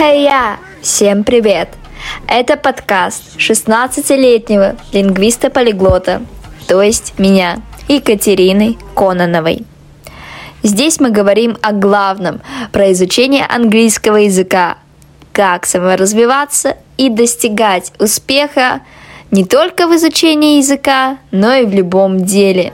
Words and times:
Хей, 0.00 0.22
я! 0.22 0.58
Всем 0.80 1.24
привет! 1.24 1.68
Это 2.26 2.56
подкаст 2.56 3.36
16-летнего 3.36 4.76
лингвиста-полиглота, 4.94 6.22
то 6.66 6.80
есть 6.80 7.18
меня, 7.18 7.58
Екатерины 7.86 8.78
Кононовой. 8.94 9.66
Здесь 10.62 11.00
мы 11.00 11.10
говорим 11.10 11.58
о 11.60 11.72
главном, 11.72 12.40
про 12.72 12.90
изучение 12.92 13.44
английского 13.44 14.16
языка, 14.16 14.78
как 15.34 15.66
саморазвиваться 15.66 16.78
и 16.96 17.10
достигать 17.10 17.92
успеха 17.98 18.80
не 19.30 19.44
только 19.44 19.86
в 19.86 19.94
изучении 19.96 20.56
языка, 20.56 21.18
но 21.30 21.52
и 21.52 21.66
в 21.66 21.74
любом 21.74 22.24
деле, 22.24 22.72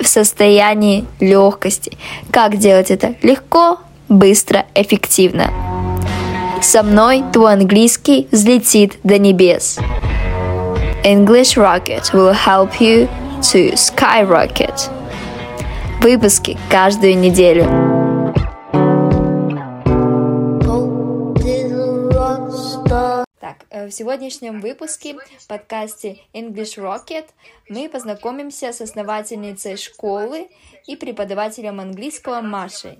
в 0.00 0.06
состоянии 0.06 1.04
легкости. 1.18 1.98
Как 2.30 2.58
делать 2.58 2.92
это 2.92 3.16
легко, 3.22 3.80
быстро, 4.08 4.66
эффективно. 4.76 5.73
Со 6.62 6.82
мной 6.82 7.22
твой 7.32 7.52
английский 7.52 8.28
взлетит 8.30 8.98
до 9.02 9.18
небес. 9.18 9.78
English 11.04 11.56
Rocket 11.56 12.12
will 12.12 12.32
help 12.32 12.80
you 12.80 13.08
to 13.40 13.74
skyrocket. 13.74 14.90
Выпуски 16.00 16.56
каждую 16.70 17.18
неделю. 17.18 17.64
Так, 23.40 23.66
э, 23.68 23.86
в 23.86 23.90
сегодняшнем 23.92 24.60
выпуске 24.60 25.16
подкасте 25.46 26.18
English 26.32 26.78
Rocket 26.78 27.26
мы 27.68 27.90
познакомимся 27.90 28.72
с 28.72 28.80
основательницей 28.80 29.76
школы 29.76 30.48
и 30.86 30.96
преподавателем 30.96 31.80
английского 31.80 32.40
Машей. 32.40 32.98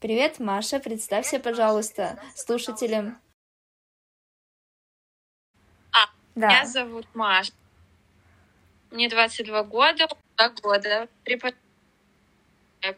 Привет, 0.00 0.38
Маша, 0.40 0.78
представься, 0.78 1.40
пожалуйста, 1.40 2.20
слушателям. 2.34 3.18
А, 5.92 6.06
Да. 6.34 6.48
меня 6.48 6.66
зовут 6.66 7.06
Маша. 7.14 7.52
Мне 8.90 9.08
22 9.08 9.62
года, 9.64 10.06
два 10.36 10.48
года, 10.50 11.08
преподаю 11.24 11.56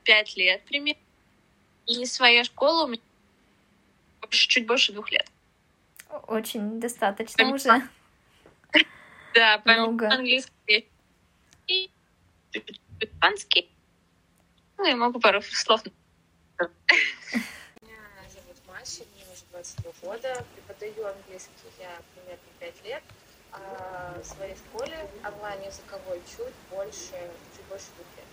5 0.04 0.36
лет 0.36 0.64
примерно. 0.64 1.00
И 1.86 2.04
своя 2.04 2.44
школа 2.44 2.84
у 2.84 2.88
меня 2.88 3.02
чуть 4.28 4.66
больше 4.66 4.92
двух 4.92 5.10
лет. 5.10 5.26
Очень 6.26 6.80
достаточно 6.80 7.44
Помимо- 7.44 7.54
уже. 7.54 7.88
Да, 9.34 9.58
помимо 9.64 9.86
Много. 9.88 10.10
английского 10.10 10.82
и 11.68 11.90
испанский. 12.98 13.70
Ну 14.78 14.84
и 14.90 14.94
могу 14.94 15.20
пару 15.20 15.40
слов. 15.42 15.82
Меня 16.58 17.98
зовут 18.34 18.56
Маша, 18.66 19.04
мне 19.14 19.24
уже 19.32 19.44
22 19.52 19.92
года. 20.02 20.44
Преподаю 20.54 21.06
английский 21.06 21.52
я 21.78 22.02
примерно 22.14 22.50
5 22.58 22.84
лет. 22.84 23.02
А 23.52 24.18
в 24.20 24.26
своей 24.26 24.56
школе 24.56 25.08
онлайн-языковой 25.24 26.20
чуть 26.26 26.54
больше, 26.70 27.16
чуть 27.56 27.64
больше 27.66 27.86
двух 27.96 28.06
лет. 28.16 28.26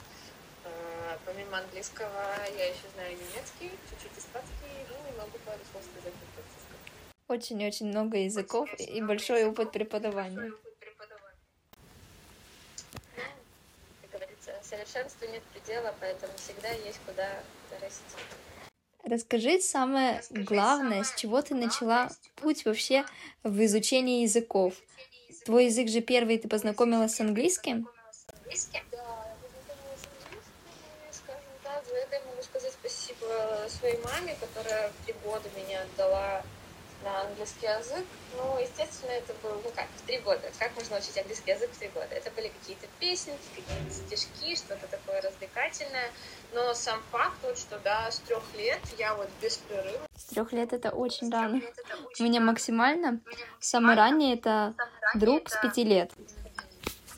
А, 0.65 1.19
Помимо 1.25 1.59
английского 1.59 2.09
я 2.57 2.65
еще 2.65 2.89
знаю 2.95 3.11
немецкий, 3.13 3.71
чуть-чуть 3.89 4.17
испанский, 4.17 4.73
ну 4.89 4.95
и 5.07 5.17
могу 5.17 5.37
пару 5.45 5.59
слов 5.71 5.83
сказать 5.83 6.13
на 6.13 6.25
французском. 6.33 6.77
Очень-очень 7.27 7.87
много 7.87 8.17
языков 8.17 8.69
и 8.79 9.01
большой 9.01 9.45
опыт 9.45 9.71
преподавания. 9.71 10.51
Ну, 10.51 10.57
как 14.01 14.11
говорится, 14.11 14.51
совершенству 14.75 15.27
нет 15.27 15.43
предела, 15.53 15.93
поэтому 15.99 16.33
всегда 16.37 16.69
есть 16.69 16.99
куда 17.05 17.27
расти. 17.81 18.01
Расскажи 19.03 19.61
самое 19.61 20.23
главное, 20.31 21.03
с 21.03 21.13
чего 21.15 21.41
ты 21.41 21.53
начала 21.53 22.09
путь 22.35 22.65
вообще 22.65 23.05
в 23.43 23.63
изучении 23.65 24.23
языков. 24.23 24.73
Твой 25.45 25.65
язык 25.65 25.89
же 25.89 26.01
первый, 26.01 26.39
ты 26.39 26.47
познакомилась 26.47 27.15
с 27.15 27.21
английским? 27.21 27.87
Да. 28.91 29.35
За 31.87 31.95
это 31.95 32.15
я 32.15 32.21
могу 32.21 32.41
сказать 32.41 32.73
спасибо 32.73 33.67
своей 33.67 33.99
маме, 34.01 34.35
которая 34.39 34.91
три 35.05 35.13
года 35.23 35.47
меня 35.55 35.81
отдала 35.83 36.41
на 37.05 37.21
английский 37.21 37.67
язык. 37.67 38.05
Ну, 38.35 38.59
естественно, 38.59 39.11
это 39.11 39.33
был, 39.41 39.61
ну 39.63 39.71
как, 39.75 39.87
в 39.95 40.01
три 40.05 40.17
года. 40.19 40.41
Как 40.59 40.75
можно 40.75 40.97
учить 40.97 41.17
английский 41.17 41.51
язык 41.51 41.71
в 41.71 41.77
три 41.77 41.87
года? 41.89 42.07
Это 42.11 42.31
были 42.31 42.49
какие-то 42.49 42.87
песенки, 42.99 43.39
какие-то 43.55 43.93
стишки, 43.93 44.55
что-то 44.55 44.87
такое 44.87 45.21
развлекательное. 45.21 46.09
Но 46.53 46.73
сам 46.73 47.01
факт, 47.11 47.37
вот, 47.43 47.57
что 47.57 47.79
да, 47.79 48.09
с 48.11 48.19
трех 48.19 48.43
лет 48.55 48.79
я 48.97 49.13
вот 49.13 49.29
беспрерывно 49.41 50.07
С 50.17 50.25
трех 50.25 50.51
лет 50.51 50.73
это 50.73 50.89
очень 50.89 51.31
рано. 51.31 51.61
У 52.19 52.23
меня 52.23 52.41
максимально, 52.41 53.19
самое 53.59 53.97
раннее 53.97 54.35
это 54.35 54.73
друг 55.13 55.49
с 55.49 55.61
пяти 55.61 55.83
лет. 55.83 56.11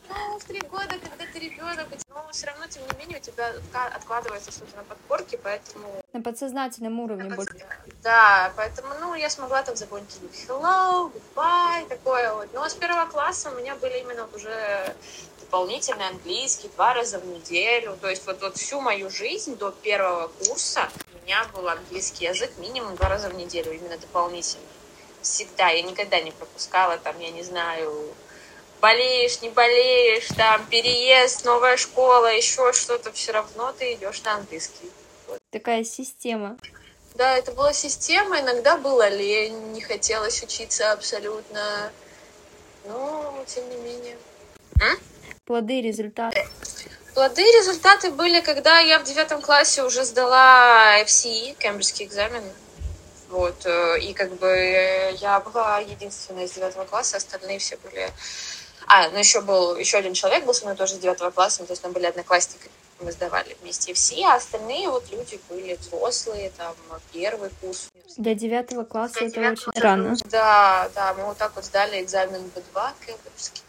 Ну, 0.10 0.40
в 0.40 0.44
три 0.44 0.62
года, 0.62 0.96
когда 1.00 1.26
ты 1.32 1.40
ребенок, 1.40 1.88
но 2.10 2.28
все 2.32 2.48
равно, 2.48 2.68
тем 2.68 2.84
не 2.84 2.98
менее, 2.98 3.18
у 3.18 3.22
тебя 3.22 3.54
откладывается 3.96 4.52
что-то 4.52 4.78
на 4.78 4.84
подкорке, 4.84 5.38
поэтому 5.38 6.02
На 6.14 6.22
подсознательном 6.22 7.00
уровне 7.00 7.30
больше. 7.36 7.66
Да, 8.04 8.52
поэтому, 8.56 8.90
ну, 9.00 9.14
я 9.16 9.30
смогла 9.30 9.64
там 9.64 9.76
запомнить 9.76 10.18
hello, 10.48 11.12
goodbye, 11.12 11.88
такое 11.88 12.34
вот. 12.34 12.54
Но 12.54 12.68
с 12.68 12.74
первого 12.74 13.10
класса 13.10 13.52
у 13.52 13.56
меня 13.56 13.76
были 13.76 14.00
именно 14.00 14.28
уже 14.34 14.96
дополнительный 15.42 16.08
английский 16.08 16.70
два 16.70 16.94
раза 16.94 17.20
в 17.20 17.26
неделю. 17.26 17.98
То 18.02 18.10
есть 18.10 18.26
вот, 18.26 18.42
вот 18.42 18.58
всю 18.58 18.82
мою 18.82 19.10
жизнь 19.10 19.58
до 19.58 19.72
первого 19.72 20.28
курса 20.28 20.90
у 21.14 21.26
меня 21.26 21.46
был 21.54 21.68
английский 21.68 22.26
язык 22.26 22.52
минимум 22.58 22.96
два 22.96 23.10
раза 23.10 23.30
в 23.30 23.36
неделю, 23.36 23.72
именно 23.72 23.98
дополнительный. 23.98 24.66
Всегда, 25.22 25.70
я 25.70 25.82
никогда 25.82 26.22
не 26.22 26.32
пропускала 26.32 26.98
там, 26.98 27.20
я 27.20 27.32
не 27.32 27.44
знаю, 27.44 28.14
болеешь, 28.82 29.42
не 29.42 29.50
болеешь, 29.50 30.28
там, 30.36 30.66
переезд, 30.68 31.46
новая 31.46 31.78
школа, 31.78 32.28
еще 32.28 32.74
что-то, 32.74 33.12
все 33.12 33.32
равно 33.32 33.74
ты 33.78 33.94
идешь 33.94 34.22
на 34.24 34.36
английский. 34.36 34.92
Такая 35.52 35.84
система. 35.84 36.58
Да, 37.16 37.36
это 37.36 37.52
была 37.52 37.74
система, 37.74 38.40
иногда 38.40 38.78
было 38.78 39.10
лень, 39.10 39.72
не 39.72 39.82
хотелось 39.82 40.44
учиться 40.44 40.92
абсолютно. 40.92 41.92
Но, 42.86 43.44
тем 43.48 43.68
не 43.70 43.78
менее. 43.78 44.18
Плоды, 45.46 45.82
результаты. 45.82 46.48
Плоды, 47.14 47.42
результаты 47.42 48.12
были, 48.12 48.42
когда 48.42 48.80
я 48.80 49.00
в 49.00 49.04
девятом 49.04 49.42
классе 49.42 49.84
уже 49.84 50.04
сдала 50.04 51.02
FCE, 51.02 51.56
кембриджский 51.58 52.06
экзамен. 52.06 52.44
Вот, 53.30 53.66
э, 53.66 54.00
и 54.00 54.14
как 54.14 54.34
бы 54.36 55.16
я 55.20 55.40
была 55.40 55.80
единственная 55.80 56.46
из 56.46 56.52
девятого 56.52 56.86
класса, 56.86 57.18
остальные 57.18 57.60
все 57.60 57.78
были... 57.78 58.10
А, 58.88 59.10
ну 59.10 59.20
еще 59.20 59.42
был, 59.42 59.76
еще 59.76 59.98
один 59.98 60.14
человек 60.14 60.46
был 60.46 60.54
со 60.54 60.66
мной 60.66 60.78
тоже 60.78 60.96
с 60.96 61.00
девятого 61.00 61.30
класса, 61.32 61.62
ну, 61.62 61.68
то 61.68 61.74
есть 61.74 61.84
мы 61.84 61.92
были 61.92 62.06
одноклассники, 62.06 62.70
мы 63.02 63.12
сдавали 63.12 63.56
вместе 63.62 63.92
FCE, 63.92 64.24
а 64.24 64.36
остальные 64.36 64.90
вот 64.90 65.12
люди 65.12 65.40
были 65.50 65.76
взрослые, 65.76 66.52
там, 66.58 66.74
первый 67.12 67.50
курс. 67.62 67.90
Для 68.16 68.34
девятого 68.34 68.84
класса 68.86 69.26
это 69.26 69.52
очень 69.52 69.82
рано. 69.82 70.16
Да, 70.26 70.90
да, 70.96 71.14
мы 71.14 71.26
вот 71.26 71.38
так 71.38 71.52
вот 71.56 71.66
сдали 71.66 72.02
экзамен 72.02 72.50
B2 72.56 72.92
кембриджский. 73.06 73.62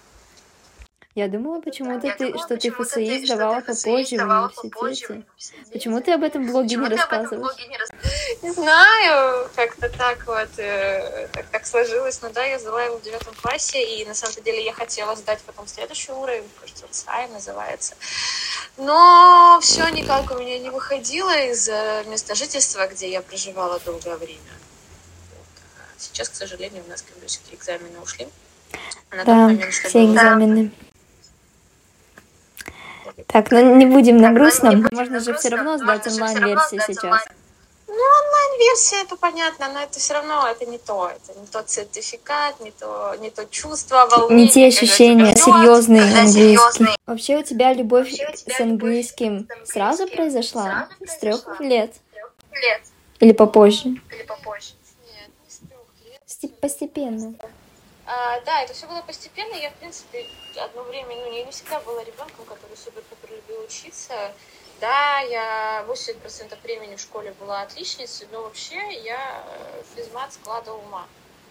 Я 1.14 1.26
думала 1.26 1.60
почему-то 1.60 2.14
ты, 2.16 2.38
что 2.38 2.56
ты 2.56 2.70
ФСИ 2.70 3.24
сдавала 3.24 3.60
попозже 3.60 4.16
в 4.18 4.22
университете. 4.22 5.24
Почему 5.72 6.00
ты 6.00 6.12
об 6.12 6.22
этом 6.22 6.46
блоге 6.46 6.76
не 6.76 6.88
рассказываешь? 6.88 7.56
Не 8.42 8.52
знаю, 8.52 9.48
как-то 9.56 9.88
так 9.88 10.24
вот, 10.26 10.48
э, 10.58 11.28
так, 11.32 11.46
так 11.46 11.66
сложилось. 11.66 12.22
Но 12.22 12.30
да, 12.30 12.44
я 12.44 12.58
сдала 12.58 12.84
его 12.84 12.98
в 12.98 13.02
девятом 13.02 13.34
классе, 13.34 13.82
и 13.82 14.04
на 14.04 14.14
самом 14.14 14.42
деле 14.44 14.64
я 14.64 14.72
хотела 14.72 15.16
сдать 15.16 15.40
потом 15.44 15.66
следующий 15.66 16.12
уровень, 16.12 16.44
кажется, 16.60 16.84
САИ 16.90 17.28
называется. 17.32 17.96
Но 18.76 19.58
все 19.60 19.88
никак 19.88 20.30
у 20.30 20.38
меня 20.38 20.58
не 20.58 20.70
выходило 20.70 21.36
из-за 21.50 22.04
места 22.06 22.34
жительства, 22.36 22.86
где 22.86 23.10
я 23.10 23.22
проживала 23.22 23.80
долгое 23.80 24.16
время. 24.16 24.52
А 25.78 25.98
Сейчас, 25.98 26.28
к 26.28 26.34
сожалению, 26.34 26.84
у 26.86 26.90
нас 26.90 27.02
кембриджские 27.02 27.56
экзамены 27.56 27.98
ушли. 28.00 28.28
А 29.10 29.16
на 29.16 29.24
Да, 29.24 29.34
момент, 29.34 29.74
что 29.74 29.88
все 29.88 30.04
экзамены. 30.04 30.70
Так, 33.28 33.50
ну 33.50 33.76
не 33.76 33.86
будем 33.86 34.16
на 34.16 34.32
грустном. 34.32 34.86
Можно 34.90 35.20
же 35.20 35.34
все 35.34 35.50
равно 35.50 35.76
сдать 35.76 36.06
онлайн-версии 36.06 36.80
сейчас. 36.86 37.24
Ну, 37.86 37.94
онлайн-версия, 37.94 39.02
это 39.02 39.16
понятно, 39.16 39.68
но 39.72 39.80
это 39.80 39.98
все 39.98 40.14
равно 40.14 40.46
это 40.48 40.64
не 40.66 40.78
то. 40.78 41.10
Это 41.10 41.38
не 41.38 41.46
тот 41.46 41.68
сертификат, 41.68 42.60
не 42.60 42.70
то, 42.70 43.14
не 43.20 43.30
то 43.30 43.44
чувство, 43.46 44.06
волнение. 44.10 44.46
Не 44.46 44.50
те 44.50 44.66
ощущения, 44.66 45.34
тебя 45.34 45.54
английский. 45.54 46.30
серьёзный. 46.32 46.96
Вообще 47.06 47.38
у 47.38 47.42
тебя 47.42 47.72
любовь 47.72 48.12
с 48.46 48.60
английским 48.60 49.48
сразу 49.64 50.06
произошла? 50.06 50.88
С 51.06 51.18
трех 51.18 51.60
лет? 51.60 51.92
Лет 52.52 52.82
Или 53.20 53.32
попозже? 53.32 53.88
или 53.88 54.22
попозже. 54.26 54.72
Нет, 55.06 55.30
не 55.44 55.50
с 55.50 55.56
трех 55.58 55.80
лет. 56.44 56.60
Постепенно. 56.60 57.34
А, 58.10 58.40
да, 58.40 58.62
это 58.62 58.72
все 58.72 58.86
было 58.86 59.02
постепенно. 59.02 59.54
Я, 59.54 59.70
в 59.70 59.74
принципе, 59.74 60.26
одно 60.56 60.82
время, 60.84 61.14
ну, 61.14 61.30
я 61.30 61.44
не 61.44 61.50
всегда 61.50 61.78
была 61.80 62.02
ребенком, 62.02 62.46
который 62.46 62.74
супер 62.74 63.02
супер 63.10 63.36
любил 63.36 63.60
учиться. 63.60 64.32
Да, 64.80 65.18
я 65.20 65.84
80% 65.86 66.58
времени 66.62 66.96
в 66.96 67.00
школе 67.00 67.32
была 67.32 67.60
отличницей, 67.60 68.26
но 68.32 68.42
вообще 68.44 68.80
я 69.02 69.44
э, 69.46 69.82
физмат 69.94 70.32
склада 70.32 70.72
ума. 70.72 71.06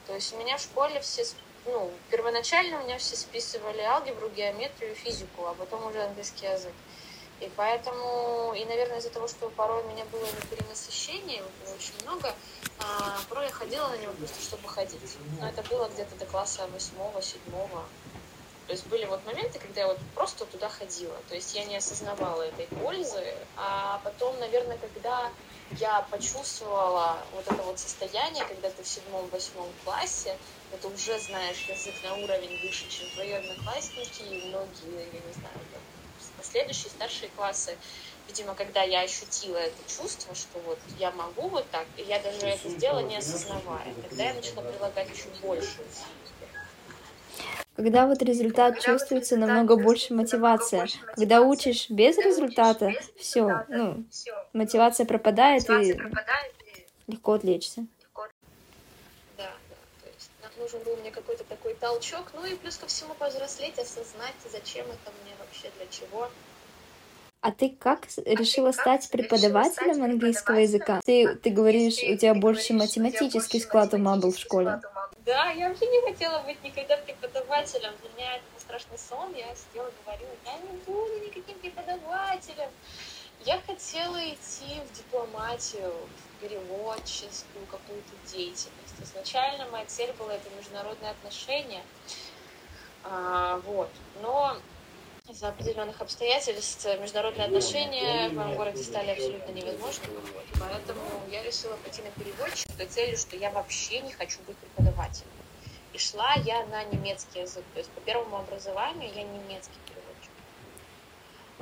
То 0.08 0.16
есть 0.16 0.34
у 0.34 0.38
меня 0.38 0.58
в 0.58 0.62
школе 0.62 1.00
все, 1.02 1.26
ну, 1.68 1.92
первоначально 2.10 2.82
у 2.82 2.86
меня 2.86 2.98
все 2.98 3.16
списывали 3.16 3.82
алгебру, 3.82 4.30
геометрию, 4.30 4.96
физику, 4.96 5.46
а 5.46 5.54
потом 5.54 5.86
уже 5.86 6.02
английский 6.02 6.48
язык. 6.48 6.74
И 7.40 7.52
поэтому, 7.56 8.54
и, 8.56 8.66
наверное, 8.66 8.98
из-за 8.98 9.12
того, 9.12 9.28
что 9.28 9.50
порой 9.50 9.84
у 9.84 9.88
меня 9.90 10.06
было 10.06 10.26
на 10.26 10.42
перенасыщение, 10.50 11.44
было 11.64 11.76
очень 11.76 11.94
много, 12.04 12.34
а, 12.80 13.20
порой 13.30 13.46
я 13.46 13.52
ходила 13.52 13.88
на 13.90 13.98
него 13.98 14.14
просто, 14.14 14.42
чтобы 14.42 14.68
ходить. 14.68 15.18
Но 15.40 15.48
это 15.48 15.62
было 15.64 15.88
где-то 15.88 16.16
до 16.16 16.26
класса 16.26 16.68
восьмого, 16.74 17.22
седьмого. 17.22 17.86
То 18.66 18.74
есть 18.74 18.88
были 18.88 19.06
вот 19.06 19.26
моменты, 19.26 19.60
когда 19.60 19.82
я 19.82 19.88
вот 19.88 20.00
просто 20.14 20.46
туда 20.46 20.68
ходила. 20.68 21.16
То 21.30 21.36
есть 21.36 21.56
я 21.56 21.64
не 21.66 21.78
осознавала 21.78 22.42
этой 22.42 22.66
пользы. 22.68 23.24
А 23.56 24.02
потом, 24.04 24.38
наверное, 24.40 24.78
когда 24.78 25.32
я 25.80 26.02
почувствовала 26.10 27.18
вот 27.34 27.46
это 27.48 27.64
вот 27.64 27.80
состояние, 27.80 28.44
когда 28.46 28.70
ты 28.70 28.84
в 28.84 28.88
седьмом-восьмом 28.88 29.70
классе, 29.86 30.38
это 30.74 30.88
уже 30.90 31.18
знаешь 31.20 31.66
язык 31.70 31.94
на 32.04 32.16
уровень 32.16 32.62
выше, 32.62 32.90
чем 32.90 33.10
твои 33.12 33.32
одноклассники 33.32 34.24
и 34.24 34.48
многие, 34.50 35.06
я 35.14 35.20
не 35.20 35.34
знаю, 35.34 35.60
последующие 36.36 36.90
старшие 36.90 37.30
классы. 37.36 37.78
Видимо, 38.28 38.56
когда 38.56 38.84
я 38.84 39.02
ощутила 39.02 39.58
это 39.58 39.78
чувство, 39.88 40.36
что 40.36 40.60
вот 40.66 40.80
я 41.00 41.12
могу 41.12 41.48
вот 41.48 41.70
так, 41.72 41.86
и 41.96 42.02
я 42.02 42.20
даже 42.20 42.46
это 42.46 42.70
сделала 42.70 43.00
не 43.00 43.18
осознавая, 43.18 43.94
тогда 44.10 44.26
я 44.26 44.34
начала 44.34 44.62
прилагать 44.62 45.10
еще 45.10 45.30
больше 45.42 45.78
когда 47.78 48.08
вот 48.08 48.24
результат 48.24 48.74
когда 48.74 48.92
чувствуется 48.92 49.36
вот 49.36 49.46
намного 49.46 49.76
больше 49.76 50.14
мотивация. 50.14 50.82
Больше 50.82 50.98
когда 51.16 51.42
учишь 51.42 51.90
без 51.92 52.18
результата, 52.18 52.92
все, 53.20 53.66
ну, 53.70 54.04
мотивация 54.52 55.06
пропадает 55.06 55.70
мотивация 55.70 55.94
и 55.94 55.98
пропадает, 55.98 56.54
легко 57.06 57.34
отвлечься. 57.34 57.86
Да, 59.38 59.52
да, 59.70 60.10
есть 60.18 60.32
нужен 60.58 60.80
был 60.84 60.98
мне 60.98 61.12
какой-то 61.12 61.44
такой 61.44 61.76
толчок, 61.76 62.32
ну 62.34 62.46
и 62.46 62.56
плюс 62.56 62.78
ко 62.78 62.88
всему 62.88 63.14
повзрослеть, 63.14 63.78
осознать, 63.78 64.36
зачем 64.52 64.88
это 64.88 65.14
мне 65.24 65.34
вообще, 65.48 65.72
для 65.78 65.88
чего. 65.88 66.30
А 67.42 67.52
ты 67.52 67.70
как 67.70 68.08
а 68.18 68.22
решила 68.32 68.72
ты 68.72 68.80
стать 68.80 69.10
преподавателем 69.10 69.94
стать 69.94 70.10
английского 70.10 70.58
языка? 70.58 71.02
Ты, 71.06 71.36
ты 71.36 71.50
говоришь, 71.50 72.00
у 72.04 72.18
тебя 72.18 72.34
больше 72.34 72.74
математический 72.74 73.62
склад 73.62 73.94
ума 73.94 74.18
был 74.18 74.32
в 74.32 74.38
школе. 74.38 74.82
Да, 75.26 75.52
я 75.52 75.70
вообще 75.70 75.86
не 75.88 76.02
хотела 76.02 76.40
быть 76.44 76.62
никогда 76.64 76.98
преподавателем. 76.98 77.92
Для 78.02 78.10
меня 78.16 78.36
это 78.36 78.46
страшный 78.60 78.98
сон. 78.98 79.34
Я 79.36 79.54
сидела 79.56 79.88
и 79.88 79.92
говорила, 80.04 80.30
я 80.46 80.58
не 80.58 80.78
буду 80.86 81.26
никаким 81.26 81.60
преподавателем. 81.60 82.70
Я 83.46 83.62
хотела 83.62 84.18
идти 84.18 84.82
в 84.90 84.98
дипломатию, 84.98 85.94
в 85.94 86.42
переводческую 86.42 87.66
какую-то 87.70 88.12
деятельность. 88.26 88.96
Изначально 89.02 89.68
моя 89.72 89.86
цель 89.86 90.12
была 90.14 90.34
это 90.34 90.50
международные 90.58 91.12
отношения. 91.12 91.84
А, 93.04 93.62
вот. 93.66 93.90
Но 94.22 94.58
из-за 95.30 95.50
определенных 95.50 96.02
обстоятельств 96.02 96.86
международные 97.00 97.46
отношения 97.48 98.30
в 98.30 98.34
моем 98.34 98.56
городе 98.56 98.82
стали 98.84 99.12
абсолютно 99.12 99.52
невозможными. 99.52 100.20
Поэтому 100.60 101.02
я 101.30 101.44
решила 101.44 101.76
пойти 101.78 102.02
на 102.02 102.12
переводчик 102.12 102.70
с 102.72 102.74
той 102.76 102.86
целью, 102.88 103.18
что 103.18 103.36
я 103.36 103.52
вообще 103.52 104.00
не 104.00 104.12
хочу 104.14 104.40
быть 104.48 104.56
преподавателем. 104.58 105.30
И 105.94 105.98
шла 105.98 106.34
я 106.46 106.66
на 106.68 106.84
немецкий 106.86 107.42
язык. 107.42 107.64
То 107.74 107.80
есть 107.80 107.90
по 107.92 108.02
первому 108.02 108.38
образованию 108.38 109.12
я 109.14 109.24
немецкий 109.24 109.80
переводчик. 109.86 110.32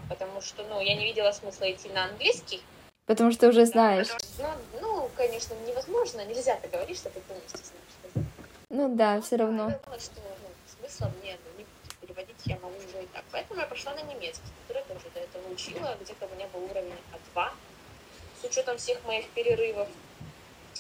Потому 0.09 0.41
что, 0.41 0.63
ну, 0.63 0.81
я 0.81 0.95
не 0.95 1.06
видела 1.06 1.31
смысла 1.31 1.71
идти 1.71 1.89
на 1.89 2.06
английский. 2.06 2.61
Потому 3.06 3.31
что 3.31 3.47
уже 3.47 3.65
знаешь. 3.65 4.09
Ну, 4.39 4.50
ну, 4.81 5.09
конечно, 5.15 5.53
невозможно. 5.68 6.25
Нельзя 6.25 6.56
так 6.56 6.71
говорить, 6.71 6.97
что 6.97 7.09
ты 7.09 7.19
полностью 7.21 7.59
знаешь. 7.63 8.27
Ну 8.69 8.95
да, 8.95 9.21
все 9.21 9.38
равно. 9.38 9.69
Я 9.69 9.77
думала, 9.77 10.00
что 10.00 10.21
ну, 10.21 10.50
смысла 10.79 11.11
мне 11.21 11.38
могу 12.53 12.77
уже 12.77 13.03
и 13.03 13.07
так. 13.07 13.24
Поэтому 13.31 13.59
я 13.59 13.65
пошла 13.68 13.94
на 13.94 14.01
немецкий, 14.01 14.47
который 14.68 14.83
тоже 14.83 15.09
до 15.13 15.19
этого 15.19 15.51
учила. 15.51 15.97
Где-то 16.00 16.27
у 16.27 16.36
меня 16.36 16.47
был 16.47 16.63
уровень 16.63 16.94
А2 17.12 17.50
с 18.42 18.44
учетом 18.45 18.77
всех 18.77 19.03
моих 19.06 19.27
перерывов. 19.30 19.88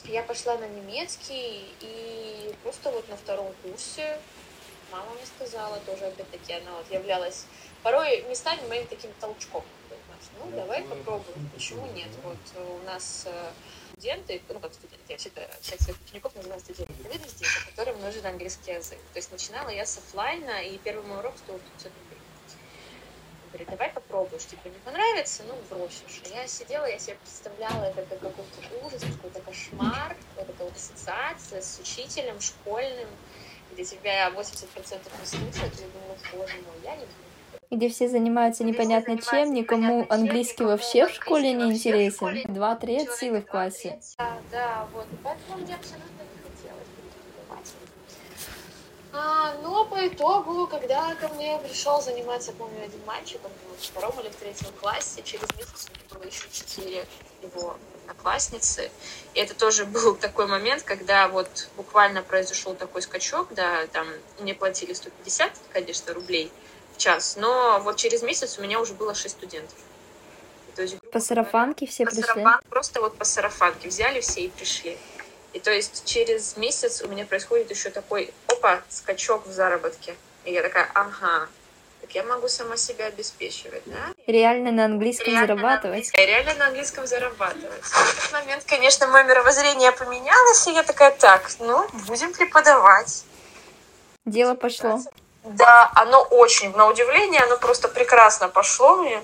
Я 0.05 0.23
пошла 0.23 0.57
на 0.57 0.67
немецкий, 0.67 1.73
и 1.81 2.53
просто 2.63 2.91
вот 2.91 3.07
на 3.09 3.17
втором 3.17 3.51
курсе 3.63 4.19
мама 4.91 5.11
мне 5.15 5.25
сказала, 5.25 5.79
тоже 5.79 6.05
опять-таки 6.05 6.53
она 6.53 6.71
вот 6.77 6.91
являлась 6.91 7.45
порой 7.83 8.21
местами 8.23 8.61
моим 8.67 8.87
таким 8.87 9.11
толчком. 9.19 9.63
Ну, 10.39 10.51
давай 10.51 10.83
попробуем, 10.83 11.49
почему 11.53 11.85
нет? 11.93 12.09
Вот 12.23 12.37
у 12.57 12.85
нас 12.85 13.25
э, 13.27 13.51
студенты, 13.93 14.41
ну 14.49 14.59
как 14.59 14.73
студенты, 14.73 15.03
я 15.09 15.17
всегда 15.17 15.41
всех 15.61 15.81
своих 15.81 15.97
учеников 16.05 16.35
называю 16.35 16.59
студентами, 16.59 17.07
это 17.07 17.27
дети, 17.27 17.45
которым 17.67 18.01
нужен 18.01 18.25
английский 18.25 18.73
язык. 18.73 18.99
То 19.13 19.17
есть 19.17 19.31
начинала 19.31 19.69
я 19.69 19.85
с 19.85 19.97
офлайна, 19.97 20.63
и 20.63 20.77
первый 20.79 21.05
мой 21.05 21.19
урок 21.19 21.37
стоил 21.37 21.59
500 21.59 21.91
рублей. 21.93 22.21
Говорит, 23.47 23.69
давай 23.69 23.89
попробуешь, 23.91 24.45
типа 24.45 24.67
не 24.67 24.77
понравится, 24.79 25.43
ну 25.43 25.55
бросишь. 25.69 26.21
Я 26.29 26.45
сидела, 26.47 26.85
я 26.85 26.99
себе 26.99 27.15
представляла 27.15 27.85
это 27.85 28.01
как 28.05 28.19
какой-то 28.19 28.85
ужас, 28.85 29.01
какой-то 29.01 29.41
кошмар, 29.41 30.17
какая-то 30.35 30.65
вот 30.65 30.75
ассоциация 30.75 31.61
с 31.61 31.79
учителем 31.79 32.41
школьным, 32.41 33.07
где 33.71 33.85
тебя 33.85 34.29
80% 34.29 35.09
не 35.19 35.25
слушают, 35.25 35.79
и 35.79 35.83
я 35.83 35.87
думаю, 35.87 36.17
боже 36.33 36.55
мой, 36.55 36.75
я 36.83 36.97
не 36.97 37.05
буду 37.05 37.34
где 37.71 37.89
все 37.89 38.07
занимаются 38.07 38.63
непонятно 38.63 39.17
чем, 39.21 39.53
никому 39.53 40.05
английский 40.09 40.63
вообще 40.63 41.07
в 41.07 41.11
школе 41.11 41.53
не 41.53 41.73
интересен. 41.73 42.41
Два 42.53 42.75
треть 42.75 43.11
силы 43.11 43.41
в 43.41 43.45
классе. 43.45 43.99
Да, 44.17 44.37
да, 44.51 44.87
вот. 44.93 45.05
И 45.11 45.15
поэтому 45.23 45.57
мне 45.57 45.75
абсолютно 45.75 46.09
не 46.09 46.41
хотелось 46.43 46.87
а, 49.17 49.55
но 49.63 49.85
по 49.85 50.05
итогу, 50.05 50.67
когда 50.67 51.15
ко 51.15 51.29
мне 51.29 51.57
пришел 51.59 52.01
заниматься, 52.01 52.51
помню, 52.51 52.83
один 52.83 52.99
мальчик, 53.05 53.39
он 53.45 53.51
был 53.51 53.77
в 53.77 53.81
втором 53.81 54.19
или 54.19 54.27
в 54.29 54.35
третьем 54.35 54.73
классе, 54.73 55.21
через 55.23 55.47
месяц 55.57 55.87
у 55.87 55.97
него 55.97 56.19
было 56.19 56.29
еще 56.29 56.49
четыре 56.51 57.05
его 57.41 57.77
одноклассницы. 58.03 58.91
И 59.33 59.39
это 59.39 59.55
тоже 59.55 59.85
был 59.95 60.15
такой 60.15 60.47
момент, 60.47 60.83
когда 60.83 61.29
вот 61.29 61.69
буквально 61.77 62.23
произошел 62.23 62.75
такой 62.75 63.01
скачок, 63.01 63.53
да, 63.53 63.87
там 63.87 64.05
мне 64.39 64.53
платили 64.53 64.91
150, 64.91 65.51
конечно, 65.71 66.13
рублей, 66.13 66.51
в 66.95 66.97
час. 66.97 67.35
Но 67.37 67.79
вот 67.83 67.97
через 67.97 68.23
месяц 68.23 68.57
у 68.57 68.61
меня 68.61 68.79
уже 68.79 68.93
было 68.93 69.13
6 69.13 69.35
студентов. 69.35 69.77
То 70.75 70.81
есть, 70.81 70.97
по 71.11 71.19
сарафанке 71.19 71.87
все 71.87 72.05
по 72.05 72.11
пришли? 72.11 72.23
Сарафан, 72.23 72.61
просто 72.69 73.01
вот 73.01 73.17
по 73.17 73.23
сарафанке 73.23 73.87
взяли 73.87 74.19
все 74.19 74.41
и 74.41 74.49
пришли. 74.49 74.97
И 75.53 75.59
то 75.59 75.71
есть 75.71 76.03
через 76.05 76.57
месяц 76.57 77.01
у 77.01 77.07
меня 77.07 77.25
происходит 77.25 77.69
еще 77.69 77.89
такой, 77.89 78.33
опа, 78.47 78.81
скачок 78.89 79.47
в 79.47 79.51
заработке. 79.51 80.15
И 80.43 80.51
я 80.51 80.61
такая, 80.61 80.89
ага, 80.93 81.47
так 82.01 82.13
я 82.13 82.23
могу 82.23 82.49
сама 82.49 82.75
себя 82.75 83.05
обеспечивать, 83.05 83.83
да? 83.85 84.13
Реально 84.27 84.71
на 84.71 84.85
английском 84.85 85.27
реально 85.27 85.47
зарабатывать. 85.47 85.83
На 85.83 85.89
английском, 85.89 86.27
реально 86.27 86.53
на 86.55 86.67
английском 86.67 87.07
зарабатывать. 87.07 87.83
В 87.83 88.17
этот 88.17 88.31
момент, 88.33 88.63
конечно, 88.67 89.07
мое 89.07 89.23
мировоззрение 89.23 89.93
поменялось, 89.93 90.67
и 90.67 90.73
я 90.73 90.83
такая, 90.83 91.11
так, 91.11 91.49
ну, 91.59 91.87
будем 92.07 92.33
преподавать. 92.33 93.23
Дело 94.25 94.55
пошло. 94.55 94.99
Да, 95.45 95.91
оно 95.95 96.21
очень, 96.23 96.75
на 96.75 96.87
удивление, 96.87 97.41
оно 97.41 97.57
просто 97.57 97.87
прекрасно 97.87 98.49
пошло 98.49 98.97
мне. 98.97 99.21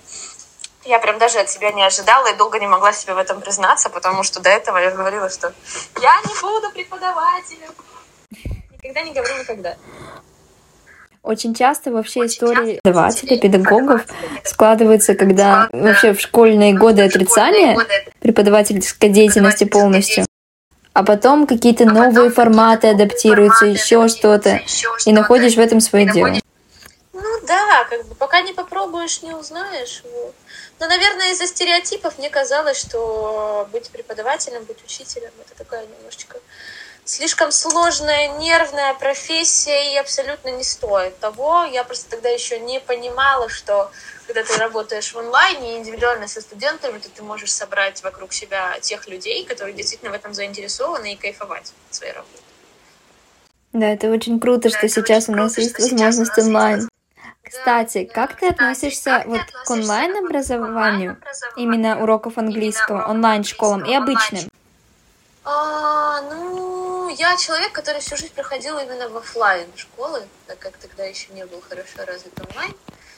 Я 0.84 1.00
прям 1.00 1.18
даже 1.18 1.40
от 1.40 1.50
себя 1.50 1.72
не 1.72 1.84
ожидала 1.84 2.28
и 2.28 2.38
долго 2.38 2.60
не 2.60 2.68
могла 2.68 2.94
себе 2.94 3.14
в 3.14 3.18
этом 3.18 3.42
признаться, 3.42 3.90
потому 3.90 4.24
что 4.24 4.40
до 4.40 4.50
этого 4.50 4.78
я 4.78 4.92
говорила, 4.92 5.30
что 5.30 5.54
я 6.00 6.22
не 6.26 6.42
буду 6.42 6.72
преподавателем. 6.72 7.70
Никогда 8.72 9.02
не 9.02 9.14
говорю 9.14 9.38
никогда. 9.40 9.76
Очень 11.24 11.54
часто 11.54 11.92
вообще 11.92 12.22
Очень 12.22 12.32
истории 12.32 12.80
преподавателей, 12.84 13.40
педагогов 13.40 14.02
складываются, 14.44 15.14
когда 15.14 15.70
вообще 15.72 16.14
в 16.14 16.20
школьные 16.20 16.74
годы 16.74 17.04
отрицания 17.04 17.78
преподавательской 18.22 19.10
деятельности 19.10 19.66
полностью 19.66 20.26
а 20.94 21.04
потом 21.04 21.48
какие-то 21.48 21.84
а 21.84 21.88
новые 21.88 22.30
потом 22.30 22.34
форматы 22.34 22.88
адаптируются, 22.90 23.66
еще 23.66 24.08
что-то, 24.08 24.60
и 25.06 25.14
находишь 25.14 25.56
в 25.56 25.60
этом 25.60 25.80
свое 25.80 26.12
дело. 26.12 26.34
Ну 27.14 27.22
да, 27.48 27.86
как 27.90 28.06
бы 28.08 28.16
пока 28.16 28.42
не 28.42 28.54
попробуешь, 28.54 29.22
не 29.22 29.34
узнаешь. 29.34 30.04
Вот. 30.04 30.34
Но, 30.80 30.88
наверное, 30.88 31.32
из-за 31.32 31.48
стереотипов 31.48 32.18
мне 32.18 32.30
казалось, 32.30 32.80
что 32.80 33.68
быть 33.72 33.90
преподавателем, 33.90 34.64
быть 34.64 34.84
учителем, 34.84 35.32
это 35.46 35.56
такая 35.58 35.86
немножечко 35.86 36.40
слишком 37.06 37.52
сложная, 37.52 38.38
нервная 38.40 38.94
профессия 38.94 39.94
и 39.94 39.98
абсолютно 39.98 40.50
не 40.50 40.64
стоит 40.64 41.18
того. 41.20 41.64
Я 41.64 41.84
просто 41.84 42.10
тогда 42.10 42.30
еще 42.30 42.60
не 42.60 42.80
понимала, 42.80 43.50
что 43.50 43.92
когда 44.28 44.44
ты 44.44 44.58
работаешь 44.58 45.14
в 45.14 45.18
онлайне 45.20 45.78
индивидуально 45.78 46.28
со 46.28 46.42
студентами, 46.42 47.00
то 47.00 47.10
ты 47.10 47.24
можешь 47.24 47.52
собрать 47.52 48.02
вокруг 48.04 48.34
себя 48.34 48.80
тех 48.80 49.08
людей, 49.08 49.46
которые 49.46 49.74
действительно 49.74 50.12
в 50.12 50.16
этом 50.16 50.34
заинтересованы 50.34 51.14
и 51.14 51.16
кайфовать 51.16 51.74
от 51.90 51.96
своей 51.96 52.14
работы. 52.14 52.38
Да, 53.74 53.88
это 53.88 54.10
очень 54.10 54.40
круто, 54.40 54.70
что 54.70 54.82
да, 54.82 54.88
сейчас 54.88 55.30
у 55.30 55.32
нас 55.32 55.58
есть 55.58 55.80
возможность 55.80 56.38
онлайн. 56.38 56.90
Кстати, 57.44 58.06
как 58.06 58.38
ты 58.38 58.48
относишься 58.48 59.24
вот 59.26 59.42
к 59.66 59.70
онлайн-образованию, 59.70 61.18
именно 61.58 62.02
уроков 62.02 62.38
английского, 62.38 63.10
онлайн-школам 63.10 63.84
и 63.84 63.94
обычным? 63.94 64.50
А, 65.44 66.22
ну, 66.22 66.61
я 67.12 67.38
человек, 67.38 67.72
который 67.72 68.02
всю 68.02 68.18
жизнь 68.18 68.34
проходил 68.34 68.78
именно 68.80 69.10
в 69.10 69.18
офлайн 69.18 69.68
школы, 69.76 70.28
так 70.48 70.60
как 70.60 70.78
тогда 70.78 71.04
еще 71.04 71.28
не 71.34 71.46
был 71.46 71.62
хорошо 71.62 72.06
развит 72.06 72.34
онлайн, 72.40 72.76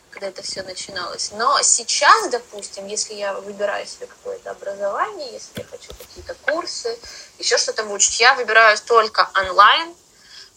когда 0.10 0.28
это 0.28 0.42
все 0.42 0.64
начиналось. 0.64 1.32
Но 1.32 1.62
сейчас, 1.62 2.30
допустим, 2.30 2.88
если 2.88 3.14
я 3.14 3.34
выбираю 3.34 3.86
себе 3.88 4.08
какое-то 4.08 4.52
образование, 4.52 5.32
если 5.32 5.60
я 5.60 5.66
хочу 5.66 5.90
какие-то 5.98 6.36
курсы, 6.42 6.98
еще 7.40 7.58
что-то 7.58 7.84
выучить, 7.84 8.20
я 8.20 8.34
выбираю 8.36 8.78
только 8.78 9.30
онлайн, 9.36 9.94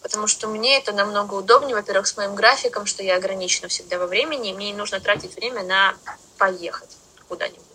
потому 0.01 0.27
что 0.27 0.47
мне 0.47 0.77
это 0.77 0.91
намного 0.91 1.33
удобнее, 1.35 1.75
во-первых, 1.75 2.07
с 2.07 2.17
моим 2.17 2.35
графиком, 2.35 2.85
что 2.85 3.03
я 3.03 3.17
ограничена 3.17 3.67
всегда 3.67 3.97
во 3.97 4.07
времени, 4.07 4.51
и 4.51 4.53
мне 4.53 4.71
не 4.71 4.77
нужно 4.77 4.99
тратить 4.99 5.35
время 5.35 5.63
на 5.63 5.95
поехать 6.37 6.97
куда-нибудь. 7.27 7.66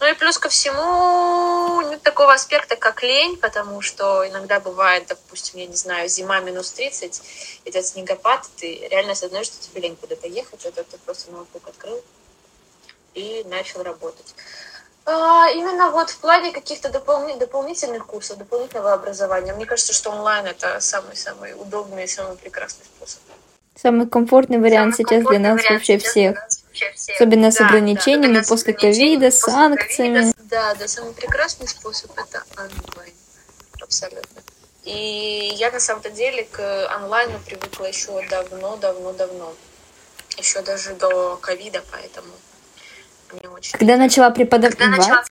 Ну 0.00 0.06
и 0.06 0.14
плюс 0.14 0.38
ко 0.38 0.48
всему 0.48 1.82
нет 1.90 2.02
такого 2.02 2.32
аспекта, 2.32 2.76
как 2.76 3.02
лень, 3.02 3.36
потому 3.36 3.80
что 3.80 4.26
иногда 4.28 4.60
бывает, 4.60 5.06
допустим, 5.08 5.58
я 5.58 5.66
не 5.66 5.74
знаю, 5.74 6.08
зима 6.08 6.38
минус 6.40 6.70
30, 6.70 7.20
идет 7.64 7.84
снегопад, 7.84 8.48
ты 8.56 8.86
реально 8.88 9.12
осознаешь, 9.12 9.46
что 9.46 9.60
тебе 9.60 9.80
лень 9.80 9.96
куда-то 9.96 10.28
ехать, 10.28 10.64
это 10.64 10.84
ты 10.84 10.98
просто 10.98 11.32
ноутбук 11.32 11.66
открыл 11.66 12.00
и 13.14 13.44
начал 13.48 13.82
работать. 13.82 14.34
А, 15.04 15.48
именно 15.50 15.90
вот 15.90 16.10
в 16.10 16.18
плане 16.18 16.52
каких-то 16.52 16.90
допол- 16.90 17.36
дополнительных 17.38 18.06
курсов, 18.06 18.38
дополнительного 18.38 18.92
образования, 18.92 19.52
мне 19.54 19.66
кажется, 19.66 19.94
что 19.94 20.10
онлайн 20.10 20.46
это 20.46 20.78
самый-самый 20.80 21.54
удобный 21.54 22.04
и 22.04 22.06
самый 22.06 22.36
прекрасный 22.36 22.84
способ. 22.84 23.20
Самый 23.74 24.06
комфортный 24.06 24.58
вариант 24.58 24.94
самый 24.94 25.08
сейчас 25.08 25.26
для 25.26 25.38
нас 25.38 25.60
вообще 25.70 25.98
всех. 25.98 26.36
Особенно 27.14 27.50
с 27.50 27.60
ограничениями 27.60 28.42
после 28.46 28.74
ковида, 28.74 29.30
с 29.30 29.40
санкциями. 29.40 30.32
Да, 30.44 30.74
да, 30.74 30.88
самый 30.88 31.12
прекрасный 31.14 31.68
способ 31.68 32.10
это 32.18 32.42
онлайн. 32.56 33.14
Абсолютно. 33.80 34.42
И 34.84 35.52
я 35.56 35.70
на 35.70 35.80
самом-то 35.80 36.10
деле 36.10 36.44
к 36.44 36.88
онлайну 36.94 37.38
привыкла 37.40 37.86
еще 37.86 38.26
давно-давно-давно. 38.28 39.54
Еще 40.36 40.62
даже 40.62 40.94
до 40.94 41.36
ковида, 41.36 41.82
поэтому 41.90 42.32
мне 43.32 43.48
очень... 43.50 43.72
Когда 43.72 43.96
начала 43.96 44.30
преподавать? 44.30 44.76
Когда 44.76 44.96
начала... 44.96 45.24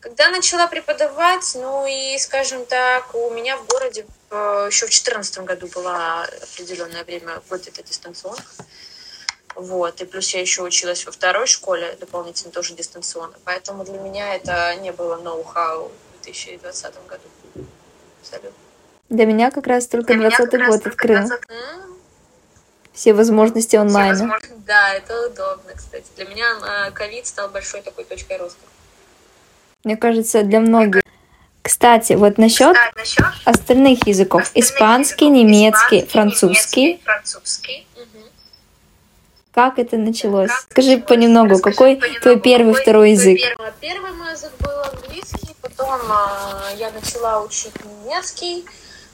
Когда 0.00 0.28
начала 0.28 0.66
преподавать, 0.66 1.52
ну 1.54 1.86
и, 1.86 2.18
скажем 2.18 2.66
так, 2.66 3.14
у 3.14 3.30
меня 3.30 3.56
в 3.56 3.66
городе 3.66 4.04
э, 4.30 4.66
еще 4.70 4.84
в 4.84 4.90
2014 4.90 5.38
году 5.38 5.66
было 5.68 6.28
определенное 6.42 7.04
время 7.04 7.40
вот 7.48 7.66
это 7.66 7.82
дистанционка. 7.82 8.44
Вот. 9.54 10.00
И 10.00 10.04
плюс 10.04 10.34
я 10.34 10.40
еще 10.40 10.62
училась 10.62 11.06
во 11.06 11.12
второй 11.12 11.46
школе, 11.46 11.96
дополнительно 12.00 12.52
тоже 12.52 12.74
дистанционно. 12.74 13.34
Поэтому 13.44 13.84
для 13.84 13.98
меня 13.98 14.34
это 14.34 14.74
не 14.76 14.92
было 14.92 15.16
ноу-хау 15.16 15.92
в 16.20 16.24
2020 16.24 16.94
году. 17.06 17.22
Абсолютно. 18.20 18.50
Для 19.10 19.26
меня 19.26 19.50
как 19.50 19.66
раз 19.66 19.86
только 19.86 20.14
20 20.14 20.66
год 20.66 20.86
открыл. 20.86 21.26
20... 21.26 21.40
Все 22.92 23.12
возможности 23.12 23.76
онлайн. 23.76 24.14
Все 24.14 24.24
возможности... 24.24 24.64
Да, 24.66 24.94
это 24.94 25.26
удобно, 25.26 25.72
кстати. 25.74 26.06
Для 26.16 26.26
меня 26.26 26.90
ковид 26.92 27.26
стал 27.26 27.48
большой 27.48 27.82
такой 27.82 28.04
точкой 28.04 28.38
роста. 28.38 28.60
Мне 29.84 29.96
кажется, 29.96 30.42
для 30.42 30.60
многих. 30.60 31.02
Кстати, 31.60 32.12
вот 32.12 32.38
насчет, 32.38 32.74
Кстати, 32.74 32.98
насчет 32.98 33.24
остальных 33.44 34.06
языков. 34.06 34.42
Остальных 34.42 34.64
испанский, 34.64 35.24
языков. 35.26 35.44
немецкий, 35.44 35.98
испанский, 35.98 36.12
французский. 36.12 36.82
Немецкий, 36.82 37.04
французский. 37.04 37.86
Как 39.54 39.78
это 39.78 39.96
началось? 39.96 40.50
Как 40.50 40.66
Скажи 40.72 40.90
началось? 40.90 41.08
понемногу, 41.08 41.50
Расскажи 41.54 41.74
какой 41.74 41.96
понемногу, 41.96 42.20
твой 42.22 42.40
первый, 42.40 42.72
какой 42.72 42.82
второй 42.82 43.10
язык? 43.12 43.38
Первый, 43.38 43.72
первый 43.80 44.12
мой 44.12 44.32
язык 44.32 44.52
был 44.58 44.82
английский, 44.82 45.54
потом 45.62 46.00
а, 46.10 46.72
я 46.76 46.90
начала 46.90 47.40
учить 47.40 47.72
немецкий. 47.84 48.64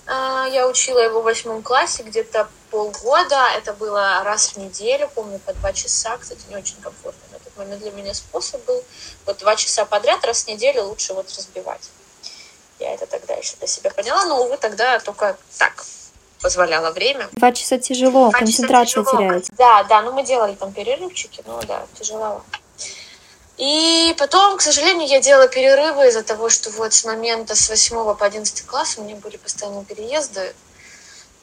А, 0.06 0.47
я 0.50 0.66
учила 0.66 0.99
его 0.99 1.20
в 1.20 1.25
восьмом 1.25 1.62
классе 1.62 2.02
где-то 2.04 2.49
полгода. 2.70 3.49
Это 3.59 3.75
было 3.75 4.23
раз 4.25 4.54
в 4.54 4.56
неделю, 4.56 5.11
помню, 5.14 5.38
по 5.40 5.52
два 5.52 5.75
часа. 5.75 6.16
Кстати, 6.16 6.40
не 6.49 6.56
очень 6.56 6.76
комфортно 6.80 7.20
на 7.32 7.38
тот 7.38 7.54
момент 7.59 7.82
для 7.82 7.90
меня 7.90 8.14
способ 8.14 8.64
был. 8.64 8.82
Вот 9.26 9.38
два 9.38 9.56
часа 9.56 9.85
подряд, 9.85 10.25
раз 10.25 10.44
в 10.44 10.49
неделю 10.49 10.85
лучше 10.85 11.12
вот 11.12 11.26
разбивать. 11.37 11.90
Я 12.78 12.94
это 12.94 13.06
тогда 13.06 13.35
еще 13.35 13.56
для 13.59 13.66
себя 13.66 13.90
поняла, 13.90 14.25
но, 14.25 14.42
увы, 14.42 14.56
тогда 14.56 14.99
только 15.00 15.37
так, 15.59 15.85
позволяло 16.40 16.90
время. 16.90 17.28
Два 17.32 17.52
часа 17.52 17.78
тяжело, 17.78 18.30
Два 18.30 18.38
концентрация 18.38 19.04
часа 19.04 19.16
теряется. 19.16 19.52
Да, 19.56 19.85
да, 19.85 20.02
ну 20.02 20.12
мы 20.12 20.25
делали 20.25 20.54
там 20.54 20.73
перерывчики, 20.73 21.42
но 21.47 21.61
да, 21.62 21.87
тяжело. 21.99 22.42
И 23.61 24.14
потом, 24.18 24.56
к 24.56 24.62
сожалению, 24.62 25.06
я 25.06 25.20
делала 25.20 25.47
перерывы 25.47 26.09
из-за 26.09 26.23
того, 26.23 26.49
что 26.49 26.70
вот 26.70 26.94
с 26.94 27.04
момента 27.04 27.54
с 27.54 27.68
8 27.68 28.14
по 28.14 28.25
11 28.25 28.66
класс 28.66 28.97
у 28.97 29.02
меня 29.02 29.16
были 29.16 29.37
постоянные 29.37 29.85
переезды 29.85 30.54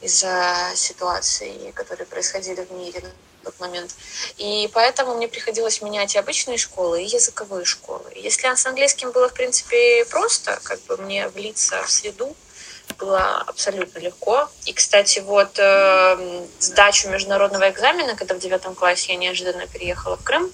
из-за 0.02 0.72
ситуаций, 0.74 1.72
которые 1.76 2.08
происходили 2.08 2.62
в 2.62 2.72
мире 2.72 3.02
на 3.04 3.12
тот 3.44 3.60
момент. 3.60 3.92
И 4.38 4.68
поэтому 4.74 5.16
мне 5.16 5.28
приходилось 5.28 5.84
менять 5.84 6.16
и 6.16 6.18
обычные 6.18 6.58
школы, 6.58 7.04
и 7.04 7.06
языковые 7.06 7.66
школы. 7.66 8.12
Если 8.16 8.48
с 8.48 8.66
английским 8.66 9.12
было, 9.12 9.30
в 9.30 9.34
принципе, 9.34 10.04
просто, 10.06 10.60
как 10.64 10.82
бы 10.86 10.98
мне 10.98 11.28
влиться 11.28 11.84
в 11.84 11.92
среду, 11.92 12.36
было 12.96 13.44
абсолютно 13.48 14.00
легко. 14.00 14.50
И, 14.66 14.74
кстати, 14.74 15.20
вот 15.20 15.58
э, 15.58 16.46
сдачу 16.60 17.10
международного 17.10 17.70
экзамена, 17.70 18.16
когда 18.16 18.36
в 18.36 18.40
девятом 18.40 18.76
классе 18.76 19.14
я 19.14 19.18
неожиданно 19.18 19.68
переехала 19.68 20.18
в 20.18 20.24
Крым, 20.24 20.52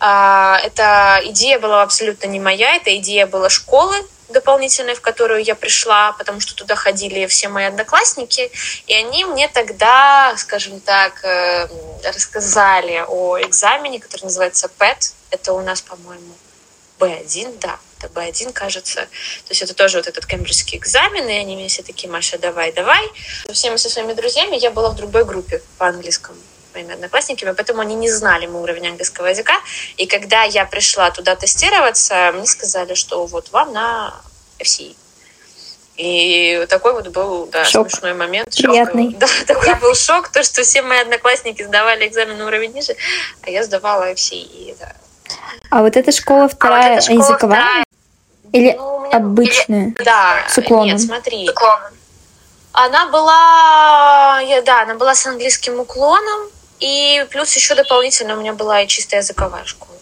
э, 0.00 0.54
эта 0.64 1.20
идея 1.24 1.58
была 1.58 1.82
абсолютно 1.82 2.26
не 2.26 2.40
моя, 2.40 2.76
эта 2.76 2.96
идея 2.96 3.26
была 3.26 3.48
школы 3.48 3.96
дополнительной, 4.28 4.94
в 4.94 5.00
которую 5.00 5.42
я 5.42 5.54
пришла, 5.54 6.12
потому 6.12 6.40
что 6.40 6.54
туда 6.54 6.74
ходили 6.74 7.26
все 7.26 7.48
мои 7.48 7.64
одноклассники, 7.64 8.50
и 8.86 8.94
они 8.94 9.24
мне 9.24 9.48
тогда, 9.48 10.34
скажем 10.36 10.80
так, 10.80 11.24
э, 11.24 11.68
рассказали 12.04 13.04
о 13.08 13.40
экзамене, 13.40 14.00
который 14.00 14.24
называется 14.24 14.68
ПЭТ, 14.68 15.12
это 15.30 15.52
у 15.52 15.60
нас, 15.62 15.80
по-моему, 15.80 16.34
Б1, 16.98 17.58
да, 17.58 17.78
это 17.98 18.12
Б1, 18.12 18.52
кажется. 18.52 19.00
То 19.00 19.50
есть 19.50 19.62
это 19.62 19.74
тоже 19.74 19.98
вот 19.98 20.06
этот 20.06 20.26
кембриджский 20.26 20.78
экзамен, 20.78 21.28
и 21.28 21.32
они 21.32 21.56
мне 21.56 21.68
все 21.68 21.82
такие, 21.82 22.10
Маша, 22.10 22.38
давай, 22.38 22.72
давай. 22.72 23.04
Со 23.46 23.52
всеми 23.52 23.76
со 23.76 23.88
своими 23.88 24.12
друзьями 24.12 24.56
я 24.56 24.70
была 24.70 24.90
в 24.90 24.96
другой 24.96 25.24
группе 25.24 25.62
по 25.78 25.88
английскому 25.88 26.38
моими 26.74 26.94
одноклассниками, 26.94 27.52
поэтому 27.52 27.80
они 27.80 27.94
не 27.94 28.10
знали 28.10 28.46
мой 28.46 28.62
уровень 28.62 28.88
английского 28.88 29.26
языка. 29.26 29.54
И 29.96 30.06
когда 30.06 30.44
я 30.44 30.64
пришла 30.64 31.10
туда 31.10 31.34
тестироваться, 31.34 32.32
мне 32.34 32.46
сказали, 32.46 32.94
что 32.94 33.26
вот 33.26 33.50
вам 33.52 33.72
на 33.72 34.14
FCE. 34.58 34.94
И 35.96 36.64
такой 36.68 36.92
вот 36.92 37.08
был, 37.08 37.46
да, 37.46 37.64
шок. 37.64 37.90
смешной 37.90 38.14
момент. 38.14 38.54
Приятный. 38.54 39.10
Шок. 39.10 39.18
Да, 39.18 39.26
такой 39.46 39.74
был 39.74 39.94
шок, 39.94 40.28
то, 40.28 40.44
что 40.44 40.62
все 40.62 40.82
мои 40.82 41.00
одноклассники 41.00 41.62
сдавали 41.64 42.06
экзамен 42.06 42.38
на 42.38 42.46
уровень 42.46 42.72
ниже, 42.72 42.94
а 43.42 43.50
я 43.50 43.64
сдавала 43.64 44.12
FCE, 44.12 44.76
да. 44.78 44.92
А 45.70 45.82
вот 45.82 45.96
эта 45.96 46.12
школа 46.12 46.48
вторая 46.48 46.92
а 46.92 46.94
вот 46.94 47.02
школа 47.02 47.18
языковая? 47.18 47.60
Вторая... 47.60 47.87
Или 48.52 48.72
ну, 48.76 49.00
меня... 49.00 49.16
обычная? 49.16 49.86
Или... 49.86 50.04
Да. 50.04 50.44
С 50.48 50.58
уклоном? 50.58 50.96
Нет, 50.96 51.00
смотри. 51.00 51.48
Она 52.72 53.06
была, 53.06 54.40
да, 54.64 54.82
она 54.82 54.94
была 54.94 55.14
с 55.14 55.26
английским 55.26 55.80
уклоном, 55.80 56.48
и 56.78 57.26
плюс 57.30 57.54
еще 57.56 57.74
дополнительно 57.74 58.36
у 58.36 58.40
меня 58.40 58.52
была 58.52 58.82
и 58.82 58.86
чистая 58.86 59.20
языковая 59.20 59.64
школа. 59.64 59.98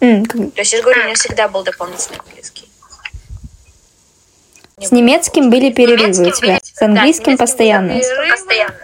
Mm. 0.00 0.26
То 0.28 0.60
есть, 0.60 0.72
я 0.72 0.78
же 0.78 0.82
говорю, 0.84 1.00
у 1.00 1.04
меня 1.04 1.14
всегда 1.14 1.48
был 1.48 1.64
дополнительный 1.64 2.18
английский. 2.18 2.70
С 4.80 4.92
немецким 4.92 5.50
были 5.50 5.72
перерывы 5.72 6.28
у 6.28 6.30
тебя? 6.30 6.60
С 6.62 6.80
английским 6.80 7.36
да, 7.36 7.42
постоянно? 7.42 7.98
Постоянно 8.30 8.74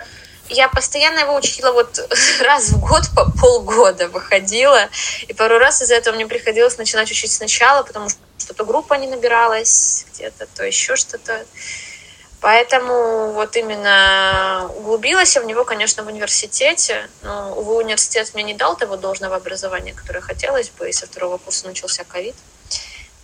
я 0.49 0.69
постоянно 0.69 1.21
его 1.21 1.35
учила 1.35 1.73
вот 1.73 1.99
раз 2.41 2.71
в 2.71 2.81
год 2.81 3.05
по 3.15 3.31
полгода 3.31 4.09
выходила. 4.09 4.89
И 5.27 5.33
пару 5.33 5.59
раз 5.59 5.83
из-за 5.83 5.95
этого 5.95 6.15
мне 6.15 6.27
приходилось 6.27 6.79
начинать 6.79 7.11
учить 7.11 7.33
сначала, 7.33 7.83
потому 7.83 8.09
что 8.39 8.55
то 8.55 8.65
группа 8.65 8.95
не 8.95 9.07
набиралась 9.07 10.07
где-то, 10.13 10.47
то 10.55 10.65
еще 10.65 10.97
что-то. 10.97 11.45
Поэтому 12.41 13.33
вот 13.33 13.57
именно 13.57 14.71
углубилась 14.77 15.35
я 15.35 15.41
в 15.41 15.47
него, 15.47 15.65
конечно, 15.65 16.03
в 16.03 16.09
университете. 16.09 17.09
Но, 17.23 17.55
увы, 17.57 17.77
университет 17.77 18.31
мне 18.35 18.43
не 18.43 18.55
дал 18.55 18.77
того 18.77 18.99
должного 18.99 19.37
образования, 19.37 19.95
которое 19.95 20.21
хотелось 20.21 20.69
бы, 20.69 20.91
и 20.91 20.93
со 20.93 21.07
второго 21.07 21.39
курса 21.39 21.67
начался 21.67 22.05
ковид. 22.05 22.35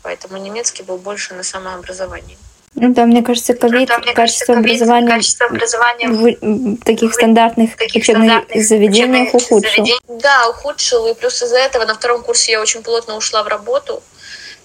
Поэтому 0.03 0.39
немецкий 0.39 0.83
был 0.83 0.97
больше 0.97 1.35
на 1.35 1.43
самообразовании. 1.43 2.39
Ну 2.77 2.95
да, 2.95 3.05
мне 3.05 3.23
кажется, 3.23 3.53
ковид, 3.55 3.89
да, 3.89 4.01
качество, 4.15 4.57
образования 4.57 5.09
качество 5.09 5.47
образования 5.47 6.09
в, 6.09 6.77
в 6.77 6.85
таких 6.85 7.13
стандартных 7.13 7.77
таких 7.77 8.03
учебных 8.03 8.27
стандартных 8.27 8.65
заведениях 8.65 9.35
ухудшил. 9.35 9.87
Да, 10.09 10.49
ухудшил. 10.49 11.07
И 11.09 11.15
плюс 11.15 11.43
из-за 11.43 11.59
этого 11.59 11.85
на 11.85 11.95
втором 11.95 12.23
курсе 12.23 12.53
я 12.53 12.61
очень 12.61 12.83
плотно 12.83 13.17
ушла 13.17 13.43
в 13.43 13.49
работу. 13.49 14.03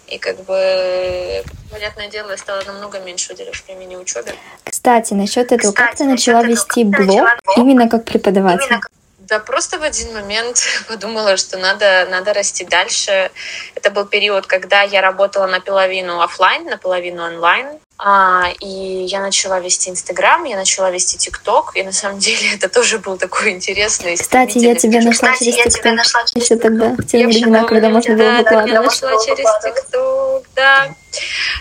И 0.08 0.20
как 0.20 0.38
бы, 0.46 1.44
понятное 1.72 2.08
дело, 2.08 2.32
я 2.32 2.38
стала 2.38 2.62
намного 2.62 3.00
меньше 3.00 3.34
уделять 3.34 3.64
времени 3.66 3.96
учебе. 3.96 4.34
Кстати, 4.64 5.14
насчет 5.14 5.52
этого, 5.52 5.72
Кстати, 5.72 5.88
как 5.88 5.96
ты 5.96 6.04
начала 6.04 6.44
вести 6.44 6.82
этого, 6.82 7.04
блог 7.04 7.22
начала... 7.22 7.56
именно 7.58 7.90
как 7.90 8.06
преподаватель? 8.06 8.68
Именно... 8.70 8.82
Да, 9.18 9.40
просто 9.40 9.80
в 9.80 9.84
один 9.84 10.14
момент 10.14 10.62
подумала, 10.88 11.38
что 11.38 11.58
надо, 11.58 12.08
надо 12.12 12.34
расти 12.34 12.64
дальше. 12.66 13.32
Это 13.74 13.90
был 13.90 14.06
период, 14.06 14.46
когда 14.46 14.84
я 14.84 15.02
работала 15.02 15.48
наполовину 15.48 16.22
офлайн, 16.22 16.66
наполовину 16.66 17.24
онлайн. 17.24 17.80
А, 17.98 18.52
и 18.60 19.06
я 19.06 19.22
начала 19.22 19.60
вести 19.60 19.90
Инстаграм, 19.90 20.44
я 20.44 20.58
начала 20.58 20.92
вести 20.92 21.18
ТикТок, 21.18 21.72
и 21.76 21.84
на 21.84 21.94
самом 21.94 22.20
деле 22.26 22.54
это 22.54 22.68
тоже 22.68 23.00
был 23.00 23.18
такой 23.18 23.52
интересный. 23.52 24.18
Кстати, 24.18 24.58
я 24.58 24.76
тебя 24.76 25.02
нашла 25.02 25.32
Кстати, 25.32 25.52
через 25.52 25.74
ТикТок 25.76 25.96
еще 26.36 26.58
тогда, 26.58 26.90
в 26.90 27.04
те 27.06 27.26
времена, 27.26 27.64
когда 27.64 27.90
можно 27.90 28.16
было 28.16 28.38
выкладывать. 28.38 28.72
Да, 28.72 28.74
я 28.74 28.82
нашла 28.82 29.12
через 29.26 29.48
ТикТок, 29.64 30.44
да. 30.56 30.96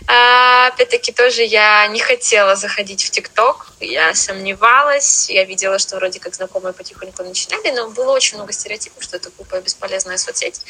А, 0.06 0.68
опять-таки 0.68 1.12
тоже 1.12 1.42
я 1.42 1.86
не 1.86 2.00
хотела 2.00 2.56
заходить 2.56 3.04
в 3.04 3.10
ТикТок, 3.10 3.68
я 3.80 4.14
сомневалась, 4.14 5.30
я 5.30 5.44
видела, 5.44 5.78
что 5.78 5.96
вроде 5.96 6.18
как 6.18 6.34
знакомые 6.34 6.72
потихоньку 6.72 7.22
начинали, 7.22 7.70
но 7.70 7.88
было 7.90 8.12
очень 8.12 8.36
много 8.36 8.52
стереотипов, 8.52 9.02
что 9.02 9.16
это 9.16 9.30
глупая, 9.36 9.62
бесполезная 9.62 10.16
соцсеть. 10.16 10.60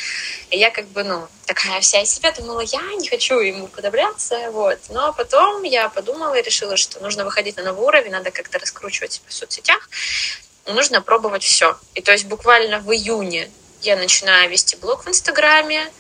И 0.51 0.59
я 0.59 0.71
как 0.71 0.87
бы, 0.89 1.05
ну, 1.05 1.27
такая 1.47 1.81
вся 1.81 2.03
из 2.03 2.11
себя 2.11 2.33
думала, 2.33 2.61
я 2.61 2.83
не 2.99 3.09
хочу 3.09 3.39
ему 3.41 3.69
подобряться, 3.69 4.51
вот. 4.51 4.79
Но 4.91 5.13
потом 5.13 5.54
я 5.63 5.89
подумала 5.89 6.35
и 6.35 6.43
решила, 6.43 6.77
что 6.77 7.01
нужно 7.01 7.25
выходить 7.25 7.57
на 7.57 7.63
новый 7.63 7.87
уровень, 7.87 8.11
надо 8.11 8.31
как-то 8.31 8.59
раскручивать 8.59 9.13
себя 9.13 9.27
в 9.29 9.33
соцсетях, 9.33 9.89
нужно 10.67 11.01
пробовать 11.01 11.43
все. 11.43 11.77
И 11.95 12.01
то 12.01 12.13
есть 12.13 12.27
буквально 12.27 12.81
в 12.81 12.93
июне 12.93 13.51
я 13.83 13.97
начинаю 13.97 14.51
вести 14.51 14.77
блог 14.77 15.05
в 15.05 15.09
Инстаграме, 15.09 15.91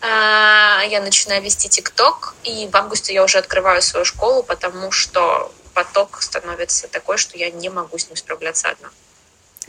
а, 0.00 0.82
я 0.88 1.00
начинаю 1.00 1.42
вести 1.42 1.68
ТикТок, 1.68 2.34
и 2.42 2.68
в 2.70 2.76
августе 2.76 3.14
я 3.14 3.24
уже 3.24 3.38
открываю 3.38 3.80
свою 3.80 4.04
школу, 4.04 4.42
потому 4.42 4.90
что 4.90 5.50
поток 5.72 6.22
становится 6.22 6.88
такой, 6.88 7.18
что 7.18 7.36
я 7.36 7.50
не 7.50 7.68
могу 7.68 7.98
с 7.98 8.08
ним 8.08 8.16
справляться 8.16 8.68
одна. 8.68 8.88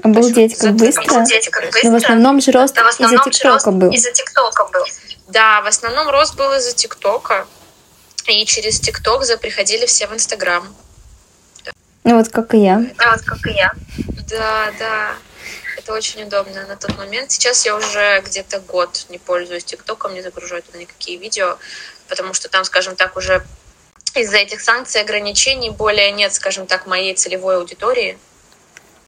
Обалдеть, 0.04 0.58
как 0.58 0.74
быстро. 0.74 1.04
Обалдеть, 1.04 1.50
как 1.50 1.64
быстро. 1.72 1.90
Но 1.90 1.94
в 1.94 2.04
основном 2.04 2.42
же 2.42 2.52
рост 2.52 2.78
из-за 2.78 3.18
ТикТока 3.18 3.72
был. 3.72 3.92
Из-за 3.92 4.12
ТикТока 4.12 4.66
был. 4.66 4.84
Да, 5.28 5.62
в 5.62 5.68
основном 5.68 6.10
рост 6.10 6.36
был 6.36 6.54
из-за 6.54 6.74
ТикТока. 6.74 7.48
И 8.28 8.46
через 8.46 8.80
ТикТок 8.80 9.24
приходили 9.40 9.86
все 9.86 10.08
в 10.08 10.14
Инстаграм. 10.14 10.74
Ну 12.04 12.18
вот 12.18 12.30
как 12.30 12.54
и 12.54 12.60
я. 12.60 12.84
А 12.98 13.12
вот 13.12 13.22
как 13.22 13.46
и 13.48 13.52
я. 13.52 13.72
Да, 14.30 14.72
да. 14.80 15.16
Это 15.78 15.94
очень 15.94 16.24
удобно 16.24 16.66
на 16.66 16.76
тот 16.76 16.98
момент. 16.98 17.32
Сейчас 17.32 17.66
я 17.66 17.76
уже 17.76 18.22
где-то 18.26 18.60
год 18.60 19.06
не 19.10 19.20
пользуюсь 19.20 19.64
ТикТоком, 19.64 20.14
не 20.14 20.22
загружаю 20.22 20.64
туда 20.64 20.80
никакие 20.80 21.18
видео, 21.18 21.58
потому 22.08 22.34
что 22.34 22.50
там, 22.50 22.64
скажем 22.64 22.96
так, 22.96 23.16
уже 23.18 23.46
из-за 24.16 24.38
этих 24.38 24.62
санкций, 24.62 25.02
ограничений 25.02 25.70
более 25.70 26.12
нет, 26.12 26.34
скажем 26.34 26.66
так, 26.66 26.88
моей 26.88 27.14
целевой 27.14 27.58
аудитории. 27.58 28.18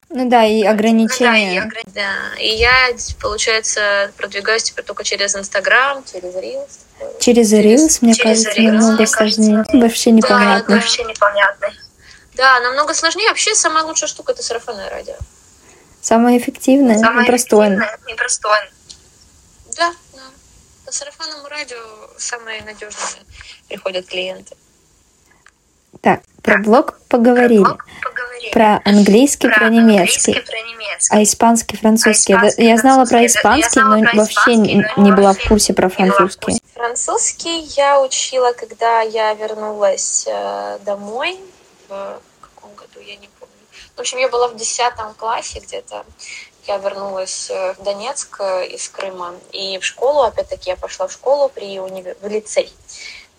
Ну 0.10 0.30
да, 0.30 0.46
и 0.46 0.64
ограничения. 0.64 1.64
Ну, 1.64 1.72
да, 1.72 1.80
и, 1.80 1.94
да, 1.94 2.42
и 2.42 2.48
я, 2.56 2.90
получается, 3.20 4.12
продвигаюсь 4.18 4.64
теперь 4.64 4.86
только 4.86 5.04
через 5.04 5.36
Инстаграм, 5.36 6.04
через 6.04 6.36
Reels. 6.36 6.80
Через 7.20 7.54
Reels, 7.54 8.00
мне 8.02 8.14
через 8.14 8.44
кажется, 8.44 8.62
Reels, 8.62 8.72
намного 8.72 9.06
сложнее. 9.06 9.58
Кажется. 9.58 9.78
Вообще 9.78 10.12
непонятно. 10.12 10.76
Да, 10.76 10.76
вообще 10.76 11.04
непонятно. 11.04 11.68
Да, 12.36 12.60
намного 12.60 12.94
сложнее. 12.94 13.30
Вообще 13.30 13.56
самая 13.56 13.84
лучшая 13.84 14.08
штука— 14.08 14.32
это 14.34 14.44
сарафанное 14.44 14.90
радио. 14.90 15.16
Самое 16.02 16.38
эффективное 16.38 16.98
Самое 17.00 17.26
и 17.26 17.28
простое. 17.28 18.00
И 18.08 18.14
простое. 18.14 18.72
Да, 19.76 19.94
да. 20.14 20.22
По 20.86 20.92
сарафанному 20.92 21.48
радио 21.50 21.78
самые 22.18 22.62
надежные 22.64 23.24
приходят 23.68 24.06
клиенты. 24.06 24.56
Так, 26.02 26.22
про 26.44 26.60
блог 26.60 27.00
поговорили. 27.10 27.64
Про, 27.64 27.74
блог 27.74 27.86
поговорили. 28.04 28.17
Про 28.52 28.82
английский, 28.86 29.48
про, 29.50 29.58
про 29.58 29.70
немецкий. 29.70 30.34
Про 30.34 30.60
немецкий. 30.62 31.16
А 31.16 31.24
испанский, 31.24 31.78
французский. 31.78 32.34
А 32.34 32.38
испанский, 32.38 32.66
я 32.66 32.78
знала 32.78 33.06
про 33.06 33.26
испанский, 33.26 33.80
но 33.80 34.00
про 34.02 34.18
вообще 34.18 34.34
испанский, 34.34 34.86
но 34.96 35.04
не 35.04 35.12
была 35.12 35.34
в 35.34 35.48
курсе 35.48 35.74
про 35.74 35.90
французский. 35.90 36.62
Французский 36.74 37.62
я 37.76 38.02
учила, 38.02 38.54
когда 38.54 39.02
я 39.02 39.34
вернулась 39.34 40.26
э, 40.28 40.80
домой. 40.86 41.40
В 41.90 42.20
каком 42.42 42.74
году, 42.76 43.00
я 43.00 43.16
не 43.16 43.30
помню. 43.40 43.54
В 43.96 44.00
общем, 44.00 44.18
я 44.20 44.30
была 44.30 44.48
в 44.48 44.56
десятом 44.56 45.14
классе 45.16 45.60
где-то. 45.60 46.06
Я 46.68 46.78
вернулась 46.78 47.50
э, 47.50 47.74
в 47.74 47.84
Донецк 47.84 48.42
э, 48.42 48.68
из 48.68 48.90
Крыма. 48.90 49.34
И 49.54 49.80
в 49.80 49.86
школу, 49.86 50.22
опять-таки, 50.22 50.70
я 50.70 50.76
пошла 50.76 51.08
в 51.08 51.12
школу 51.14 51.50
при 51.50 51.80
универ... 51.80 52.16
в 52.22 52.28
лицей 52.28 52.72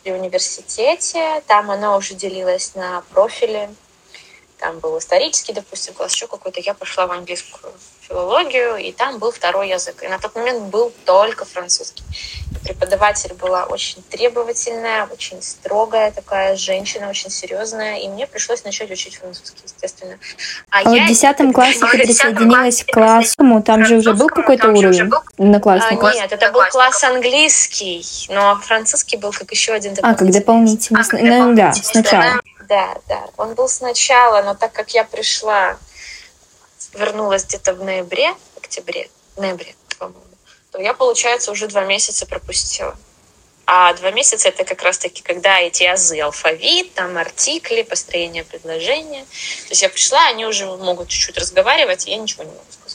при 0.03 0.13
университете. 0.13 1.43
Там 1.47 1.71
она 1.71 1.97
уже 1.97 2.15
делилась 2.15 2.75
на 2.75 3.03
профили. 3.13 3.69
Там 4.59 4.79
был 4.81 4.99
исторический, 4.99 5.53
допустим, 5.53 5.95
класс, 5.95 6.15
еще 6.15 6.27
какой-то. 6.27 6.61
Я 6.61 6.75
пошла 6.75 7.07
в 7.07 7.13
английскую 7.13 7.73
филологию, 8.09 8.77
и 8.77 8.93
там 8.93 9.19
был 9.19 9.31
второй 9.31 9.69
язык. 9.69 10.03
И 10.03 10.09
на 10.09 10.19
тот 10.19 10.35
момент 10.35 10.63
был 10.65 10.93
только 11.05 11.45
французский. 11.45 12.03
И 12.51 12.67
преподаватель 12.67 13.35
была 13.35 13.65
очень 13.65 14.03
требовательная, 14.11 15.07
очень 15.07 15.43
строгая 15.43 16.11
такая 16.11 16.57
женщина, 16.57 17.09
очень 17.09 17.31
серьезная, 17.31 17.99
и 17.99 18.09
мне 18.09 18.27
пришлось 18.27 18.65
начать 18.65 18.91
учить 18.91 19.17
французский, 19.17 19.63
естественно. 19.65 20.19
А, 20.71 20.79
а 20.79 20.95
я... 20.95 21.05
в 21.05 21.09
десятом 21.09 21.53
классе 21.53 21.81
ты 21.81 21.99
присоединилась 21.99 22.83
к 22.83 22.93
классу, 22.93 23.63
там 23.65 23.85
же 23.85 23.97
уже 23.97 24.15
был 24.15 24.29
какой-то 24.29 24.71
уровень 24.71 25.11
на 25.37 25.61
класс? 25.61 25.85
А, 25.89 25.95
нет, 25.95 26.33
это 26.33 26.51
был 26.51 26.63
класс 26.71 27.05
английский, 27.05 28.05
но 28.31 28.57
французский 28.57 29.19
был 29.19 29.33
как 29.33 29.51
еще 29.51 29.73
один 29.73 29.95
А, 30.03 30.15
как 30.15 30.31
дополнительный. 30.31 31.03
А, 31.03 31.17
ну, 31.17 31.55
да, 31.55 31.73
сначала. 31.75 32.41
Да, 32.69 32.99
да, 33.09 33.25
он 33.39 33.55
был 33.55 33.69
сначала, 33.69 34.43
но 34.43 34.55
так 34.55 34.73
как 34.73 34.91
я 34.91 35.05
пришла 35.05 35.79
вернулась 36.93 37.45
где-то 37.45 37.75
в 37.75 37.83
ноябре, 37.83 38.35
октябре, 38.57 39.09
ноябре, 39.37 39.75
по-моему, 39.99 40.21
то 40.71 40.81
я, 40.81 40.95
получается, 40.95 41.51
уже 41.51 41.67
два 41.67 41.85
месяца 41.85 42.27
пропустила. 42.27 42.97
А 43.67 43.93
два 43.95 44.11
месяца 44.11 44.49
это 44.49 44.65
как 44.65 44.83
раз-таки, 44.83 45.23
когда 45.23 45.61
эти 45.61 45.85
азы, 45.85 46.19
алфавит, 46.21 46.95
там 46.95 47.19
артикли, 47.19 47.83
построение 47.83 48.45
предложения. 48.45 49.25
То 49.25 49.71
есть 49.71 49.83
я 49.83 49.91
пришла, 49.91 50.27
они 50.29 50.47
уже 50.47 50.65
могут 50.65 51.09
чуть-чуть 51.09 51.37
разговаривать, 51.37 52.07
и 52.07 52.11
я 52.11 52.17
ничего 52.17 52.45
не 52.45 52.51
могу 52.51 52.65
сказать. 52.71 52.88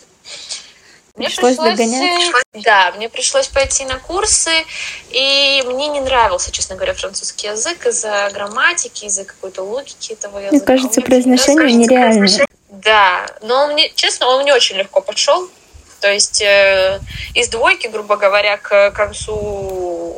Мне 1.15 1.28
пришлось, 1.28 1.58
пришлось 1.58 1.78
догонять? 1.78 2.32
Да, 2.54 2.91
мне 2.95 3.08
пришлось 3.08 3.47
пойти 3.47 3.86
на 3.86 3.99
курсы, 3.99 4.52
и 5.12 5.63
мне 5.67 5.88
не 5.89 5.99
нравился, 5.99 6.52
честно 6.52 6.76
говоря, 6.76 6.95
французский 6.95 7.47
язык 7.47 7.86
из-за 7.86 8.32
грамматики, 8.34 9.06
из-за 9.06 9.23
какой-то 9.23 9.62
логики 9.62 10.13
этого 10.13 10.39
языка. 10.39 10.56
Мне 10.56 10.65
кажется, 10.65 11.02
произношение 11.02 11.76
нереальное. 11.76 12.47
Да, 12.69 13.28
но 13.41 13.65
он 13.65 13.73
мне, 13.73 13.91
честно, 13.93 14.28
он 14.28 14.41
мне 14.41 14.56
очень 14.56 14.76
легко 14.76 15.02
пошел. 15.02 15.47
То 15.99 16.12
есть 16.12 16.41
э, 16.41 16.99
из 17.36 17.47
двойки, 17.47 17.88
грубо 17.88 18.17
говоря, 18.17 18.58
к 18.58 18.91
концу 18.91 20.17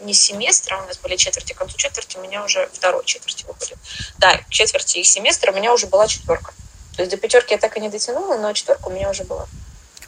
не 0.00 0.14
семестра, 0.14 0.78
у 0.82 0.86
нас 0.86 0.98
были 0.98 1.16
четверти, 1.16 1.52
к 1.52 1.58
концу 1.58 1.76
четверти 1.76 2.16
у 2.16 2.22
меня 2.22 2.42
уже 2.42 2.68
второй 2.72 3.04
четверти 3.04 3.44
выходит. 3.46 3.76
Да, 4.18 4.38
к 4.38 4.48
четверти 4.48 4.98
их 4.98 5.06
семестра 5.06 5.52
у 5.52 5.54
меня 5.54 5.72
уже 5.74 5.86
была 5.86 6.08
четверка. 6.08 6.54
То 6.96 7.02
есть 7.02 7.10
до 7.10 7.18
пятерки 7.18 7.52
я 7.52 7.58
так 7.58 7.76
и 7.76 7.80
не 7.80 7.90
дотянула, 7.90 8.38
но 8.38 8.52
четверка 8.54 8.88
у 8.88 8.90
меня 8.90 9.10
уже 9.10 9.24
была. 9.24 9.46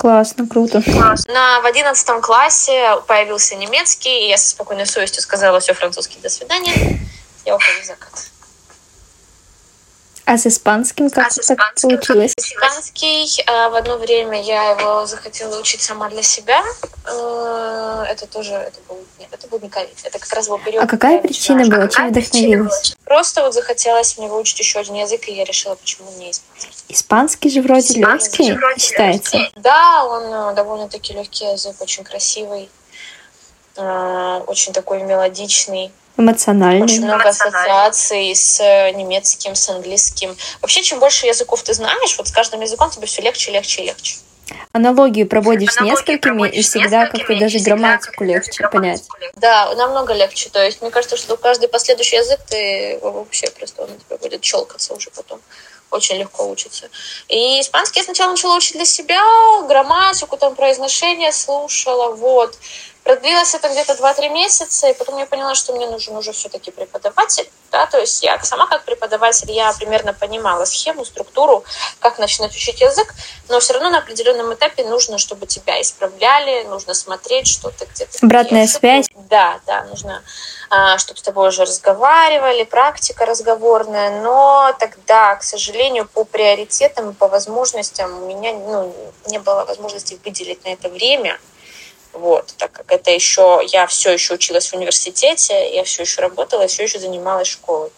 Классно, 0.05 0.47
круто. 0.47 0.83
На, 1.29 1.63
в 1.63 1.65
одиннадцатом 1.65 2.21
классе 2.21 2.97
появился 3.07 3.55
немецкий, 3.55 4.27
и 4.27 4.29
я 4.29 4.37
со 4.37 4.51
спокойной 4.51 4.85
совестью 4.85 5.23
сказала, 5.23 5.61
все, 5.61 5.73
французский, 5.73 6.19
до 6.21 6.29
свидания. 6.29 7.01
Я 7.47 7.57
ухожу 7.57 7.81
в 7.81 7.87
закат. 7.87 8.13
А 10.27 10.39
с 10.39 10.47
испанским 10.47 11.11
как 11.11 11.27
а 11.27 11.31
с 11.31 11.39
испанским 11.39 11.91
получилось? 11.91 12.33
Испанский 12.39 13.43
э, 13.47 13.69
в 13.69 13.75
одно 13.75 13.99
время 13.99 14.43
я 14.43 14.71
его 14.71 15.05
захотела 15.05 15.61
учить 15.61 15.83
сама 15.83 16.09
для 16.09 16.23
себя. 16.23 16.63
Э, 17.05 18.05
это 18.09 18.27
тоже 18.27 18.55
это 18.55 18.81
был, 18.89 18.99
нет, 19.19 19.29
это 19.31 19.47
был 19.49 19.61
не 19.61 19.69
ковид. 19.69 19.97
Это 20.03 20.19
как 20.19 20.33
раз 20.33 20.49
был 20.49 20.59
период. 20.59 20.83
А 20.83 20.87
какая 20.87 21.21
причина 21.21 21.67
была? 21.67 21.89
Чем 21.89 22.09
вдохновилась? 22.09 22.97
Просто 23.05 23.43
вот 23.43 23.53
захотелось 23.53 24.17
мне 24.17 24.29
выучить 24.29 24.59
еще 24.59 24.79
один 24.79 24.95
язык, 24.95 25.29
и 25.29 25.33
я 25.33 25.45
решила, 25.45 25.75
почему 25.75 26.11
не 26.19 26.31
испанский. 26.31 26.85
Испанский 26.89 27.51
же 27.51 27.61
вроде 27.61 28.01
испанский 28.01 28.45
легкий 28.45 28.59
вроде 28.59 28.81
считается. 28.81 29.37
Легкий. 29.37 29.61
Да, 29.61 30.05
он 30.07 30.23
э, 30.25 30.55
довольно-таки 30.55 31.13
легкий 31.13 31.45
язык, 31.45 31.77
очень 31.81 32.03
красивый, 32.03 32.71
э, 33.77 34.41
очень 34.47 34.73
такой 34.73 35.03
мелодичный. 35.03 35.93
Эмоциональный. 36.17 36.83
Очень 36.83 37.05
много 37.05 37.29
ассоциаций 37.29 38.35
с 38.35 38.61
э, 38.61 38.93
немецким, 38.93 39.55
с 39.55 39.69
английским. 39.69 40.37
Вообще, 40.61 40.83
чем 40.83 41.01
больше 41.01 41.27
языков 41.27 41.63
ты 41.63 41.75
знаешь, 41.75 42.17
вот 42.17 42.29
с 42.29 42.31
каждым 42.31 42.61
языком 42.61 42.91
тебе 42.91 43.07
все 43.07 43.23
легче, 43.23 43.51
легче 43.51 43.83
и 43.83 43.87
легче. 43.87 44.17
Аналогию 44.73 45.27
проводишь 45.27 45.71
Аналогию 45.77 45.97
несколькими, 45.97 46.17
проводишь 46.17 46.57
и 46.57 46.63
всегда 46.63 47.07
как-то 47.07 47.39
даже 47.39 47.59
грамматику 47.61 48.25
легче 48.25 48.69
понять. 48.69 49.03
Да, 49.37 49.75
намного 49.75 50.13
легче. 50.13 50.51
То 50.51 50.63
есть, 50.65 50.83
мне 50.83 50.91
кажется, 50.91 51.17
что 51.17 51.37
каждый 51.37 51.69
последующий 51.69 52.19
язык 52.19 52.41
ты 52.49 52.99
вообще 53.03 53.51
просто 53.51 53.83
он 53.83 53.91
у 53.91 53.97
тебя 53.97 54.17
будет 54.19 54.45
щелкаться 54.45 54.95
уже 54.95 55.11
потом. 55.11 55.41
Очень 55.91 56.17
легко 56.17 56.49
учится. 56.49 56.89
И 57.29 57.61
испанский 57.61 58.01
я 58.01 58.05
сначала 58.05 58.33
начала 58.33 58.57
учить 58.57 58.75
для 58.75 58.85
себя, 58.85 59.23
грамматику, 59.69 60.37
там 60.37 60.55
произношение 60.57 61.31
слушала, 61.33 62.15
вот. 62.15 62.59
Продлилось 63.05 63.55
это 63.55 63.69
где-то 63.69 63.93
2-3 63.93 64.31
месяца, 64.31 64.89
и 64.89 64.95
потом 64.95 65.19
я 65.19 65.27
поняла, 65.27 65.55
что 65.55 65.75
мне 65.75 65.87
нужен 65.87 66.17
уже 66.17 66.33
все-таки 66.33 66.71
преподаватель. 66.71 67.51
Да? 67.71 67.87
То 67.87 67.99
есть 67.99 68.23
я 68.23 68.43
сама 68.43 68.67
как 68.67 68.85
преподаватель, 68.85 69.53
я 69.53 69.71
примерно 69.75 70.15
понимала 70.15 70.65
схему, 70.65 71.05
структуру, 71.05 71.65
как 71.99 72.19
начинать 72.19 72.57
учить 72.57 72.81
язык, 72.81 73.15
но 73.51 73.61
все 73.61 73.75
равно 73.75 73.91
на 73.91 73.99
определенном 73.99 74.55
этапе 74.55 74.85
нужно, 74.87 75.19
чтобы 75.19 75.47
тебя 75.47 75.83
исправляли, 75.83 76.65
нужно 76.65 76.95
смотреть, 76.95 77.47
что 77.47 77.71
ты 77.71 77.85
где-то... 77.85 78.19
Обратная 78.23 78.67
связь. 78.67 79.07
Да, 79.29 79.61
да, 79.67 79.85
нужно, 79.85 80.23
а, 80.71 80.97
чтобы 80.97 81.19
с 81.19 81.23
тобой 81.23 81.49
уже 81.49 81.63
разговаривали, 81.67 82.65
практика 82.65 83.27
разговорная, 83.27 84.23
но 84.23 84.75
тогда, 84.79 85.37
к 85.37 85.43
сожалению, 85.43 86.09
по 86.09 86.25
приоритетам 86.25 87.11
и 87.11 87.13
по 87.13 87.29
возможностям 87.29 88.23
у 88.23 88.27
меня 88.27 88.55
ну, 88.55 88.95
не 89.27 89.39
было 89.39 89.67
возможности 89.67 90.19
выделить 90.25 90.65
на 90.65 90.71
это 90.71 90.89
время, 90.89 91.39
вот, 92.15 92.55
так 92.59 92.73
как 92.73 92.93
это 92.93 93.11
еще, 93.11 93.61
я 93.73 93.87
все 93.87 94.13
еще 94.13 94.35
училась 94.35 94.69
в 94.69 94.75
университете, 94.75 95.75
я 95.75 95.85
все 95.85 96.03
еще 96.03 96.21
работала, 96.23 96.67
все 96.67 96.85
еще 96.85 96.99
занималась 96.99 97.49
школой. 97.49 97.91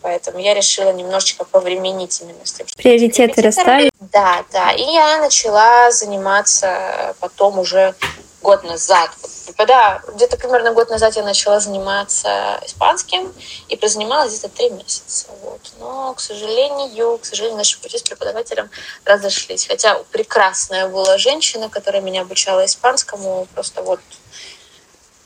Поэтому 0.00 0.38
я 0.38 0.54
решила 0.54 0.92
немножечко 0.92 1.44
повременить 1.44 2.20
именно 2.20 2.44
с 2.44 2.52
тем, 2.52 2.66
что 2.66 2.76
приоритеты 2.76 3.40
расставить. 3.42 3.90
Да, 4.00 4.44
да. 4.52 4.72
И 4.72 4.82
я 4.82 5.18
начала 5.18 5.90
заниматься 5.90 7.14
потом 7.20 7.58
уже 7.58 7.94
год 8.42 8.64
назад. 8.64 9.10
Когда 9.56 10.02
где-то 10.14 10.36
примерно 10.36 10.72
год 10.72 10.90
назад 10.90 11.16
я 11.16 11.22
начала 11.22 11.60
заниматься 11.60 12.60
испанским 12.66 13.32
и 13.68 13.76
прозанималась 13.76 14.32
где-то 14.32 14.48
три 14.48 14.70
месяца. 14.70 15.26
Вот. 15.42 15.60
Но, 15.78 16.14
к 16.14 16.20
сожалению, 16.20 17.18
к 17.18 17.24
сожалению, 17.24 17.58
наши 17.58 17.80
пути 17.80 17.98
с 17.98 18.02
преподавателем 18.02 18.70
разошлись. 19.04 19.66
Хотя 19.66 19.94
прекрасная 20.10 20.88
была 20.88 21.18
женщина, 21.18 21.68
которая 21.68 22.02
меня 22.02 22.22
обучала 22.22 22.64
испанскому, 22.64 23.46
просто 23.54 23.82
вот 23.82 24.00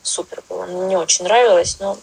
супер 0.03 0.43
было. 0.49 0.65
Мне 0.65 0.97
очень 0.97 1.25
нравилось, 1.25 1.77
но 1.79 1.97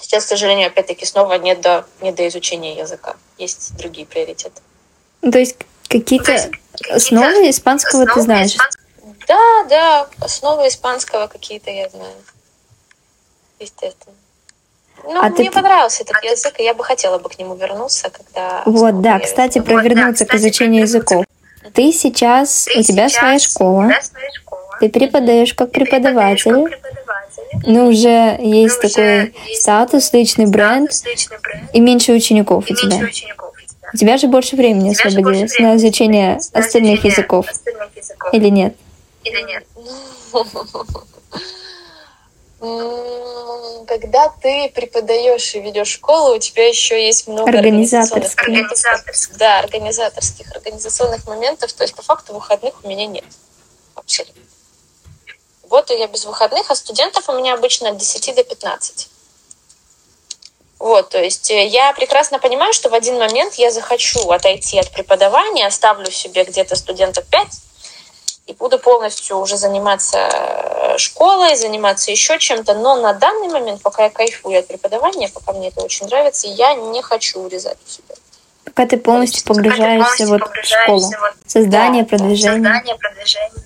сейчас, 0.00 0.24
к 0.24 0.28
сожалению, 0.28 0.68
опять-таки 0.68 1.04
снова 1.06 1.38
нет 1.38 1.60
до, 1.60 1.86
нет 2.00 2.14
до 2.14 2.26
изучения 2.28 2.78
языка. 2.78 3.16
Есть 3.38 3.76
другие 3.76 4.06
приоритеты. 4.06 4.60
То 5.22 5.38
есть 5.38 5.56
какие-то 5.88 6.50
основы 6.90 7.50
испанского 7.50 8.06
ты 8.06 8.20
знаешь? 8.20 8.52
Испанского 8.52 8.85
да, 9.28 9.64
да, 9.68 10.06
основы 10.20 10.68
испанского 10.68 11.26
какие-то 11.26 11.70
я 11.70 11.88
знаю. 11.88 12.14
Естественно. 13.58 14.14
Ну, 15.04 15.20
а 15.20 15.28
мне 15.28 15.50
ты... 15.50 15.50
понравился 15.50 16.02
этот 16.02 16.22
язык, 16.22 16.58
и 16.58 16.64
я 16.64 16.74
бы 16.74 16.82
хотела 16.82 17.18
бы 17.18 17.28
к 17.28 17.38
нему 17.38 17.54
вернуться, 17.54 18.10
когда... 18.10 18.62
Вот, 18.66 19.00
да, 19.02 19.18
кстати, 19.20 19.60
про 19.60 19.82
вернуться 19.82 20.24
вот, 20.24 20.30
да, 20.30 20.36
к 20.36 20.40
изучению 20.40 20.82
языков. 20.82 21.24
Ты 21.74 21.92
сейчас, 21.92 22.64
ты 22.64 22.80
у 22.80 22.82
тебя 22.82 23.08
сейчас, 23.08 23.20
своя 23.20 23.38
школа, 23.38 23.82
своя 24.02 24.32
школа. 24.32 24.62
ты 24.80 24.88
преподаешь 24.88 25.54
как 25.54 25.72
ты 25.72 25.80
преподаватель, 25.80 26.52
как 26.52 26.80
преподаватель. 26.82 27.72
но 27.72 27.86
уже 27.86 28.36
есть 28.40 28.82
но 28.82 28.88
такой 28.88 29.34
есть 29.46 29.62
статус, 29.62 30.12
личный 30.12 30.46
бренд, 30.46 30.90
личный 31.04 31.38
бренд, 31.38 31.70
и 31.72 31.80
меньше 31.80 32.12
учеников 32.12 32.68
и 32.68 32.72
у 32.72 32.76
тебя. 32.76 32.98
Учеников 32.98 33.52
у 33.54 33.66
тебя. 33.66 33.90
У 33.92 33.96
тебя 33.96 34.16
же 34.16 34.28
больше 34.28 34.56
времени 34.56 34.92
освободилось 34.92 35.58
на 35.58 35.76
изучение 35.76 36.38
остальных 36.52 37.04
языков. 37.04 37.48
остальных 37.48 37.96
языков. 37.96 38.32
Или 38.32 38.48
нет? 38.48 38.76
Или 39.26 39.42
нет? 39.42 39.66
Когда 43.86 44.28
ты 44.40 44.70
преподаешь 44.74 45.54
и 45.54 45.60
ведешь 45.60 45.88
школу, 45.88 46.36
у 46.36 46.38
тебя 46.38 46.66
еще 46.68 47.04
есть 47.04 47.28
много 47.28 47.50
организаторских, 47.50 48.42
организаторских, 48.42 49.36
да, 49.36 49.58
организаторских, 49.58 50.50
организационных 50.52 51.26
моментов. 51.26 51.72
То 51.72 51.84
есть 51.84 51.94
по 51.94 52.02
факту 52.02 52.32
выходных 52.34 52.74
у 52.82 52.88
меня 52.88 53.06
нет 53.06 53.24
вообще. 53.94 54.24
Вот 55.68 55.90
я 55.90 56.06
без 56.06 56.24
выходных, 56.24 56.70
а 56.70 56.74
студентов 56.74 57.28
у 57.28 57.32
меня 57.32 57.54
обычно 57.54 57.90
от 57.90 57.96
10 57.98 58.34
до 58.34 58.44
15. 58.44 59.10
Вот, 60.78 61.08
то 61.08 61.22
есть 61.22 61.50
э, 61.50 61.66
я 61.66 61.92
прекрасно 61.94 62.38
понимаю, 62.38 62.72
что 62.74 62.90
в 62.90 62.94
один 62.94 63.18
момент 63.18 63.54
я 63.54 63.70
захочу 63.70 64.30
отойти 64.30 64.78
от 64.78 64.92
преподавания, 64.92 65.66
оставлю 65.66 66.10
себе 66.10 66.44
где-то 66.44 66.76
студентов 66.76 67.24
5, 67.26 67.48
и 68.46 68.52
буду 68.52 68.78
полностью 68.78 69.38
уже 69.38 69.56
заниматься 69.56 70.18
э, 70.18 70.98
школой, 70.98 71.56
заниматься 71.56 72.10
еще 72.10 72.38
чем-то. 72.38 72.74
Но 72.74 72.94
на 72.96 73.12
данный 73.12 73.48
момент, 73.48 73.82
пока 73.82 74.04
я 74.04 74.10
кайфую 74.10 74.58
от 74.58 74.68
преподавания, 74.68 75.28
пока 75.28 75.52
мне 75.52 75.68
это 75.68 75.82
очень 75.82 76.06
нравится, 76.06 76.46
я 76.46 76.74
не 76.74 77.02
хочу 77.02 77.40
урезать 77.40 77.78
у 77.84 77.90
себя. 77.90 78.14
Пока 78.64 78.86
ты 78.86 78.98
полностью 78.98 79.44
погружаешься, 79.44 80.26
вот 80.26 80.42
в 80.42 80.64
школу. 80.64 81.10
Создание, 81.46 82.04
да, 82.04 82.08
продвижение. 82.08 82.62
Создание, 82.62 82.94
продвижение. 82.96 83.64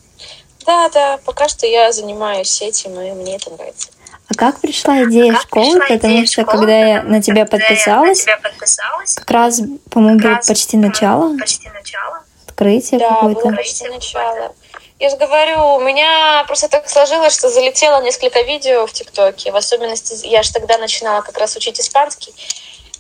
Да, 0.64 0.88
да, 0.90 1.18
пока 1.24 1.48
что 1.48 1.66
я 1.66 1.92
занимаюсь 1.92 2.62
этим, 2.62 2.98
и 3.00 3.10
мне 3.12 3.36
это 3.36 3.50
нравится. 3.50 3.88
А 4.28 4.34
как 4.34 4.60
пришла 4.60 5.02
идея 5.04 5.32
как 5.32 5.42
школы? 5.42 5.80
Пришла 5.80 5.96
потому 5.96 6.14
идея 6.14 6.26
что 6.26 6.42
школы, 6.42 6.58
когда 6.58 6.78
я 6.78 7.02
на 7.02 7.20
тебя 7.20 7.44
подписалась, 7.44 8.18
на 8.20 8.24
тебя 8.24 8.38
подписалась 8.38 9.14
как 9.14 9.30
раз, 9.30 9.60
по-моему, 9.90 10.20
было 10.20 10.40
почти 10.46 10.76
начало. 10.76 11.36
Почти 11.36 11.68
начало. 11.68 12.22
Открытие 12.46 13.00
да, 13.00 13.08
какое-то. 13.08 13.40
Было 13.40 13.56
почти 13.56 13.88
начало. 13.88 14.54
Я 15.00 15.08
же 15.08 15.16
говорю, 15.16 15.76
у 15.76 15.80
меня 15.80 16.44
просто 16.46 16.68
так 16.68 16.86
сложилось, 16.86 17.34
что 17.34 17.48
залетело 17.48 18.02
несколько 18.02 18.42
видео 18.42 18.86
в 18.86 18.92
ТикТоке. 18.92 19.50
В 19.50 19.56
особенности, 19.56 20.26
я 20.26 20.42
же 20.42 20.52
тогда 20.52 20.76
начинала 20.76 21.22
как 21.22 21.38
раз 21.38 21.56
учить 21.56 21.80
испанский. 21.80 22.34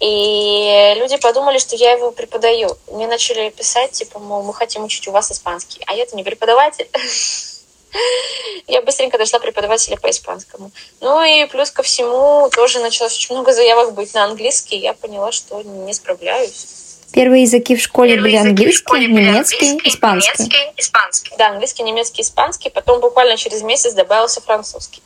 И 0.00 0.94
люди 0.96 1.18
подумали, 1.18 1.58
что 1.58 1.76
я 1.76 1.92
его 1.92 2.10
преподаю. 2.10 2.74
Мне 2.90 3.06
начали 3.06 3.50
писать, 3.50 3.92
типа, 3.92 4.18
мол, 4.18 4.42
мы 4.42 4.54
хотим 4.54 4.82
учить 4.82 5.06
у 5.08 5.10
вас 5.10 5.30
испанский. 5.30 5.82
А 5.86 5.92
я-то 5.92 6.16
не 6.16 6.24
преподаватель. 6.24 6.88
Я 8.66 8.80
быстренько 8.82 9.18
дошла 9.18 9.40
преподавателя 9.40 9.96
по 9.96 10.08
испанскому. 10.08 10.70
Ну 11.00 11.22
и 11.22 11.44
плюс 11.46 11.70
ко 11.70 11.82
всему 11.82 12.48
тоже 12.48 12.78
началось 12.78 13.14
очень 13.14 13.34
много 13.34 13.52
заявок 13.52 13.92
быть 13.92 14.14
на 14.14 14.24
английский. 14.24 14.76
Я 14.78 14.94
поняла, 14.94 15.32
что 15.32 15.60
не 15.60 15.92
справляюсь. 15.92 16.89
Первые 17.12 17.42
языки 17.42 17.76
в 17.76 17.80
школе 17.80 18.14
Первые 18.14 18.40
были 18.40 18.48
английский, 18.48 18.84
школе 18.84 19.06
немецкий, 19.06 19.70
английский, 19.70 19.88
испанский. 19.88 20.42
Немецкий, 20.44 20.72
испанский. 20.76 21.34
Да, 21.36 21.48
английский, 21.48 21.82
немецкий, 21.82 22.22
испанский. 22.22 22.70
Потом 22.70 23.00
буквально 23.00 23.36
через 23.36 23.62
месяц 23.62 23.94
добавился 23.94 24.40
французский. 24.40 25.02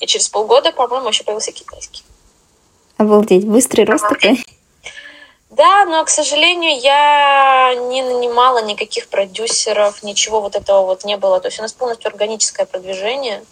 И 0.00 0.06
через 0.06 0.28
полгода, 0.28 0.72
по-моему, 0.72 1.08
еще 1.08 1.24
появился 1.24 1.52
китайский. 1.52 2.02
Обалдеть, 2.96 3.46
быстрый 3.46 3.84
рост 3.84 4.08
такой. 4.08 4.44
Да, 5.50 5.84
но, 5.86 6.04
к 6.04 6.10
сожалению, 6.10 6.78
я 6.80 7.74
не 7.74 8.02
нанимала 8.02 8.62
никаких 8.62 9.08
продюсеров, 9.08 10.02
ничего 10.02 10.40
вот 10.40 10.54
этого 10.54 10.82
вот 10.82 11.04
не 11.04 11.16
было. 11.16 11.40
То 11.40 11.48
есть 11.48 11.58
у 11.58 11.62
нас 11.62 11.72
полностью 11.72 12.08
органическое 12.08 12.66
продвижение. 12.66 13.42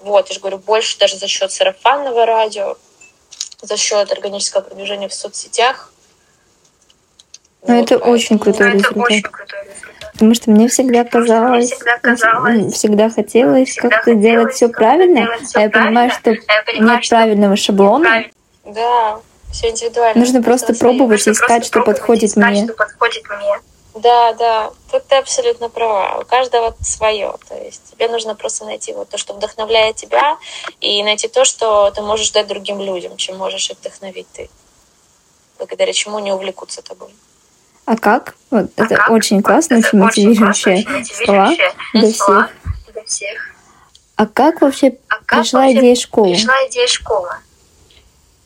Вот, 0.00 0.28
я 0.28 0.34
же 0.34 0.40
говорю, 0.40 0.58
больше 0.58 0.98
даже 0.98 1.16
за 1.16 1.28
счет 1.28 1.52
сарафанного 1.52 2.26
радио, 2.26 2.76
за 3.62 3.76
счет 3.76 4.10
органического 4.10 4.62
продвижения 4.62 5.08
в 5.08 5.14
соцсетях. 5.14 5.92
Ну, 7.66 7.76
вот, 7.76 7.92
это 7.92 7.98
очень 7.98 8.38
крутой 8.38 8.72
результат. 8.72 8.92
Это 8.92 9.00
очень 9.00 9.22
крутой 9.22 9.58
результат. 9.60 10.12
Потому 10.12 10.34
что 10.34 10.50
мне 10.50 10.68
всегда 10.68 11.04
казалось, 11.04 11.72
всегда, 11.72 11.98
казалось, 11.98 12.74
всегда 12.74 13.10
хотелось 13.10 13.74
как-то 13.74 14.14
делать 14.14 14.52
все 14.52 14.68
правильно, 14.68 15.24
делать 15.24 15.56
а 15.56 15.60
я 15.60 15.70
понимаю, 15.70 16.10
что 16.10 16.34
понимаю, 16.66 16.96
нет 16.96 17.04
что 17.04 17.16
правильного 17.16 17.56
шаблона. 17.56 18.24
Да, 18.66 19.20
все 19.50 19.70
индивидуально. 19.70 20.20
Нужно 20.20 20.42
просто 20.42 20.74
пробовать 20.74 21.26
и 21.26 21.30
искать, 21.30 21.64
что 21.64 21.80
подходит 21.80 22.36
мне. 22.36 22.64
Что 22.64 22.74
подходит 22.74 23.24
мне. 23.30 23.60
Да, 23.94 24.32
да, 24.34 24.70
тут 24.90 25.06
ты 25.06 25.16
абсолютно 25.16 25.68
права. 25.68 26.20
У 26.20 26.24
каждого 26.24 26.76
свое. 26.80 27.34
То 27.48 27.56
есть 27.56 27.92
тебе 27.92 28.08
нужно 28.08 28.34
просто 28.34 28.64
найти 28.64 28.92
вот 28.92 29.08
то, 29.08 29.18
что 29.18 29.34
вдохновляет 29.34 29.96
тебя, 29.96 30.36
и 30.80 31.02
найти 31.02 31.28
то, 31.28 31.44
что 31.44 31.90
ты 31.90 32.00
можешь 32.00 32.30
дать 32.30 32.46
другим 32.46 32.80
людям, 32.80 33.16
чем 33.16 33.36
можешь 33.36 33.70
их 33.70 33.78
вдохновить 33.78 34.28
ты, 34.32 34.48
благодаря 35.58 35.92
чему 35.92 36.18
не 36.18 36.32
увлекутся 36.32 36.82
тобой. 36.82 37.08
А 37.90 37.96
как? 37.96 38.36
Вот 38.52 38.70
а 38.76 38.84
это 38.84 38.94
как? 38.94 39.10
очень 39.10 39.42
классно, 39.42 39.78
очень 39.78 39.98
мотивирующие 39.98 40.86
слова 41.04 41.50
для 41.92 42.12
всех. 42.12 42.50
для 42.92 43.04
всех. 43.04 43.54
А 44.14 44.26
как 44.26 44.60
вообще 44.60 44.96
а 45.08 45.16
как 45.26 45.40
пришла 45.40 45.62
вообще 45.62 45.78
идея 45.78 45.94
школы? 45.96 46.28
Пришла 46.28 46.54
идея 46.68 46.86
школы. 46.86 47.28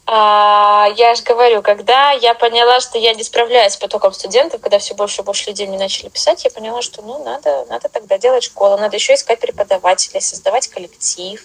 А, 0.06 0.88
я 0.96 1.14
же 1.14 1.22
говорю, 1.24 1.60
когда 1.60 2.12
я 2.12 2.32
поняла, 2.32 2.80
что 2.80 2.96
я 2.96 3.12
не 3.12 3.22
справляюсь 3.22 3.74
с 3.74 3.76
потоком 3.76 4.14
студентов, 4.14 4.62
когда 4.62 4.78
все 4.78 4.94
больше 4.94 5.20
и 5.20 5.24
больше 5.26 5.50
людей 5.50 5.66
мне 5.66 5.76
начали 5.76 6.08
писать, 6.08 6.42
я 6.44 6.50
поняла, 6.50 6.80
что 6.80 7.02
ну 7.02 7.22
надо, 7.22 7.66
надо 7.68 7.90
тогда 7.90 8.16
делать 8.16 8.44
школу, 8.44 8.78
надо 8.78 8.96
еще 8.96 9.12
искать 9.12 9.40
преподавателей, 9.40 10.22
создавать 10.22 10.68
коллектив 10.68 11.44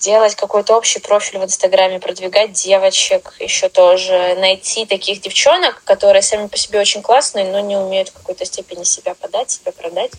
делать 0.00 0.34
какой-то 0.34 0.76
общий 0.76 0.98
профиль 0.98 1.38
в 1.38 1.44
Инстаграме, 1.44 2.00
продвигать 2.00 2.52
девочек, 2.52 3.34
еще 3.38 3.68
тоже 3.68 4.34
найти 4.40 4.86
таких 4.86 5.20
девчонок, 5.20 5.82
которые 5.84 6.22
сами 6.22 6.48
по 6.48 6.56
себе 6.56 6.80
очень 6.80 7.02
классные, 7.02 7.44
но 7.44 7.60
не 7.60 7.76
умеют 7.76 8.08
в 8.08 8.14
какой-то 8.14 8.44
степени 8.46 8.84
себя 8.84 9.14
подать, 9.14 9.50
себя 9.50 9.72
продать, 9.72 10.12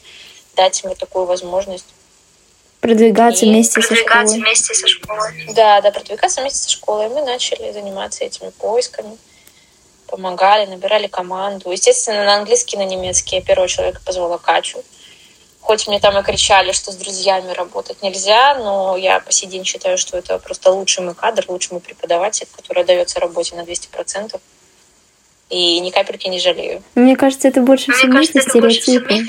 дать 0.56 0.84
им 0.84 0.90
вот 0.90 1.00
такую 1.00 1.26
возможность. 1.26 1.88
Продвигаться 2.80 3.46
и 3.46 3.50
вместе 3.50 3.82
продвигаться 3.82 3.96
со 3.96 4.26
школой. 4.26 4.40
вместе 4.40 4.74
со 4.74 4.88
школой. 4.88 5.54
Да, 5.54 5.82
да, 5.82 5.92
продвигаться 5.92 6.42
вместе 6.42 6.60
со 6.60 6.70
школой. 6.70 7.10
Мы 7.10 7.24
начали 7.24 7.72
заниматься 7.72 8.24
этими 8.24 8.50
поисками, 8.50 9.18
помогали, 10.08 10.68
набирали 10.68 11.08
команду. 11.08 11.72
Естественно, 11.72 12.24
на 12.24 12.36
английский, 12.36 12.78
на 12.78 12.86
немецкий 12.86 13.38
я 13.38 13.42
первого 13.42 13.68
человека 13.68 14.02
позвала 14.06 14.38
Катю 14.38 14.84
хоть 15.72 15.88
мне 15.88 16.02
там 16.02 16.18
и 16.18 16.22
кричали, 16.22 16.74
что 16.74 16.92
с 16.92 16.98
друзьями 16.98 17.52
работать 17.52 18.02
нельзя, 18.02 18.56
но 18.56 18.98
я 18.98 19.22
по 19.22 19.32
сей 19.32 19.48
день 19.48 19.64
считаю, 19.64 19.98
что 19.98 20.18
это 20.18 20.38
просто 20.38 20.70
лучший 20.70 21.02
мой 21.02 21.16
кадр, 21.16 21.46
лучший 21.48 21.72
мой 21.72 21.82
преподаватель, 21.82 22.46
который 22.54 22.84
отдается 22.84 23.22
работе 23.22 23.56
на 23.56 23.62
200%. 23.62 24.38
И 25.52 25.80
ни 25.82 25.90
капельки 25.90 26.28
не 26.28 26.40
жалею. 26.40 26.82
Мне 26.96 27.18
кажется, 27.18 27.50
это 27.50 27.60
больше 27.60 27.92
всего 27.92 28.14
мифы, 28.14 28.42
стереотипы. 28.42 29.26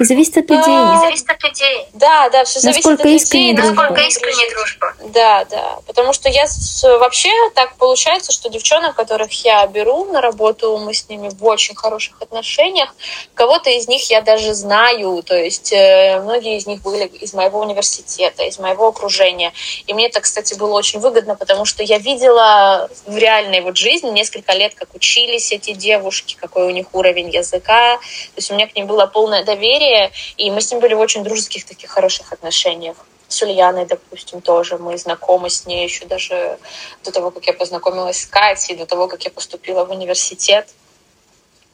И 0.00 0.04
зависит 0.04 0.38
от 0.38 0.48
людей. 0.48 0.64
Да. 0.66 1.00
Зависит 1.00 1.28
от 1.30 1.42
людей. 1.44 1.84
Да, 1.92 2.28
да, 2.30 2.44
все 2.44 2.60
зависит 2.60 2.84
Насколько 2.84 3.02
от 3.02 3.14
искренне 3.14 3.50
людей. 3.50 3.62
дружба. 3.64 3.82
насколько 3.82 4.02
искренняя 4.08 4.50
дружба. 4.54 4.94
Да, 5.12 5.44
да. 5.44 5.78
Потому 5.86 6.12
что 6.14 6.28
я 6.30 6.46
с- 6.46 6.82
вообще 6.98 7.30
так 7.54 7.74
получается, 7.76 8.32
что 8.32 8.48
девчонок, 8.48 8.94
которых 8.94 9.30
я 9.44 9.66
беру 9.66 10.04
на 10.06 10.20
работу, 10.22 10.78
мы 10.78 10.94
с 10.94 11.06
ними 11.08 11.28
в 11.28 11.44
очень 11.44 11.74
хороших 11.74 12.22
отношениях. 12.22 12.94
Кого-то 13.34 13.68
из 13.70 13.88
них 13.88 14.08
я 14.08 14.22
даже 14.22 14.54
знаю. 14.54 15.22
То 15.22 15.36
есть 15.36 15.72
э, 15.72 16.20
многие 16.22 16.56
из 16.56 16.66
них 16.66 16.80
были 16.80 17.04
из 17.06 17.34
моего 17.34 17.60
университета, 17.60 18.44
из 18.44 18.58
моего 18.58 18.86
окружения. 18.86 19.52
И 19.86 19.92
мне 19.92 20.06
это, 20.06 20.20
кстати, 20.20 20.54
было 20.54 20.74
очень 20.78 21.00
выгодно, 21.00 21.34
потому 21.34 21.64
что 21.66 21.82
я 21.82 21.98
видела 21.98 22.88
в 23.04 23.18
реальной 23.18 23.60
вот 23.60 23.76
жизни 23.76 24.08
несколько 24.10 24.52
лет, 24.54 24.74
как 24.74 24.94
учились 24.94 25.52
эти 25.58 25.74
девушки, 25.74 26.36
какой 26.40 26.64
у 26.64 26.70
них 26.70 26.86
уровень 26.92 27.28
языка. 27.30 27.96
То 27.96 28.36
есть 28.36 28.50
у 28.50 28.54
меня 28.54 28.66
к 28.66 28.74
ним 28.74 28.86
было 28.86 29.06
полное 29.06 29.44
доверие, 29.44 30.10
и 30.36 30.50
мы 30.50 30.60
с 30.60 30.70
ними 30.70 30.80
были 30.80 30.94
в 30.94 31.00
очень 31.00 31.22
дружеских 31.22 31.64
таких 31.66 31.90
хороших 31.90 32.32
отношениях. 32.32 32.96
С 33.28 33.42
Ульяной, 33.42 33.84
допустим, 33.84 34.40
тоже 34.40 34.78
мы 34.78 34.96
знакомы 34.96 35.50
с 35.50 35.66
ней 35.66 35.84
еще 35.84 36.06
даже 36.06 36.58
до 37.04 37.12
того, 37.12 37.30
как 37.30 37.46
я 37.46 37.52
познакомилась 37.52 38.22
с 38.22 38.26
Катей, 38.26 38.74
до 38.76 38.86
того, 38.86 39.06
как 39.06 39.22
я 39.24 39.30
поступила 39.30 39.84
в 39.84 39.90
университет. 39.90 40.66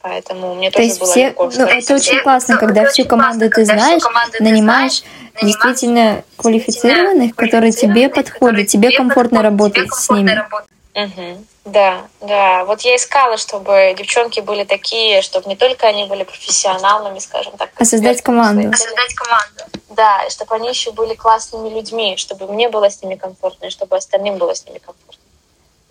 Поэтому 0.01 0.53
мне 0.53 0.69
То 0.69 0.75
тоже 0.75 0.87
есть 0.87 0.99
было 0.99 1.11
все, 1.11 1.27
легко. 1.29 1.51
ну, 1.55 1.65
это 1.65 1.95
очень 1.95 2.21
классно, 2.21 2.57
когда 2.57 2.85
всю 2.87 3.05
команду 3.05 3.49
ты 3.49 3.65
знаешь, 3.65 4.03
нанимаешь 4.39 5.03
действительно 5.41 6.23
квалифицированных, 6.37 7.35
которые 7.35 7.71
тебе 7.71 8.09
подходят, 8.09 8.67
тебе 8.67 8.91
комфортно 8.95 9.41
работать 9.41 9.91
с 9.93 10.09
ними. 10.09 10.43
Мгм. 10.95 11.45
Да, 11.65 12.07
да. 12.21 12.63
Вот 12.63 12.81
я 12.81 12.95
искала, 12.95 13.37
чтобы 13.37 13.93
девчонки 13.97 14.39
были 14.39 14.63
такие, 14.63 15.21
чтобы 15.21 15.49
не 15.49 15.57
только 15.57 15.87
они 15.87 16.05
были 16.05 16.23
профессионалами, 16.23 17.19
скажем 17.19 17.57
так. 17.57 17.69
А 17.77 17.83
создать 17.83 18.21
команду. 18.21 18.69
А 18.73 18.77
создать 18.77 19.13
команду. 19.13 19.63
Да, 19.89 20.23
и 20.23 20.29
чтобы 20.29 20.55
они 20.55 20.69
еще 20.69 20.91
были 20.91 21.13
классными 21.13 21.69
людьми, 21.69 22.15
чтобы 22.17 22.47
мне 22.47 22.69
было 22.69 22.89
с 22.89 23.01
ними 23.01 23.15
комфортно, 23.15 23.65
и 23.65 23.69
чтобы 23.69 23.97
остальным 23.97 24.37
было 24.37 24.55
с 24.55 24.65
ними 24.65 24.77
комфортно. 24.77 25.21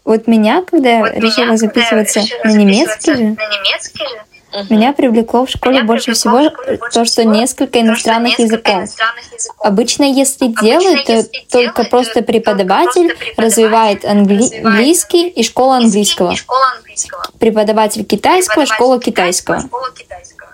Вот 0.05 0.27
меня, 0.27 0.63
когда 0.63 0.91
я 0.91 1.13
решила 1.13 1.57
записываться 1.57 2.21
на 2.43 2.53
немецкий 2.53 3.15
же, 3.15 3.23
На 3.25 3.47
немецкий 3.49 4.07
же. 4.07 4.25
Меня 4.71 4.93
привлекло 4.93 5.47
в 5.47 5.51
школе 5.51 5.77
Меня 5.77 5.85
больше 5.85 6.13
всего 6.13 6.49
школе 6.51 6.77
больше 6.79 6.95
то, 6.95 7.05
что 7.05 7.23
всего 7.23 7.33
несколько 7.35 7.79
что 7.79 7.81
иностранных 7.81 8.39
несколько 8.39 8.55
языков. 8.71 8.75
иностранных 8.75 9.33
языков. 9.33 9.67
Обычно, 9.67 10.05
если 10.05 10.45
Обычно, 10.47 10.63
делают, 10.63 11.05
то 11.07 11.13
если 11.13 11.29
только 11.51 11.75
делают, 11.75 11.91
просто 11.91 12.15
то 12.15 12.23
преподаватель 12.23 13.09
преподаватель 13.09 13.43
развивает 13.43 14.05
англи- 14.05 14.39
развивает 14.39 14.65
английский 14.67 15.29
и 15.29 15.43
школа 15.43 15.77
английского. 15.79 16.33
И 16.33 16.37
школа 16.37 16.65
английского. 16.77 17.25
Преподаватель 17.39 18.05
китайского, 18.05 18.55
Преподаватель 18.63 18.75
школа 18.75 19.01
китайского. 19.01 19.61
Школа 19.61 19.89
китайского. 19.97 20.51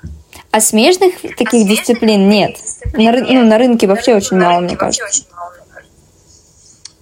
А 0.52 0.60
смежных 0.60 1.14
таких 1.20 1.50
смежных 1.50 1.68
дисциплин 1.68 2.28
нет. 2.28 2.56
дисциплин 2.56 3.04
На, 3.04 3.12
ну, 3.12 3.44
на 3.44 3.58
рынке 3.58 3.86
вообще 3.86 4.12
На 4.12 4.16
очень 4.16 4.30
рынке 4.36 4.46
мало, 4.48 4.60
мне 4.60 4.76
кажется. 4.76 5.04
очень 5.04 5.24
мало, 5.32 5.38
мне 5.38 5.38
кажется. 5.38 5.38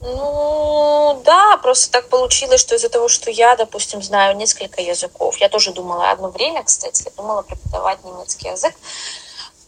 Ну, 0.01 1.21
да, 1.25 1.57
просто 1.57 1.91
так 1.91 2.09
получилось, 2.09 2.61
что 2.61 2.77
из-за 2.77 2.89
того, 2.89 3.09
что 3.09 3.31
я, 3.31 3.57
допустим, 3.57 4.03
знаю 4.03 4.37
несколько 4.37 4.81
языков, 4.81 5.37
я 5.39 5.49
тоже 5.49 5.73
думала 5.73 6.11
одно 6.11 6.31
время, 6.31 6.63
кстати, 6.63 7.03
я 7.05 7.11
думала 7.17 7.43
преподавать 7.43 8.05
немецкий 8.05 8.49
язык, 8.49 8.75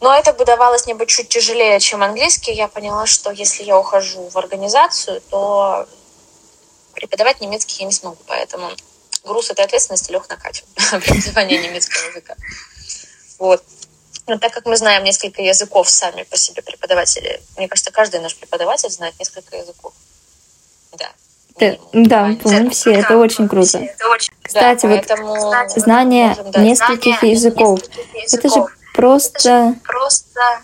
но 0.01 0.15
это 0.15 0.33
бы 0.33 0.45
давалось 0.45 0.87
мне 0.87 0.95
бы 0.95 1.07
чуть 1.07 1.29
тяжелее, 1.29 1.79
чем 1.81 2.03
английский. 2.03 2.53
Я 2.53 2.69
поняла, 2.69 3.07
что 3.07 3.31
если 3.31 3.65
я 3.65 3.79
ухожу 3.79 4.29
в 4.29 4.39
организацию, 4.39 5.21
то 5.31 5.87
преподавать 6.95 7.41
немецкий 7.41 7.81
я 7.81 7.87
не 7.87 7.93
смогу, 7.93 8.17
поэтому 8.27 8.71
груз 9.25 9.51
этой 9.51 9.65
ответственности 9.65 10.11
лег 10.11 10.29
на 10.29 10.37
Катю, 10.37 10.65
преподавание 10.91 11.59
немецкого 11.59 12.09
языка. 12.09 12.37
Вот. 13.39 13.63
Но 14.27 14.39
так 14.39 14.53
как 14.53 14.65
мы 14.65 14.77
знаем 14.77 15.03
несколько 15.05 15.43
языков 15.43 15.91
сами 15.91 16.23
по 16.23 16.37
себе 16.37 16.63
преподаватели, 16.63 17.43
мне 17.57 17.69
кажется, 17.69 17.91
каждый 17.91 18.21
наш 18.21 18.37
преподаватель 18.37 18.91
знает 18.91 19.19
несколько 19.19 19.57
языков. 19.57 19.93
Да. 20.99 21.11
Да, 21.61 21.77
Минимум. 21.93 22.37
по-моему, 22.39 22.71
все. 22.71 22.93
Это 22.93 23.09
Да, 23.11 23.19
очень 23.19 23.49
круто. 23.49 23.87
Кстати, 24.43 24.87
Да, 24.87 25.17
вот 25.17 25.71
знание 25.77 26.37
да, 26.47 26.61
нескольких 26.63 27.23
языков. 27.23 27.81
Это 28.33 28.49
же 28.49 28.65
просто, 28.95 29.75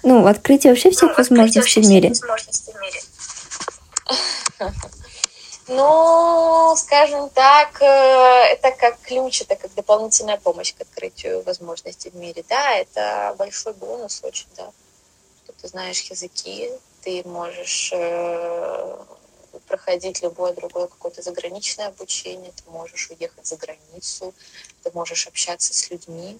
ну, 0.02 0.26
открытие 0.26 0.72
вообще 0.72 0.88
ну, 0.88 0.94
всех 0.96 1.18
возможностей 1.18 1.80
в 1.80 1.88
мире. 1.88 2.08
возможностей 2.08 2.72
в 2.72 2.80
мире. 2.80 3.00
Ну, 5.68 6.74
скажем 6.76 7.28
так, 7.30 7.82
э, 7.82 8.52
это 8.52 8.70
как 8.70 9.00
ключ, 9.00 9.40
это 9.40 9.56
как 9.56 9.74
дополнительная 9.74 10.36
помощь 10.36 10.72
к 10.72 10.80
открытию 10.80 11.42
возможностей 11.42 12.10
в 12.10 12.14
мире. 12.14 12.44
Да, 12.48 12.72
это 12.74 13.34
большой 13.36 13.72
бонус 13.72 14.20
очень, 14.22 14.46
да. 14.56 14.70
Что 15.42 15.52
ты 15.60 15.66
знаешь 15.66 16.00
языки, 16.02 16.70
ты 17.02 17.22
можешь 17.24 17.90
э, 17.92 18.96
проходить 19.66 20.22
любое 20.22 20.52
другое 20.52 20.86
какое-то 20.86 21.22
заграничное 21.22 21.88
обучение, 21.88 22.52
ты 22.56 22.70
можешь 22.70 23.10
уехать 23.10 23.46
за 23.46 23.56
границу, 23.56 24.32
ты 24.82 24.90
можешь 24.94 25.26
общаться 25.26 25.74
с 25.74 25.90
людьми. 25.90 26.38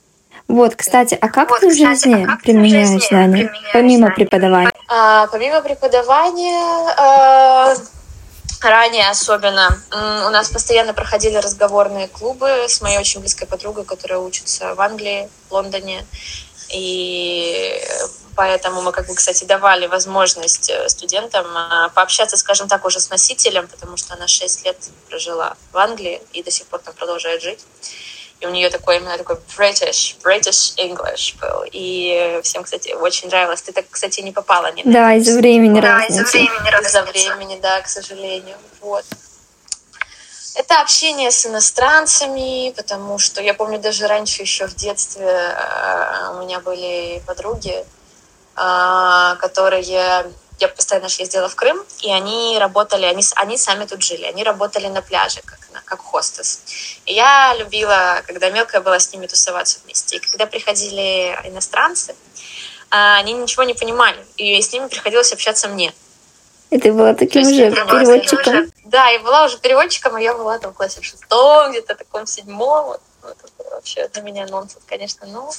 Вот, 0.48 0.76
кстати, 0.76 1.16
а 1.20 1.28
как 1.28 1.50
Вот, 1.50 1.60
ты 1.60 1.68
в 1.68 1.72
а 1.72 1.74
жизни 1.74 2.24
в 2.24 2.42
применяешь 2.42 2.88
жизни 2.88 3.06
знания, 3.08 3.44
применяешь 3.44 3.72
помимо 3.72 3.98
знания? 3.98 4.14
преподавания? 4.14 4.72
А, 4.88 5.26
помимо 5.28 5.60
преподавания, 5.62 7.72
э, 7.72 7.76
ранее 8.62 9.10
особенно, 9.10 9.78
у 9.90 10.30
нас 10.30 10.48
постоянно 10.50 10.94
проходили 10.94 11.36
разговорные 11.36 12.08
клубы 12.08 12.66
с 12.68 12.80
моей 12.80 12.98
очень 12.98 13.20
близкой 13.20 13.46
подругой, 13.46 13.84
которая 13.84 14.18
учится 14.18 14.74
в 14.74 14.80
Англии, 14.80 15.28
в 15.48 15.52
Лондоне. 15.52 16.04
И 16.70 17.80
поэтому 18.36 18.82
мы, 18.82 18.92
как 18.92 19.06
бы, 19.06 19.14
кстати, 19.14 19.44
давали 19.44 19.86
возможность 19.86 20.70
э, 20.70 20.88
студентам 20.88 21.46
э, 21.46 21.88
пообщаться, 21.94 22.36
скажем 22.36 22.68
так, 22.68 22.84
уже 22.84 23.00
с 23.00 23.10
носителем, 23.10 23.66
потому 23.66 23.96
что 23.96 24.14
она 24.14 24.28
6 24.28 24.64
лет 24.64 24.76
прожила 25.08 25.56
в 25.72 25.78
Англии 25.78 26.22
и 26.32 26.42
до 26.42 26.50
сих 26.50 26.66
пор 26.66 26.80
там 26.80 26.94
продолжает 26.94 27.42
жить. 27.42 27.60
И 28.40 28.46
у 28.46 28.50
нее 28.50 28.68
такой 28.68 28.98
именно 28.98 29.16
такой 29.16 29.36
British, 29.56 30.16
British 30.22 30.76
English 30.76 31.34
был. 31.40 31.64
И 31.72 32.38
всем, 32.42 32.64
кстати, 32.64 32.90
очень 32.92 33.28
нравилось. 33.28 33.62
Ты 33.62 33.72
так, 33.72 33.86
кстати, 33.90 34.20
не 34.20 34.32
попала 34.32 34.70
на 34.72 34.92
Да, 34.92 35.14
из-за 35.14 35.38
времени 35.38 35.80
Да, 35.80 36.04
из-за 36.04 36.22
времени 36.22 36.86
Из-за 36.86 37.02
времени, 37.02 37.58
да, 37.60 37.80
к 37.80 37.88
сожалению. 37.88 38.56
Вот. 38.82 39.04
Это 40.54 40.80
общение 40.80 41.30
с 41.30 41.46
иностранцами, 41.46 42.72
потому 42.76 43.18
что 43.18 43.42
я 43.42 43.52
помню 43.52 43.78
даже 43.78 44.06
раньше 44.06 44.42
еще 44.42 44.66
в 44.66 44.74
детстве 44.74 45.26
э, 45.26 46.30
у 46.34 46.42
меня 46.42 46.60
были 46.60 47.22
подруги, 47.26 47.84
которые 48.56 49.82
я 49.82 50.68
постоянно 50.74 51.06
ездила 51.06 51.48
в 51.48 51.54
Крым, 51.54 51.84
и 52.00 52.10
они 52.10 52.56
работали, 52.58 53.04
они, 53.04 53.22
они 53.36 53.58
сами 53.58 53.84
тут 53.84 54.02
жили, 54.02 54.24
они 54.24 54.42
работали 54.42 54.86
на 54.88 55.02
пляже, 55.02 55.40
как, 55.44 55.58
как 55.84 56.00
хостес. 56.00 56.62
И 57.04 57.12
я 57.12 57.54
любила, 57.58 58.22
когда 58.26 58.48
мелкая 58.50 58.80
была, 58.80 58.98
с 58.98 59.12
ними 59.12 59.26
тусоваться 59.26 59.78
вместе. 59.84 60.16
И 60.16 60.18
когда 60.18 60.46
приходили 60.46 61.38
иностранцы, 61.44 62.14
а, 62.90 63.16
они 63.18 63.34
ничего 63.34 63.64
не 63.64 63.74
понимали, 63.74 64.16
и 64.36 64.60
с 64.60 64.72
ними 64.72 64.88
приходилось 64.88 65.32
общаться 65.32 65.68
мне. 65.68 65.92
И 66.70 66.78
ты 66.78 66.92
была 66.92 67.14
таким 67.14 67.42
То 67.42 67.48
же 67.50 67.70
переводчиком. 67.70 68.40
уже- 68.54 68.70
Да, 68.86 69.08
я 69.08 69.20
была 69.20 69.44
уже 69.44 69.58
переводчиком, 69.58 70.16
и 70.18 70.22
я 70.22 70.34
была 70.34 70.58
там 70.58 70.72
в 70.72 70.74
классе 70.76 71.00
в 71.00 71.04
шестом, 71.04 71.70
где-то 71.70 71.94
таком 71.94 72.26
седьмом. 72.26 72.86
Вот, 72.86 73.00
ну, 73.22 73.28
это 73.28 73.46
было 73.58 73.70
вообще 73.74 74.08
для 74.08 74.22
меня 74.22 74.46
нонсенс, 74.46 74.82
конечно. 74.86 75.26
Но 75.26 75.50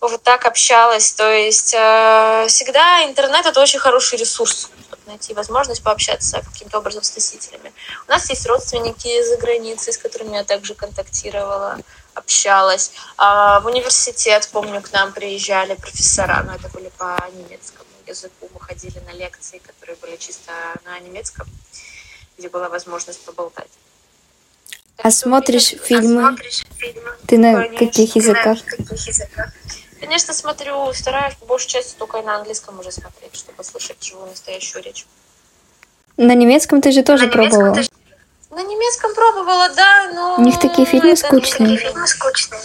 вот 0.00 0.22
так 0.22 0.46
общалась. 0.46 1.12
То 1.12 1.30
есть 1.30 1.74
э, 1.74 2.46
всегда 2.48 3.04
интернет— 3.04 3.46
это 3.46 3.60
очень 3.60 3.78
хороший 3.78 4.18
ресурс, 4.18 4.70
чтобы 4.88 5.02
найти 5.06 5.34
возможность 5.34 5.82
пообщаться 5.82 6.42
каким-то 6.52 6.78
образом 6.78 7.02
с 7.02 7.14
носителями. 7.14 7.72
У 8.06 8.10
нас 8.10 8.28
есть 8.30 8.46
родственники 8.46 9.22
за 9.24 9.36
границей, 9.36 9.92
с 9.92 9.98
которыми 9.98 10.34
я 10.34 10.44
также 10.44 10.74
контактировала, 10.74 11.78
общалась. 12.14 12.92
А 13.16 13.60
в 13.60 13.66
университет, 13.66 14.48
помню, 14.52 14.80
к 14.82 14.92
нам 14.92 15.12
приезжали 15.12 15.74
профессора, 15.74 16.42
но 16.44 16.54
это 16.54 16.68
были 16.68 16.90
по 16.98 17.18
немецкому 17.34 17.86
языку. 18.06 18.48
Мы 18.54 18.60
ходили 18.60 18.98
на 19.06 19.12
лекции, 19.12 19.58
которые 19.58 19.96
были 19.96 20.16
чисто 20.16 20.52
на 20.84 20.98
немецком, 21.00 21.46
где 22.38 22.48
была 22.48 22.68
возможность 22.68 23.20
поболтать. 23.24 23.68
А 24.98 25.10
смотришь 25.10 25.74
фильмы? 25.84 26.22
Смотришь 26.28 26.64
фильмы? 26.78 27.10
Ты 27.26 27.38
на 27.38 27.52
Конечно. 27.54 27.78
каких 27.78 28.12
Ты 28.14 28.18
на 28.18 28.22
языках? 28.22 28.58
каких 28.64 29.06
языках? 29.06 29.52
Конечно, 30.06 30.32
смотрю, 30.32 30.92
стараюсь 30.92 31.34
по 31.34 31.46
большей 31.46 31.66
части 31.66 31.96
только 31.98 32.22
на 32.22 32.36
английском 32.36 32.78
уже 32.78 32.92
смотреть, 32.92 33.34
чтобы 33.34 33.64
слышать 33.64 34.00
живую 34.04 34.30
настоящую 34.30 34.84
речь. 34.84 35.04
На 36.16 36.32
немецком 36.32 36.80
ты 36.80 36.92
же 36.92 37.02
тоже 37.02 37.26
На 37.26 37.32
пробовала. 37.32 37.74
ты 37.74 37.88
На 38.50 38.62
немецком 38.62 39.12
пробовала, 39.16 39.68
да, 39.70 40.12
но... 40.14 40.36
У 40.38 40.42
них 40.42 40.60
такие 40.60 40.86
фильмы 40.86 41.10
это 41.10 41.26
скучные. 41.26 41.76
Такие 41.76 41.90
фильмы 41.90 42.06
скучные. 42.06 42.60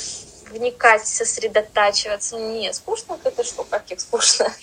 вникать, 0.52 1.08
сосредотачиваться. 1.08 2.38
Не, 2.38 2.72
скучно 2.74 3.18
это 3.24 3.44
что, 3.44 3.64
как 3.64 3.90
их 3.90 4.00
скучно? 4.00 4.54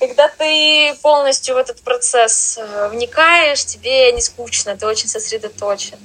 Когда 0.00 0.26
ты 0.26 0.96
полностью 1.00 1.54
в 1.54 1.58
этот 1.58 1.80
процесс 1.82 2.58
э, 2.58 2.88
вникаешь, 2.88 3.64
тебе 3.64 4.10
не 4.10 4.20
скучно, 4.20 4.76
ты 4.76 4.84
очень 4.84 5.06
сосредоточен. 5.08 5.98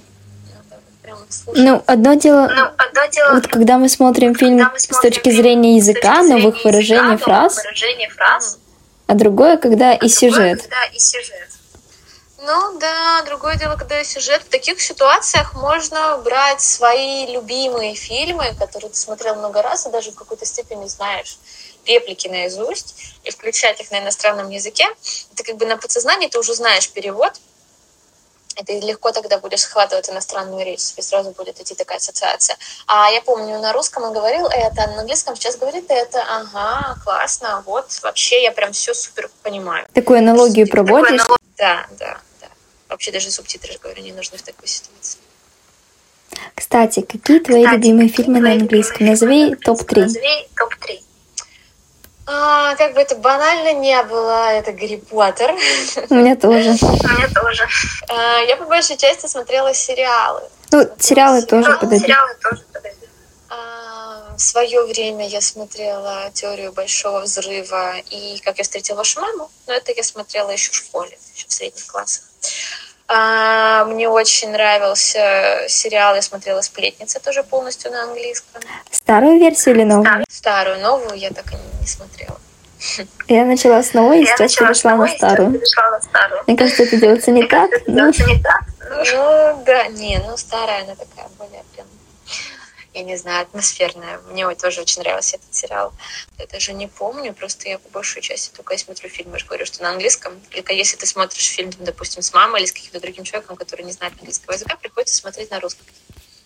Ну, 1.54 1.84
одно 1.86 2.14
дело, 2.16 2.52
ну, 2.54 2.64
одно 2.78 3.06
дело 3.12 3.34
вот 3.34 3.48
когда 3.48 3.78
мы 3.78 3.90
смотрим 3.90 4.36
фильм 4.36 4.58
мы 4.58 4.80
смотрим 4.80 4.96
с 4.96 5.02
точки 5.02 5.30
зрения 5.30 5.78
языка, 5.78 6.18
точки 6.18 6.32
новых 6.32 6.64
выражений, 6.64 7.14
языка, 7.14 7.26
фраз, 7.26 7.58
выражений 7.58 8.10
фраз, 8.10 8.60
а 9.08 9.14
другое, 9.14 9.58
когда 9.58 9.92
а 9.92 9.96
и 9.96 10.10
сюжет. 10.10 10.62
Когда 10.62 10.86
и 10.86 11.00
сюжет. 11.00 11.50
Ну 12.48 12.80
да, 12.80 13.24
другое 13.24 13.56
дело, 13.58 13.76
когда 13.76 13.98
есть 13.98 14.12
сюжет. 14.12 14.42
В 14.42 14.50
таких 14.50 14.80
ситуациях 14.80 15.54
можно 15.54 16.18
брать 16.20 16.62
свои 16.62 17.26
любимые 17.28 17.94
фильмы, 17.94 18.56
которые 18.58 18.90
ты 18.90 18.96
смотрел 18.96 19.36
много 19.36 19.62
раз 19.62 19.86
и 19.86 19.90
даже 19.90 20.12
в 20.12 20.16
какой-то 20.16 20.46
степени 20.46 20.88
знаешь 20.88 21.38
реплики 21.86 22.28
наизусть 22.28 23.16
и 23.24 23.32
включать 23.32 23.80
их 23.82 23.92
на 23.92 24.00
иностранном 24.00 24.50
языке, 24.50 24.86
это 25.34 25.44
как 25.44 25.58
бы 25.58 25.66
на 25.66 25.78
подсознании 25.78 26.28
ты 26.28 26.40
уже 26.40 26.54
знаешь 26.54 26.90
перевод, 26.90 27.34
и 28.60 28.64
ты 28.64 28.80
легко 28.80 29.12
тогда 29.12 29.38
будешь 29.38 29.62
схватывать 29.62 30.10
иностранную 30.10 30.66
речь, 30.66 30.84
тебе 30.84 31.04
сразу 31.04 31.32
будет 31.32 31.60
идти 31.62 31.76
такая 31.76 31.98
ассоциация. 31.98 32.58
А 32.88 33.10
я 33.12 33.22
помню, 33.22 33.60
на 33.60 33.74
русском 33.74 34.04
он 34.04 34.14
говорил 34.14 34.48
это, 34.48 34.88
на 34.88 35.00
английском 35.02 35.36
сейчас 35.36 35.58
говорит 35.58 35.86
это, 35.90 36.24
ага, 36.24 36.98
классно, 37.04 37.64
вот, 37.66 37.88
вообще 38.02 38.44
я 38.44 38.52
прям 38.52 38.72
все 38.74 38.94
супер 38.94 39.30
понимаю. 39.44 39.88
Такую 39.94 40.20
аналогию 40.20 40.68
проводишь? 40.68 41.22
Такую 41.22 41.38
Да, 41.58 41.86
да, 42.00 42.18
да. 42.42 42.48
Вообще 42.90 43.12
даже 43.12 43.32
субтитры, 43.32 43.78
говорю, 43.82 44.02
не 44.02 44.12
нужны 44.12 44.38
в 44.38 44.42
такой 44.42 44.68
ситуации. 44.68 45.20
Кстати, 46.56 47.02
какие 47.02 47.40
твои 47.40 47.64
Кстати, 47.64 47.76
любимые 47.76 48.10
фильмы 48.10 48.40
на 48.40 48.52
английском? 48.52 49.08
Назови 49.08 49.56
топ-3. 49.56 50.02
Назови 50.02 50.48
топ-3. 50.56 51.02
А, 52.30 52.76
как 52.76 52.94
бы 52.94 53.00
это 53.00 53.16
банально 53.16 53.74
не 53.74 54.04
было, 54.04 54.52
это 54.52 54.74
Гарри 54.74 54.98
Поттер. 54.98 55.56
У 56.10 56.14
меня 56.14 56.36
тоже. 56.36 56.70
Меня 56.82 57.30
тоже. 57.34 57.66
А, 58.10 58.40
я 58.42 58.58
по 58.58 58.66
большей 58.66 58.98
части 58.98 59.28
смотрела 59.28 59.74
сериалы. 59.74 60.42
Ну, 60.72 60.86
сериалы 61.00 61.42
тоже 61.44 61.78
подойдут. 61.78 62.06
Сериалы 62.06 62.36
тоже 62.44 62.64
подойдут. 62.74 63.10
А, 63.48 64.36
в 64.36 64.42
свое 64.42 64.86
время 64.86 65.26
я 65.26 65.40
смотрела 65.40 66.30
теорию 66.34 66.74
большого 66.74 67.22
взрыва 67.22 67.96
и 68.10 68.42
как 68.44 68.58
я 68.58 68.66
встретила 68.66 68.98
вашу 68.98 69.22
маму, 69.22 69.50
но 69.66 69.74
это 69.74 69.94
я 69.94 70.04
смотрела 70.04 70.50
еще 70.50 70.72
в 70.72 70.76
школе, 70.76 71.18
еще 71.34 71.48
в 71.48 71.54
средних 71.54 71.88
классах. 71.88 72.26
А, 73.10 73.86
мне 73.86 74.10
очень 74.10 74.52
нравился 74.52 75.66
сериал, 75.70 76.16
я 76.16 76.22
смотрела 76.22 76.62
«Сплетница» 76.62 77.20
тоже 77.22 77.44
полностью 77.44 77.92
на 77.92 78.04
английском. 78.04 78.62
Старую 78.92 79.40
версию 79.40 79.76
или 79.76 79.84
новую? 79.84 80.26
Старую, 80.30 80.82
новую 80.82 81.16
я 81.16 81.32
так 81.32 81.46
и 81.54 81.56
не 81.80 81.88
смотрела. 81.88 82.38
Я 83.28 83.46
начала 83.46 83.82
с 83.82 83.94
новой, 83.94 84.24
и 84.24 84.26
сейчас 84.26 84.56
перешла 84.56 84.96
на 84.96 85.08
старую. 85.08 85.62
Мне 86.48 86.58
кажется, 86.58 86.84
это 86.84 86.98
делается 86.98 87.32
не 87.32 87.48
так. 87.48 87.72
Ну, 88.90 89.64
да, 89.66 89.88
не, 89.88 90.18
ну 90.26 90.38
старая 90.38 90.84
она 90.84 90.96
такая 90.96 91.28
более 91.38 91.64
прям 91.76 91.88
я 92.98 93.04
не 93.04 93.16
знаю, 93.16 93.44
атмосферная. 93.44 94.20
Мне 94.30 94.48
тоже 94.56 94.82
очень 94.82 95.02
нравился 95.02 95.38
этот 95.38 95.54
сериал. 95.54 95.94
Я 96.40 96.48
даже 96.48 96.74
не 96.74 96.88
помню, 96.88 97.34
просто 97.34 97.70
я 97.70 97.78
по 97.78 97.90
большей 97.90 98.22
части 98.22 98.52
только 98.56 98.74
я 98.74 98.80
смотрю 98.80 99.10
фильмы, 99.10 99.34
я 99.34 99.40
же 99.40 99.46
говорю, 99.46 99.66
что 99.66 99.84
на 99.84 99.90
английском. 99.92 100.34
Только 100.50 100.74
если 100.74 100.98
ты 100.98 101.06
смотришь 101.06 101.48
фильм, 101.48 101.72
допустим, 101.80 102.22
с 102.22 102.34
мамой 102.34 102.62
или 102.62 102.68
с 102.68 102.72
каким-то 102.72 103.00
другим 103.00 103.24
человеком, 103.24 103.56
который 103.56 103.86
не 103.86 103.92
знает 103.92 104.14
английского 104.18 104.54
языка, 104.54 104.76
приходится 104.76 105.16
смотреть 105.16 105.52
на 105.52 105.60
русском. 105.60 105.86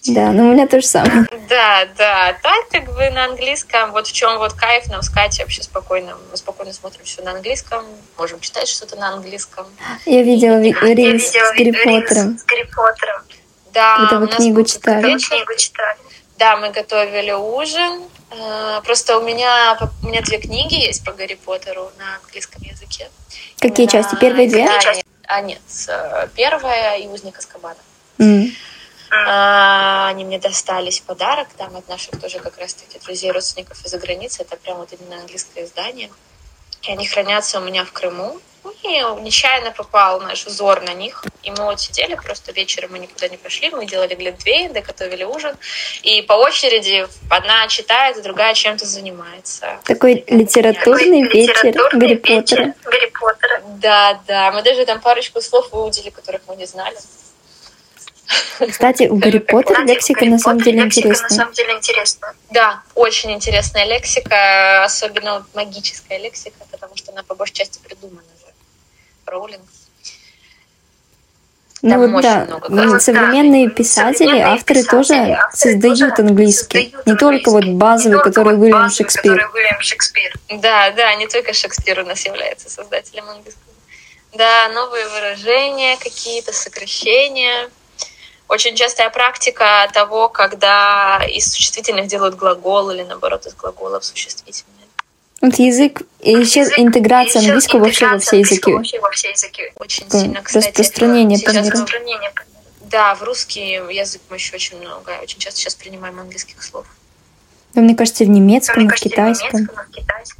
Да, 0.07 0.31
ну 0.31 0.49
у 0.49 0.53
меня 0.53 0.67
то 0.67 0.81
же 0.81 0.87
самое. 0.87 1.27
Да, 1.47 1.87
да. 1.95 2.35
Так 2.41 2.69
как 2.71 2.85
бы 2.95 3.09
на 3.11 3.25
английском, 3.25 3.91
вот 3.91 4.07
в 4.07 4.11
чем 4.11 4.39
вот 4.39 4.53
кайф 4.53 4.87
нам 4.87 5.03
с 5.03 5.09
Катей 5.09 5.43
вообще 5.43 5.61
спокойно. 5.61 6.17
Мы 6.31 6.37
спокойно 6.37 6.73
смотрим 6.73 7.05
все 7.05 7.21
на 7.21 7.31
английском, 7.31 7.85
можем 8.17 8.39
читать 8.39 8.67
что-то 8.67 8.95
на 8.95 9.09
английском. 9.09 9.67
Я 10.05 10.23
видела 10.23 10.59
рилс 10.59 11.27
с 11.27 11.33
Гарри 11.33 11.71
Поттером. 11.71 12.37
С 12.37 12.43
Гарри 12.43 12.63
Поттером. 12.63 13.21
Да, 13.73 14.07
вот 14.19 14.21
вы 14.21 14.35
книгу 14.35 14.63
читали. 14.63 15.03
Книгу 15.03 15.55
читали. 15.55 15.97
Да, 16.41 16.58
мы 16.58 16.71
готовили 16.71 17.34
ужин. 17.34 18.01
Э, 18.32 18.82
просто 18.84 19.19
у 19.19 19.21
меня, 19.21 19.77
у 20.01 20.08
меня 20.08 20.23
две 20.23 20.39
книги 20.39 20.73
есть 20.73 21.06
по 21.06 21.12
Гарри 21.12 21.36
Поттеру 21.36 21.91
на 21.99 22.15
английском 22.15 22.63
языке. 22.63 23.12
Какие 23.60 23.86
Именно... 23.86 23.91
части? 23.91 24.19
Первые 24.19 24.49
две? 24.49 24.65
Да, 24.65 24.93
нет. 24.95 25.06
А, 25.27 25.41
нет. 25.41 25.62
Э, 25.88 26.27
первая 26.34 26.97
и 26.97 27.08
«Узник 27.08 27.38
Аскабана». 27.38 27.77
Mm. 28.17 28.54
А, 29.12 30.08
они 30.08 30.25
мне 30.25 30.39
достались 30.39 30.99
в 30.99 31.04
подарок 31.04 31.47
там 31.56 31.75
от 31.75 31.88
наших 31.88 32.19
тоже 32.19 32.39
как 32.39 32.58
раз-таки 32.58 32.97
друзей, 32.97 33.30
родственников 33.30 33.86
из-за 33.86 33.99
границы. 33.99 34.41
Это 34.41 34.58
прям 34.58 34.77
вот 34.77 34.89
именно 34.93 35.21
английское 35.21 35.65
издание. 35.65 36.10
И 36.82 36.91
они 36.91 37.06
хранятся 37.06 37.60
у 37.60 37.63
меня 37.63 37.86
в 37.86 37.91
Крыму. 37.91 38.39
И 38.84 39.21
нечаянно 39.21 39.71
попал 39.71 40.19
наш 40.21 40.45
взор 40.45 40.82
на 40.82 40.93
них. 40.93 41.24
И 41.43 41.52
мы 41.52 41.65
вот 41.65 41.80
сидели, 41.80 42.15
просто 42.15 42.52
вечером 42.52 42.91
мы 42.91 43.00
никуда 43.00 43.28
не 43.28 43.38
пошли, 43.38 43.69
мы 43.69 43.86
делали 43.86 44.15
глинтвейн, 44.15 44.74
готовили 44.74 45.24
ужин. 45.24 45.56
И 46.04 46.21
по 46.24 46.34
очереди 46.34 47.08
одна 47.30 47.67
читает, 47.67 48.21
другая 48.21 48.54
чем-то 48.54 48.86
занимается. 48.86 49.80
Такой 49.86 50.24
литературный 50.28 51.24
Такой 51.24 51.41
вечер 51.41 51.65
литературный 51.65 52.00
Гарри 52.00 52.15
Поттера. 52.15 52.74
Гарри 52.84 53.12
Поттера. 53.19 53.62
Да, 53.78 54.21
да. 54.28 54.52
Мы 54.52 54.62
даже 54.63 54.86
там 54.86 55.00
парочку 55.00 55.41
слов 55.41 55.71
выудили, 55.71 56.10
которых 56.10 56.41
мы 56.47 56.56
не 56.56 56.65
знали. 56.65 56.97
Кстати, 58.69 59.08
у 59.08 59.17
Гарри 59.17 59.39
Поттера 59.39 59.84
лексика 59.84 60.26
на 60.26 60.39
самом 60.39 60.62
деле 60.62 60.82
интересная. 60.82 61.30
На 61.30 61.36
самом 61.36 61.54
деле 61.54 61.74
интересная. 61.74 62.36
Да, 62.52 62.82
очень 62.95 63.32
интересная 63.32 63.86
лексика, 63.86 64.84
особенно 64.84 65.45
магическая 65.54 66.17
лексика, 66.17 66.58
потому 66.71 66.95
что 66.95 67.12
она 67.12 67.24
по 67.24 67.36
большей 67.36 67.54
части 67.54 67.80
придумана 67.80 68.21
Роулинг. 69.31 69.63
Ну 71.83 72.07
вот 72.11 72.21
да, 72.21 72.47
много 72.69 72.99
современные 72.99 73.69
писатели, 73.69 74.27
современные 74.27 74.45
авторы 74.45 74.81
писатели, 74.81 74.91
тоже 74.91 75.39
создают 75.53 76.19
английский. 76.19 76.83
Создают 76.83 77.07
не 77.07 77.15
только 77.15 77.49
вот 77.49 77.65
базовый, 77.65 78.17
не 78.17 78.23
который 78.23 78.55
Уильям 78.55 78.91
Шекспир. 78.91 79.37
Который 79.37 79.53
Уильям 79.55 79.81
Шекспир. 79.81 80.33
Да, 80.49 80.91
да, 80.91 81.15
не 81.15 81.27
только 81.27 81.53
Шекспир 81.53 82.01
у 82.01 82.05
нас 82.05 82.23
является 82.23 82.69
создателем 82.69 83.27
английского. 83.29 83.73
Да, 84.33 84.69
новые 84.69 85.07
выражения 85.07 85.97
какие-то, 85.97 86.53
сокращения. 86.53 87.69
Очень 88.47 88.75
частая 88.75 89.09
практика 89.09 89.89
того, 89.93 90.29
когда 90.29 91.21
из 91.25 91.51
существительных 91.51 92.07
делают 92.07 92.35
глагол 92.35 92.91
или 92.91 93.03
наоборот 93.03 93.47
из 93.47 93.55
глаголов 93.55 94.05
существительные. 94.05 94.87
Вот 95.41 95.56
язык, 95.56 96.04
и 96.19 96.43
сейчас 96.45 96.69
интеграция 96.77 97.41
английского 97.41 97.80
вообще 97.80 98.08
во 98.08 98.19
все 98.19 98.39
языки. 98.39 98.71
Очень 99.80 100.10
сильно, 100.12 100.41
кстати. 100.41 100.67
Распространение 100.67 101.39
по 101.39 101.51
миру. 101.51 101.77
Да, 102.82 103.15
в 103.15 103.23
русский 103.23 103.71
язык 103.71 104.21
мы 104.30 104.36
еще 104.36 104.56
очень 104.56 104.77
много, 104.77 105.12
очень 105.21 105.39
часто 105.39 105.60
сейчас 105.60 105.75
принимаем 105.75 106.19
английских 106.19 106.62
слов. 106.62 106.86
Да, 107.73 107.82
мне 107.82 107.95
кажется, 107.95 108.25
в 108.25 108.30
немецком, 108.30 108.88
в 108.88 108.93
китайском. 108.95 109.69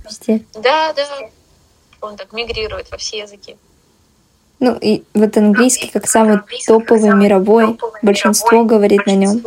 Везде. 0.06 0.44
Да, 0.54 0.94
да. 0.94 1.08
Он 2.02 2.18
так 2.18 2.34
мигрирует 2.34 2.92
во 2.92 2.98
все 2.98 3.20
языки. 3.20 3.56
Ну 4.60 4.78
и 4.80 5.04
вот 5.14 5.38
английский 5.38 5.90
как 5.90 6.08
самый 6.08 6.40
топовый 6.68 7.16
мировой, 7.16 7.80
большинство 8.02 8.64
говорит 8.64 9.06
на 9.06 9.16
нем. 9.16 9.42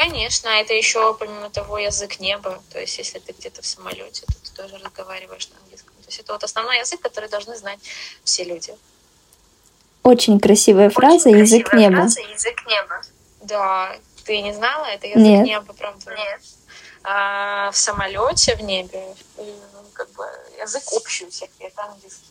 Конечно, 0.00 0.48
это 0.48 0.72
еще 0.72 1.14
помимо 1.14 1.50
того 1.50 1.76
язык 1.76 2.20
неба. 2.20 2.62
То 2.72 2.80
есть 2.80 2.96
если 2.96 3.18
ты 3.18 3.32
где-то 3.32 3.60
в 3.60 3.66
самолете, 3.66 4.24
то 4.24 4.32
ты 4.32 4.50
тоже 4.56 4.78
разговариваешь 4.78 5.46
на 5.50 5.58
английском. 5.58 5.92
То 5.96 6.06
есть 6.06 6.20
это 6.20 6.32
вот 6.32 6.42
основной 6.42 6.78
язык, 6.78 7.02
который 7.02 7.28
должны 7.28 7.54
знать 7.58 7.78
все 8.24 8.44
люди. 8.44 8.74
Очень 10.02 10.40
красивая 10.40 10.88
фраза 10.88 11.28
Очень 11.28 11.40
«язык 11.40 11.68
красивая 11.68 11.90
неба». 11.90 12.02
Фраза, 12.02 12.20
язык 12.22 12.66
неба. 12.66 13.02
Да, 13.42 13.96
ты 14.24 14.40
не 14.40 14.54
знала? 14.54 14.86
Это 14.86 15.06
язык 15.06 15.20
Нет. 15.20 15.44
неба, 15.44 15.74
правда? 15.74 16.14
Нет. 16.16 16.40
А, 17.02 17.70
в 17.70 17.76
самолете 17.76 18.56
в 18.56 18.62
небе 18.62 19.04
как 19.92 20.10
бы 20.12 20.24
язык 20.58 20.94
общий 20.94 21.26
у 21.26 21.30
всех, 21.30 21.50
это 21.58 21.84
английский 21.84 22.29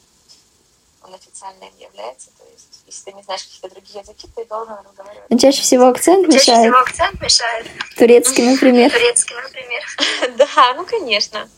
он 1.09 1.15
официальным 1.15 1.69
является. 1.79 2.27
То 2.37 2.43
есть, 2.51 2.83
если 2.85 3.11
ты 3.11 3.13
не 3.13 3.23
знаешь 3.23 3.43
какие-то 3.43 3.69
другие 3.69 3.99
языки, 3.99 4.27
ты 4.35 4.45
должен 4.45 4.75
разговаривать. 4.85 5.29
Но 5.29 5.37
чаще 5.37 5.61
всего 5.61 5.87
акцент 5.87 6.27
мешает. 6.27 6.45
Чаще 6.45 6.61
всего 6.61 6.79
акцент 6.79 7.21
мешает. 7.21 7.67
Турецкий, 7.97 8.43
например. 8.43 8.91
Турецкий, 8.91 9.35
например. 9.35 9.83
Да, 10.37 10.73
ну 10.75 10.85
конечно. 10.85 11.49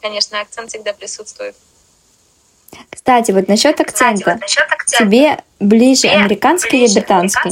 Конечно, 0.00 0.40
акцент 0.40 0.70
всегда 0.70 0.92
присутствует. 0.92 1.56
Кстати, 2.90 3.32
вот 3.32 3.48
насчет 3.48 3.80
акцента. 3.80 4.18
Кстати, 4.18 4.34
вот 4.34 4.40
насчет 4.40 4.72
акцента. 4.72 5.04
Тебе 5.04 5.44
ближе 5.60 6.08
американский 6.08 6.84
или 6.84 6.94
британский? 6.94 7.50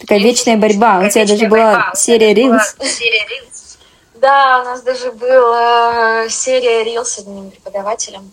Такая 0.00 0.18
вечная 0.18 0.56
борьба. 0.56 1.00
У 1.00 1.10
тебя 1.10 1.26
даже 1.26 1.46
была 1.46 1.92
серия 1.94 2.34
Reels. 2.34 3.78
Да, 4.14 4.60
у 4.62 4.64
нас 4.64 4.82
даже 4.82 5.12
была 5.12 6.28
серия 6.28 6.82
Reels 6.82 7.04
с 7.04 7.18
одним 7.18 7.50
преподавателем. 7.50 8.30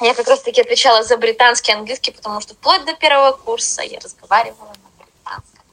Я 0.00 0.14
как 0.14 0.28
раз-таки 0.28 0.60
отвечала 0.60 1.02
за 1.02 1.16
британский 1.16 1.72
английский, 1.72 2.12
потому 2.12 2.40
что 2.40 2.54
вплоть 2.54 2.84
до 2.84 2.94
первого 2.94 3.32
курса 3.32 3.82
я 3.82 3.98
разговаривала 3.98 4.68
на 4.68 5.04
британском. 5.04 5.64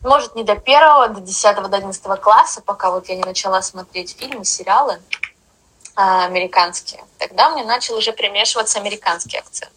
может, 0.00 0.34
не 0.34 0.44
до 0.44 0.56
первого, 0.56 1.08
до 1.08 1.20
десятого, 1.20 1.68
до 1.68 1.78
одиннадцатого 1.78 2.16
класса, 2.16 2.60
пока 2.60 2.90
вот 2.90 3.08
я 3.08 3.16
не 3.16 3.22
начала 3.22 3.62
смотреть 3.62 4.16
фильмы, 4.18 4.44
сериалы 4.44 5.00
а, 5.94 6.26
американские. 6.26 7.02
Тогда 7.18 7.48
мне 7.50 7.64
начал 7.64 7.96
уже 7.96 8.12
примешиваться 8.12 8.78
американский 8.78 9.38
акцент. 9.38 9.72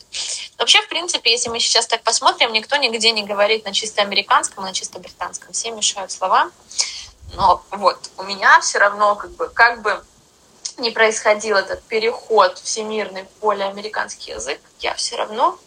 Вообще, 0.57 0.81
в 0.81 0.89
принципе, 0.89 1.31
если 1.31 1.49
мы 1.49 1.59
сейчас 1.59 1.87
так 1.87 2.03
посмотрим, 2.03 2.51
никто 2.51 2.75
нигде 2.75 3.11
не 3.11 3.23
говорит 3.23 3.63
на 3.65 3.73
чисто 3.73 4.01
американском, 4.01 4.63
на 4.65 4.73
чисто 4.73 4.99
британском. 4.99 5.53
Все 5.53 5.71
мешают 5.71 6.11
слова. 6.11 6.51
Но 7.33 7.63
вот 7.71 8.09
у 8.17 8.23
меня 8.23 8.59
все 8.61 8.79
равно, 8.79 9.15
как 9.15 9.31
бы, 9.31 9.49
как 9.49 9.81
бы 9.81 10.03
не 10.77 10.91
происходил 10.91 11.57
этот 11.57 11.81
переход 11.83 12.57
всемирный 12.59 13.23
в 13.23 13.41
более 13.41 13.67
американский 13.67 14.31
язык, 14.31 14.59
я 14.79 14.93
все 14.95 15.15
равно 15.15 15.57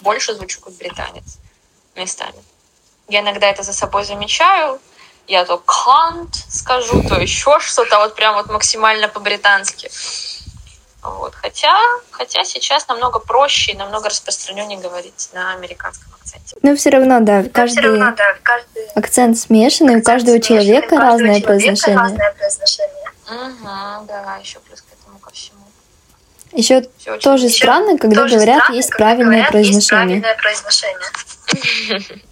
больше 0.00 0.34
звучу 0.34 0.60
как 0.60 0.74
британец 0.74 1.38
местами. 1.96 2.42
Я 3.08 3.20
иногда 3.20 3.48
это 3.48 3.62
за 3.62 3.72
собой 3.72 4.04
замечаю. 4.04 4.78
Я 5.26 5.44
то 5.44 5.62
can't 5.66 6.34
скажу, 6.48 7.02
то 7.08 7.20
еще 7.20 7.58
что-то, 7.60 7.98
вот 7.98 8.14
прям 8.14 8.34
вот 8.34 8.48
максимально 8.48 9.08
по-британски. 9.08 9.90
Вот. 11.02 11.34
Хотя, 11.34 11.76
хотя 12.10 12.44
сейчас 12.44 12.86
намного 12.88 13.20
проще 13.20 13.72
и 13.72 13.76
намного 13.76 14.08
распространеннее 14.08 14.78
говорить 14.78 15.30
на 15.32 15.52
американском 15.52 16.12
акценте. 16.20 16.56
Но 16.62 16.76
все 16.76 16.90
равно, 16.90 17.20
да, 17.20 17.44
каждый, 17.44 17.80
равно, 17.80 18.14
да, 18.16 18.34
каждый 18.42 18.86
акцент 18.94 19.38
смешанный, 19.38 19.96
акцент 19.96 20.02
у 20.02 20.10
каждого 20.10 20.40
человека, 20.40 20.94
у 20.94 20.98
каждого 20.98 21.10
разное, 21.12 21.26
человека 21.26 21.46
произношение. 21.46 21.98
разное 21.98 22.32
произношение. 22.32 22.99
Угу, 23.30 24.06
да, 24.06 24.36
еще 24.42 24.58
плюс 24.60 24.82
к 24.82 24.86
этому 24.92 25.18
ко 25.18 25.30
всему. 25.32 25.60
Еще 26.52 26.84
Все 26.98 27.16
тоже 27.18 27.46
очень... 27.46 27.56
странно, 27.56 27.96
когда 27.96 28.22
тоже 28.22 28.34
говорят, 28.34 28.58
странно, 28.64 28.76
есть, 28.76 28.90
когда 28.90 29.04
правильное 29.04 29.48
говорят 29.48 29.66
есть 29.66 29.88
правильное 29.88 30.36
произношение. 30.36 32.20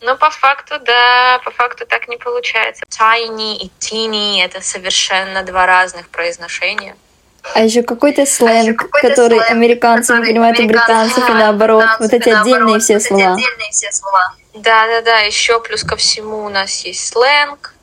Ну, 0.00 0.16
по 0.16 0.30
факту, 0.30 0.78
да, 0.78 1.40
по 1.44 1.50
факту 1.50 1.84
так 1.84 2.06
не 2.06 2.16
получается. 2.16 2.84
Tiny 2.88 3.56
и 3.56 3.70
teeny— 3.80 4.40
это 4.44 4.60
совершенно 4.62 5.42
два 5.42 5.66
разных 5.66 6.08
произношения. 6.08 6.96
А 7.54 7.62
еще 7.62 7.82
какой-то 7.82 8.24
сленг, 8.24 8.80
а 8.80 8.84
какой 8.84 9.02
который 9.02 9.38
сленг, 9.38 9.50
американцы 9.50 10.12
который 10.12 10.20
не 10.20 10.32
понимают 10.32 10.60
у 10.60 10.66
британцев, 10.66 11.28
и 11.28 11.32
наоборот. 11.32 11.84
Вот 11.98 12.12
эти 12.12 12.28
отдельные 12.28 12.78
все 12.78 13.00
слова. 13.00 13.36
Да, 14.54 14.86
да, 14.86 15.02
да. 15.02 15.18
Еще 15.18 15.60
плюс 15.60 15.82
ко 15.82 15.96
всему 15.96 16.44
у 16.44 16.48
нас 16.48 16.84
есть 16.84 17.04
сленг. 17.08 17.74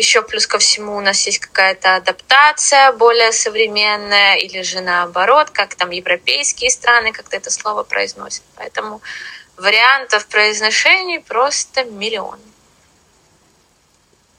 Еще 0.00 0.22
плюс 0.22 0.46
ко 0.46 0.58
всему 0.58 0.96
у 0.96 1.00
нас 1.00 1.26
есть 1.26 1.40
какая-то 1.40 1.96
адаптация 1.96 2.90
более 2.92 3.32
современная, 3.32 4.36
или 4.36 4.62
же 4.62 4.80
наоборот, 4.80 5.50
как 5.50 5.74
там 5.74 5.90
европейские 5.90 6.70
страны 6.70 7.12
как-то 7.12 7.36
это 7.36 7.50
слово 7.50 7.82
произносят. 7.82 8.42
Поэтому 8.56 9.02
вариантов 9.58 10.26
произношений 10.26 11.18
просто 11.18 11.84
миллион. 11.84 12.38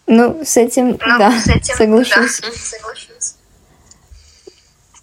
Ну, 0.08 0.44
с 0.44 0.58
этим, 0.58 0.98
ну, 1.00 1.18
да, 1.20 1.40
с 1.40 1.48
этим 1.48 1.76
соглашусь. 1.76 2.40
Да, 2.40 2.52
соглашусь. 2.58 3.36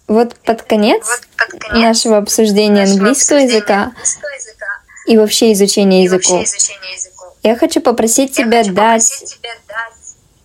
Вот 0.07 0.35
под 0.39 0.63
конец, 0.63 1.07
вот 1.07 1.21
под 1.37 1.61
конец 1.61 1.83
нашего 1.85 2.17
обсуждения 2.17 2.81
нашего 2.81 2.97
английского, 2.97 3.39
обсуждения 3.39 3.59
языка, 3.59 3.83
английского 3.83 4.29
языка 4.31 4.67
и 5.05 5.17
вообще 5.17 5.53
изучения 5.53 6.03
языков, 6.03 6.43
изучения 6.43 6.93
языков. 6.95 7.33
я 7.43 7.55
хочу 7.55 7.79
попросить, 7.79 8.37
я 8.37 8.43
тебя, 8.43 8.57
хочу 8.57 8.73
дать 8.73 9.09
попросить 9.09 9.35
тебя 9.37 9.51
дать 9.69 9.98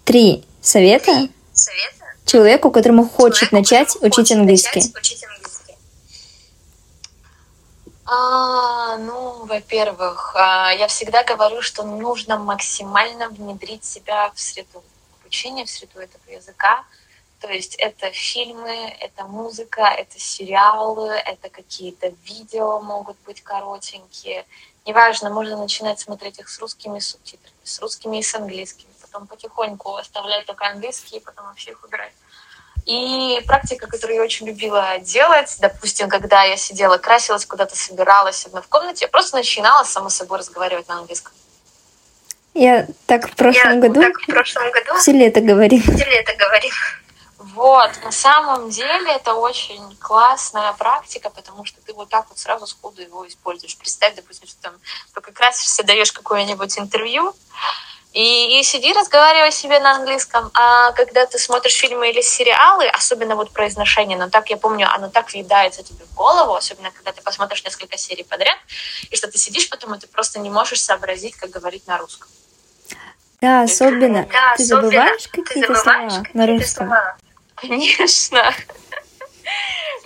три 0.05 0.45
совета, 0.61 1.13
три 1.13 1.33
совета 1.53 2.05
человеку, 2.25 2.71
которому 2.71 3.09
хочет 3.09 3.51
человеку, 3.51 3.57
начать 3.57 3.89
хочет 3.89 4.19
учить 4.19 4.33
английский. 4.33 4.81
Начать 4.81 4.97
учить 4.97 5.25
английский. 5.25 5.75
А, 8.07 8.97
ну, 8.99 9.45
во-первых, 9.47 10.35
а, 10.37 10.71
я 10.73 10.89
всегда 10.89 11.25
говорю, 11.25 11.63
что 11.63 11.83
нужно 11.85 12.39
максимально 12.39 13.29
внедрить 13.29 13.85
себя 13.85 14.31
в 14.35 14.41
среду 14.41 14.83
обучения, 15.21 15.65
в 15.65 15.71
среду 15.71 16.01
этого 16.01 16.31
языка, 16.31 16.85
то 17.45 17.53
есть 17.53 17.75
это 17.75 18.11
фильмы, 18.11 18.97
это 19.01 19.25
музыка, 19.25 19.83
это 19.83 20.19
сериалы, 20.19 21.11
это 21.11 21.51
какие-то 21.51 22.15
видео 22.25 22.81
могут 22.81 23.19
быть 23.27 23.43
коротенькие. 23.43 24.47
Неважно, 24.87 25.29
можно 25.29 25.59
начинать 25.59 26.01
смотреть 26.01 26.39
их 26.39 26.49
с 26.49 26.59
русскими 26.59 27.01
субтитрами, 27.01 27.55
с 27.63 27.81
русскими 27.81 28.19
и 28.19 28.23
с 28.23 28.35
английскими, 28.35 28.91
потом 29.15 29.27
потихоньку 29.29 29.97
оставлять 29.97 30.45
только 30.47 30.67
английский, 30.67 31.21
потом 31.21 31.47
вообще 31.47 31.71
их 31.71 31.85
убирать. 31.85 32.13
И 32.85 33.41
практика, 33.47 33.87
которую 33.87 34.17
я 34.17 34.23
очень 34.23 34.47
любила 34.47 34.99
делать, 34.99 35.57
допустим, 35.61 36.09
когда 36.09 36.43
я 36.43 36.57
сидела, 36.57 36.99
красилась, 36.99 37.47
куда-то 37.47 37.77
собиралась 37.77 38.45
одна 38.45 38.61
в 38.61 38.69
комнате, 38.69 39.05
я 39.05 39.09
просто 39.09 39.37
начинала 39.37 39.85
само 39.85 40.11
собой 40.11 40.39
разговаривать 40.39 40.89
на 40.89 40.99
английском. 40.99 41.33
Я 42.55 42.87
так 43.07 43.31
в 43.31 43.37
прошлом 43.37 43.75
я 43.75 43.81
году, 43.81 44.01
так 44.03 44.19
в 44.21 44.27
прошлом 44.27 44.71
году 44.71 44.97
все 44.99 45.13
лето 45.13 45.41
говорила. 45.41 45.83
Все 45.83 46.05
лето 46.05 46.33
говорила. 46.37 46.75
Вот, 47.39 47.91
на 48.03 48.11
самом 48.11 48.71
деле 48.71 49.13
это 49.13 49.35
очень 49.35 49.97
классная 50.01 50.73
практика, 50.73 51.31
потому 51.31 51.65
что 51.65 51.81
ты 51.83 51.93
вот 51.93 52.09
так 52.09 52.27
вот 52.29 52.39
сразу 52.39 52.67
сходу 52.67 53.01
его 53.01 53.27
используешь. 53.29 53.77
Представь, 53.77 54.15
допустим, 54.17 54.49
что 54.49 54.61
там 54.63 54.75
только 55.15 55.31
красишься, 55.33 55.85
даешь 55.85 56.13
какое-нибудь 56.13 56.79
интервью, 56.79 57.35
и, 58.15 58.61
и 58.61 58.63
сиди, 58.63 58.93
разговаривай 58.93 59.51
себе 59.51 59.81
на 59.81 59.97
английском. 59.97 60.51
А 60.55 60.93
когда 60.93 61.27
ты 61.27 61.37
смотришь 61.37 61.75
фильмы 61.75 62.11
или 62.11 62.21
сериалы, 62.21 62.87
особенно 62.89 63.35
вот 63.35 63.51
произношение, 63.51 64.17
но 64.17 64.31
так 64.31 64.51
я 64.51 64.57
помню, 64.57 64.89
оно 64.89 65.11
так 65.11 65.33
въедается 65.33 65.83
тебе 65.83 66.05
в 66.05 66.15
голову, 66.15 66.55
особенно 66.55 66.93
когда 66.93 67.11
ты 67.11 67.23
посмотришь 67.23 67.65
несколько 67.65 67.99
серий 67.99 68.23
подряд, 68.23 68.57
и 69.11 69.17
что 69.17 69.29
ты 69.29 69.37
сидишь 69.37 69.69
потом, 69.69 69.97
и 69.97 69.99
ты 69.99 70.07
просто 70.07 70.39
не 70.39 70.49
можешь 70.49 70.81
сообразить, 70.81 71.35
как 71.35 71.51
говорить 71.51 71.89
на 71.89 71.99
русском. 71.99 72.29
Да, 73.41 73.63
особенно. 73.63 74.27
Да, 74.33 74.55
ты 74.57 74.65
забываешь 74.65 75.27
какие-то 75.27 75.75
слова 75.75 76.23
на 76.33 76.47
русском? 76.47 76.87
Слова. 76.87 77.17
Конечно. 77.57 78.55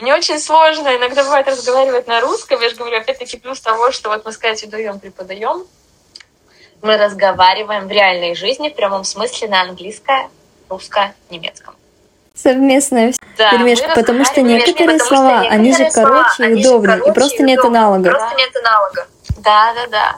Мне 0.00 0.14
очень 0.14 0.38
сложно 0.40 0.96
иногда 0.96 1.24
бывает 1.24 1.46
разговаривать 1.46 2.06
на 2.06 2.22
русском. 2.22 2.58
Я 2.60 2.70
же 2.70 2.76
говорю, 2.76 2.96
опять-таки, 2.96 3.36
плюс 3.36 3.60
того, 3.60 3.92
что 3.92 4.08
вот 4.08 4.24
мы, 4.24 4.32
сказать, 4.32 4.66
даем, 4.70 4.98
преподаем. 4.98 5.66
Мы 6.82 6.96
разговариваем 6.96 7.88
в 7.88 7.90
реальной 7.90 8.34
жизни, 8.34 8.68
в 8.68 8.74
прямом 8.74 9.04
смысле, 9.04 9.48
на 9.48 9.62
английском, 9.62 10.30
русском, 10.68 11.12
немецком. 11.30 11.74
Совместная 12.34 13.12
да, 13.36 13.50
перемешка, 13.50 13.94
потому 13.94 14.24
что 14.24 14.42
некоторые 14.42 15.00
слова, 15.00 15.44
что 15.44 15.52
они 15.52 15.72
же 15.74 15.90
короче 15.90 16.50
и 16.50 16.54
удобнее, 16.54 17.00
и 17.04 17.12
просто 17.12 17.42
нет 17.42 17.64
аналога. 17.64 18.10
Просто 18.10 18.36
нет 18.36 18.56
аналога. 18.56 19.08
Да, 19.38 19.74
да, 19.74 19.86
да. 19.88 20.16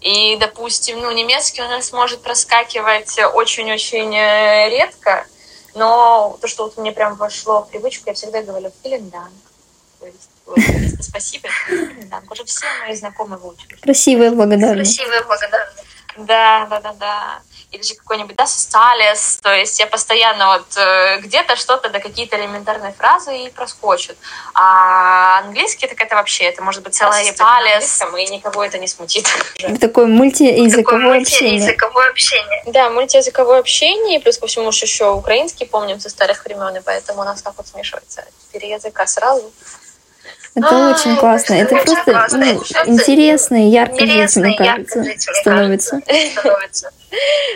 И, 0.00 0.36
допустим, 0.40 0.98
ну, 1.00 1.12
немецкий 1.12 1.62
у 1.62 1.68
нас 1.68 1.92
может 1.92 2.22
проскакивать 2.22 3.18
очень-очень 3.34 4.14
э, 4.16 4.70
редко, 4.70 5.26
но 5.74 6.36
то, 6.40 6.48
что 6.48 6.64
вот 6.64 6.76
мне 6.78 6.90
прям 6.90 7.14
вошло 7.14 7.62
в 7.62 7.68
привычку, 7.68 8.04
я 8.06 8.14
всегда 8.14 8.42
говорю 8.42 8.72
вот, 10.50 10.58
спасибо. 11.00 11.48
Уже 12.30 12.44
все 12.44 12.66
мои 12.80 12.94
знакомые 12.96 13.38
выучили. 13.38 13.74
Красивая 13.82 14.32
благодарность. 14.32 14.96
Красивая 14.96 15.22
благодарность. 15.24 15.84
Да, 16.16 16.66
да, 16.68 16.80
да, 16.80 16.92
да. 16.92 17.42
Или 17.70 17.82
же 17.82 17.94
какой-нибудь 17.94 18.34
да, 18.34 18.46
сталес. 18.46 19.38
То 19.42 19.52
есть 19.54 19.78
я 19.78 19.86
постоянно 19.86 20.58
вот 20.58 20.76
э, 20.76 21.18
где-то 21.20 21.54
что-то, 21.54 21.88
да 21.88 22.00
какие-то 22.00 22.36
элементарные 22.36 22.92
фразы 22.92 23.36
и 23.36 23.50
проскочат. 23.50 24.16
А 24.54 25.38
английский 25.38 25.86
так 25.86 26.00
это 26.00 26.16
вообще, 26.16 26.44
это 26.44 26.62
может 26.62 26.82
быть 26.82 26.94
целая 26.94 27.24
сталес, 27.32 28.02
и 28.18 28.26
никого 28.30 28.64
это 28.64 28.78
не 28.78 28.88
смутит. 28.88 29.26
Такое 29.80 30.06
мультиязыковое 30.06 31.20
общение. 31.20 31.60
Мультиязыковое 31.60 32.10
общение. 32.10 32.62
Да, 32.66 32.90
мультиязыковое 32.90 33.60
общение, 33.60 34.18
плюс 34.20 34.38
ко 34.38 34.48
всему 34.48 34.70
еще 34.70 35.12
украинский 35.12 35.66
помним 35.66 36.00
со 36.00 36.10
старых 36.10 36.44
времен, 36.44 36.76
и 36.76 36.80
поэтому 36.80 37.20
у 37.20 37.24
нас 37.24 37.40
так 37.42 37.54
вот 37.56 37.68
смешивается 37.68 38.24
четыре 38.46 38.70
языка 38.70 39.06
сразу. 39.06 39.52
Это 40.54 40.68
а, 40.68 40.90
очень 40.90 41.16
классно. 41.16 41.54
Это, 41.54 41.76
это 41.76 41.84
просто 41.84 42.10
классно. 42.10 42.38
Ну, 42.38 42.62
это 42.62 42.90
интересно 42.90 43.66
и 43.66 43.68
ярко 43.68 44.04
жить, 44.04 44.36
мне 44.36 44.56
кажется, 44.56 45.04
становится. 45.40 46.00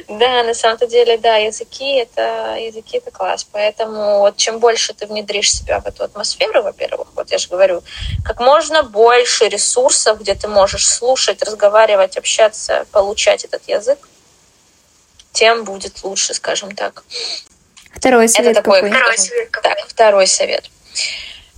Да, 0.08 0.42
на 0.42 0.54
самом 0.54 0.78
деле, 0.88 1.16
да, 1.18 1.36
языки 1.36 1.96
это 1.96 2.56
языки 2.58 2.98
это 2.98 3.10
класс. 3.10 3.46
Поэтому 3.50 4.20
вот 4.20 4.36
чем 4.36 4.58
больше 4.58 4.94
ты 4.94 5.06
внедришь 5.06 5.52
себя 5.52 5.80
в 5.80 5.86
эту 5.86 6.04
атмосферу, 6.04 6.62
во-первых, 6.62 7.08
вот 7.14 7.30
я 7.30 7.38
же 7.38 7.48
говорю, 7.48 7.82
как 8.24 8.40
можно 8.40 8.82
больше 8.82 9.48
ресурсов, 9.48 10.20
где 10.20 10.34
ты 10.34 10.48
можешь 10.48 10.86
слушать, 10.86 11.42
разговаривать, 11.42 12.16
общаться, 12.16 12.86
получать 12.90 13.44
этот 13.44 13.62
язык, 13.68 13.98
тем 15.32 15.64
будет 15.64 16.02
лучше, 16.02 16.34
скажем 16.34 16.74
так. 16.74 17.04
Второй 17.94 18.28
совет 18.28 18.52
это 18.52 18.62
такой, 18.62 18.82
какой? 18.82 18.90
Второй 18.90 19.18
совет 19.18 19.50
какой? 19.50 19.70
Так, 19.70 19.88
второй 19.88 20.26
совет. 20.26 20.70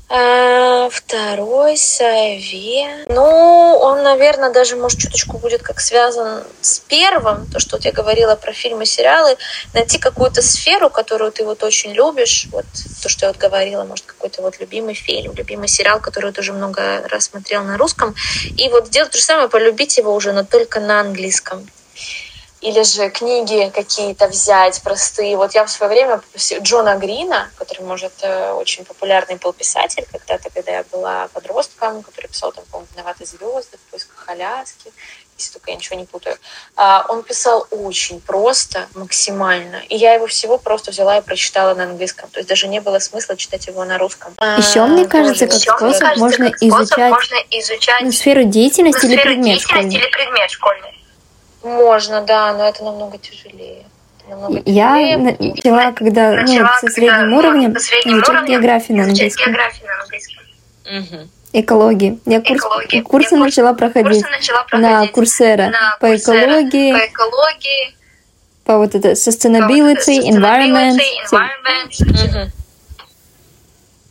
А, 0.08 0.88
второй 0.88 1.76
совет. 1.76 3.08
Ну, 3.08 3.24
он, 3.24 4.04
наверное, 4.04 4.52
даже, 4.52 4.76
может, 4.76 5.00
чуточку 5.00 5.38
будет 5.38 5.62
как 5.62 5.80
связан 5.80 6.44
с 6.60 6.78
первым, 6.78 7.46
то, 7.50 7.58
что 7.58 7.76
вот 7.76 7.84
я 7.84 7.90
говорила 7.90 8.36
про 8.36 8.52
фильмы, 8.52 8.86
сериалы, 8.86 9.36
найти 9.74 9.98
какую-то 9.98 10.42
сферу, 10.42 10.90
которую 10.90 11.32
ты 11.32 11.44
вот 11.44 11.64
очень 11.64 11.92
любишь, 11.92 12.46
вот 12.52 12.66
то, 13.02 13.08
что 13.08 13.26
я 13.26 13.32
вот 13.32 13.40
говорила, 13.40 13.82
может, 13.82 14.06
какой-то 14.06 14.42
вот 14.42 14.60
любимый 14.60 14.94
фильм, 14.94 15.34
любимый 15.34 15.66
сериал, 15.66 15.98
который 15.98 16.30
ты 16.32 16.40
уже 16.40 16.52
много 16.52 17.02
раз 17.08 17.24
смотрел 17.24 17.64
на 17.64 17.76
русском, 17.76 18.14
и 18.56 18.68
вот 18.68 18.86
сделать 18.86 19.10
то 19.10 19.18
же 19.18 19.24
самое, 19.24 19.48
полюбить 19.48 19.98
его 19.98 20.14
уже, 20.14 20.32
но 20.32 20.44
только 20.44 20.78
на 20.78 21.00
английском. 21.00 21.68
Или 22.66 22.82
же 22.82 23.10
книги 23.10 23.70
какие-то 23.72 24.26
взять 24.26 24.82
простые. 24.82 25.36
Вот 25.36 25.54
я 25.54 25.64
в 25.64 25.70
свое 25.70 25.92
время 25.92 26.20
Джона 26.62 26.96
Грина, 26.96 27.48
который, 27.54 27.84
может, 27.84 28.12
э, 28.22 28.50
очень 28.52 28.84
популярный 28.84 29.36
был 29.36 29.52
писатель 29.52 30.04
когда-то, 30.10 30.50
когда 30.50 30.72
я 30.72 30.84
была 30.90 31.28
подростком, 31.32 32.02
который 32.02 32.26
писал 32.26 32.50
там, 32.50 32.64
по-моему, 32.72 32.88
«Виноваты 32.92 33.24
звезды», 33.24 33.76
«В 33.76 33.90
поисках 33.92 34.28
Аляски», 34.28 34.92
если 35.38 35.52
только 35.52 35.70
я 35.70 35.76
ничего 35.76 35.96
не 35.96 36.06
путаю. 36.06 36.36
А, 36.74 37.06
он 37.08 37.22
писал 37.22 37.68
очень 37.70 38.20
просто, 38.20 38.88
максимально. 38.94 39.76
И 39.88 39.96
я 39.96 40.14
его 40.14 40.26
всего 40.26 40.58
просто 40.58 40.90
взяла 40.90 41.18
и 41.18 41.20
прочитала 41.20 41.74
на 41.74 41.84
английском. 41.84 42.28
То 42.30 42.40
есть 42.40 42.48
даже 42.48 42.66
не 42.66 42.80
было 42.80 42.98
смысла 42.98 43.36
читать 43.36 43.68
его 43.68 43.84
на 43.84 43.96
русском. 43.98 44.32
Еще, 44.40 44.80
а, 44.80 44.86
мне 44.86 45.06
кажется, 45.06 45.46
как 45.46 45.56
способ 45.60 46.00
кажется, 46.00 46.18
можно, 46.18 46.50
как 46.50 46.62
изучать 46.62 47.10
можно 47.10 47.36
изучать 47.50 48.02
ну, 48.02 48.12
сферу 48.12 48.42
деятельности 48.44 49.06
ну, 49.06 49.12
или 49.12 49.20
предмет 49.20 49.60
школьный. 49.60 49.94
Или 49.94 50.10
предмет 50.10 50.50
школьный. 50.50 50.96
Можно, 51.62 52.22
да, 52.22 52.52
но 52.52 52.68
это 52.68 52.84
намного 52.84 53.18
тяжелее. 53.18 53.84
Намного 54.28 54.60
я 54.66 55.18
начала, 55.18 55.92
когда 55.92 56.32
начала, 56.32 56.78
ну, 56.82 56.88
со 56.88 56.94
средним 56.94 57.16
когда, 57.16 57.36
уровнем, 57.38 57.74
со 57.74 57.80
средним 57.80 58.14
изучать 58.14 58.28
уровнем 58.28 58.52
географию 58.52 58.98
на 58.98 59.04
английском. 59.04 59.46
Географию 59.46 59.86
на 59.86 60.02
английском. 60.02 60.44
Угу. 60.84 61.28
Экологии. 61.52 62.18
Я 62.26 62.40
курс, 62.40 62.60
экологии. 62.60 63.00
курсы 63.02 63.34
Я 63.34 63.40
начала 63.40 63.72
проходить, 63.72 64.22
курсы 64.22 64.28
начала 64.30 64.64
проходить 64.64 64.90
на 64.90 65.06
Курсера 65.08 65.70
на 65.70 65.96
по 66.00 66.16
экологии, 66.16 66.92
по 66.92 67.06
экологии, 67.06 67.96
по 68.64 68.78
вот 68.78 68.94
это 68.94 69.12
sustainability, 69.12 69.66
по 69.66 69.86
вот 69.86 69.98
это 69.98 70.12
environment. 70.28 70.98
environment. 71.30 72.00
Угу. 72.00 72.52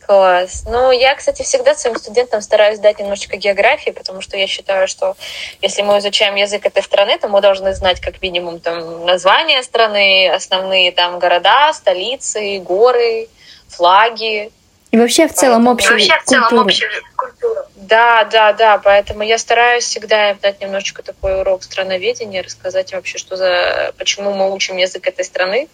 Класс. 0.06 0.62
Ну, 0.66 0.92
я, 0.92 1.16
кстати, 1.16 1.42
всегда 1.42 1.74
своим 1.74 1.96
студентам 1.96 2.40
стараюсь 2.40 2.78
дать 2.78 3.00
немножечко 3.00 3.36
географии, 3.36 3.90
потому 3.90 4.20
что 4.20 4.36
я 4.36 4.46
считаю, 4.46 4.86
что 4.86 5.16
если 5.60 5.82
мы 5.82 5.98
изучаем 5.98 6.36
язык 6.36 6.64
этой 6.64 6.82
страны, 6.82 7.18
то 7.18 7.28
мы 7.28 7.40
должны 7.40 7.74
знать 7.74 8.00
как 8.00 8.22
минимум 8.22 8.60
там 8.60 9.04
название 9.04 9.62
страны, 9.64 10.30
основные 10.30 10.92
там 10.92 11.18
города, 11.18 11.72
столицы, 11.72 12.58
горы, 12.60 13.28
флаги. 13.68 14.52
И 14.92 14.96
вообще 14.96 15.26
в 15.26 15.34
целом 15.34 15.68
общую 15.68 15.94
вообще 15.94 16.18
в 16.20 16.24
целом 16.24 16.42
культуру. 16.42 16.66
общую 16.66 16.90
культуру. 17.16 17.60
Да, 17.74 18.24
да, 18.24 18.52
да. 18.52 18.78
Поэтому 18.78 19.24
я 19.24 19.38
стараюсь 19.38 19.84
всегда 19.84 20.34
дать 20.34 20.60
немножечко 20.60 21.02
такой 21.02 21.40
урок 21.40 21.64
страноведения, 21.64 22.42
рассказать 22.42 22.92
вообще, 22.92 23.18
что 23.18 23.36
за, 23.36 23.92
почему 23.98 24.32
мы 24.32 24.52
учим 24.52 24.76
язык 24.76 25.08
этой 25.08 25.24
страны, 25.24 25.68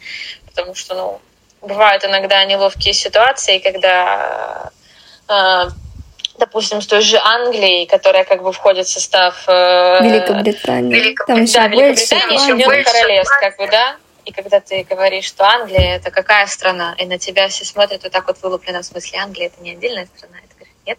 потому 0.47 0.75
что, 0.75 0.95
ну, 0.95 1.21
бывают 1.63 2.05
иногда 2.05 2.45
неловкие 2.45 2.93
ситуации, 2.93 3.59
когда, 3.59 4.71
э, 5.29 5.69
допустим, 6.39 6.81
с 6.81 6.87
той 6.87 7.01
же 7.01 7.19
Англией, 7.19 7.87
которая 7.87 8.25
как 8.25 8.43
бы 8.43 8.53
входит 8.53 8.87
в 8.87 8.91
состав 8.91 9.45
э, 9.47 10.03
Великобритании, 10.03 10.95
Великоб... 10.95 11.27
Там 11.27 11.43
еще 11.43 11.55
да, 11.55 11.69
Великобритании, 11.69 12.35
еще 12.35 12.85
Королевств, 12.85 13.39
как 13.41 13.57
бы, 13.57 13.69
да, 13.69 13.97
и 14.25 14.33
когда 14.33 14.61
ты 14.61 14.85
говоришь, 14.89 15.25
что 15.25 15.45
Англия 15.45 15.97
это 15.97 16.11
какая 16.11 16.47
страна, 16.47 16.95
и 16.99 17.07
на 17.07 17.19
тебя 17.19 17.49
все 17.49 17.65
смотрят 17.65 18.03
вот 18.03 18.13
так 18.13 18.27
вот 18.27 18.41
вылуплено, 18.43 18.83
в 18.83 18.85
смысле. 18.85 19.19
Англия 19.21 19.47
это 19.47 19.61
не 19.63 19.73
отдельная 19.73 20.07
страна, 20.17 20.37
это 20.39 20.55
говоришь, 20.55 20.75
нет. 20.87 20.99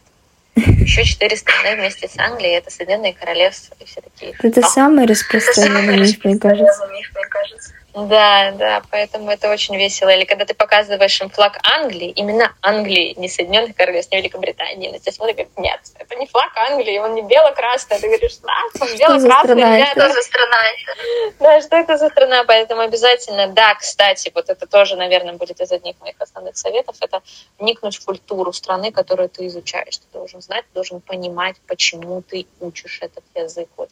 Еще 0.81 1.03
четыре 1.03 1.37
страны 1.37 1.75
вместе 1.75 2.07
с 2.07 2.17
Англией, 2.17 2.57
это 2.57 2.69
Соединенные 2.69 3.13
Королевства, 3.13 3.75
и 3.79 3.85
все 3.85 4.01
такие. 4.01 4.35
Это 4.41 4.61
самый 4.61 5.05
распространенный 5.05 5.99
миф, 5.99 6.23
мне 6.23 6.37
кажется. 6.37 7.73
Да, 7.93 8.51
да, 8.51 8.81
поэтому 8.89 9.29
это 9.29 9.51
очень 9.51 9.75
весело. 9.77 10.09
Или 10.09 10.25
когда 10.25 10.45
ты 10.45 10.55
показываешь 10.55 11.21
им 11.21 11.29
флаг 11.29 11.59
Англии, 11.63 12.09
именно 12.09 12.55
Англии, 12.61 13.13
не 13.17 13.29
Соединенных 13.29 13.75
Королевств, 13.75 14.11
не 14.11 14.17
Великобритании, 14.17 14.89
на 14.89 14.97
тебя 14.97 15.11
смотрят 15.11 15.37
и 15.37 15.43
говорят, 15.43 15.57
нет, 15.59 15.79
это 15.99 16.15
не 16.15 16.25
флаг 16.25 16.51
Англии, 16.55 16.97
он 16.97 17.13
не 17.13 17.21
бело-красный. 17.21 17.99
Ты 17.99 18.07
говоришь, 18.07 18.37
да, 18.37 18.53
он 18.81 18.97
бело-красный, 18.97 19.55
ребята. 19.55 19.91
Что 19.91 20.13
за 20.13 20.21
страна 20.23 20.63
это? 20.63 21.35
Да, 21.39 21.61
что 21.61 21.75
это 21.75 21.97
за 21.97 22.09
страна? 22.09 22.43
Поэтому 22.45 22.81
обязательно, 22.81 23.47
да, 23.49 23.75
кстати, 23.75 24.31
вот 24.33 24.49
это 24.49 24.65
тоже, 24.65 24.95
наверное, 24.95 25.33
будет 25.33 25.61
из 25.61 25.71
одних 25.71 25.99
моих 25.99 26.15
основных 26.19 26.57
советов, 26.57 26.95
это 26.99 27.21
вникнуть 27.59 27.97
в 27.97 28.05
культуру 28.05 28.53
страны, 28.53 28.91
которую 28.91 29.29
ты 29.29 29.45
изучаешь. 29.45 29.97
Ты 29.97 30.05
должен 30.13 30.41
знать, 30.41 30.65
ты 30.65 30.73
должен 30.73 30.99
понимать, 30.99 31.57
почему 31.67 32.23
ты 32.23 32.47
учишь 32.59 32.99
этот 33.01 33.23
язык. 33.35 33.69
Вот 33.77 33.89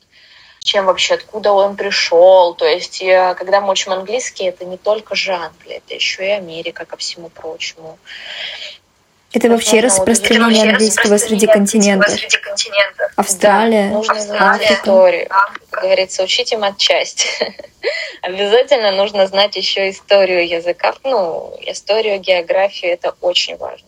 чем 0.63 0.85
вообще, 0.85 1.15
откуда 1.15 1.51
он 1.51 1.75
пришел. 1.75 2.53
То 2.53 2.65
есть, 2.65 2.99
когда 3.37 3.61
мы 3.61 3.71
учим 3.71 3.93
английский, 3.93 4.45
это 4.45 4.65
не 4.65 4.77
только 4.77 5.15
же 5.15 5.33
Англия, 5.33 5.77
это 5.77 5.95
еще 5.95 6.27
и 6.27 6.31
Америка, 6.31 6.85
ко 6.85 6.97
всему 6.97 7.29
прочему. 7.29 7.97
Это 9.33 9.47
вообще 9.49 9.79
распространение 9.79 10.71
английского 10.71 11.17
среди 11.17 11.47
континентов. 11.47 12.09
Среди 12.09 12.37
континентов. 12.37 13.11
Австралия, 13.15 13.87
да, 13.87 13.93
нужно 13.93 14.19
знать 14.19 14.61
Африка. 14.61 14.73
историю. 14.73 15.27
Как 15.29 15.83
говорится, 15.83 16.23
учите 16.23 16.57
матчасть. 16.57 17.41
Обязательно 18.21 18.91
нужно 18.91 19.27
знать 19.27 19.55
еще 19.55 19.89
историю 19.89 20.45
языка. 20.47 20.93
Ну, 21.03 21.57
историю, 21.61 22.19
географию, 22.19 22.91
это 22.91 23.15
очень 23.21 23.55
важно. 23.55 23.87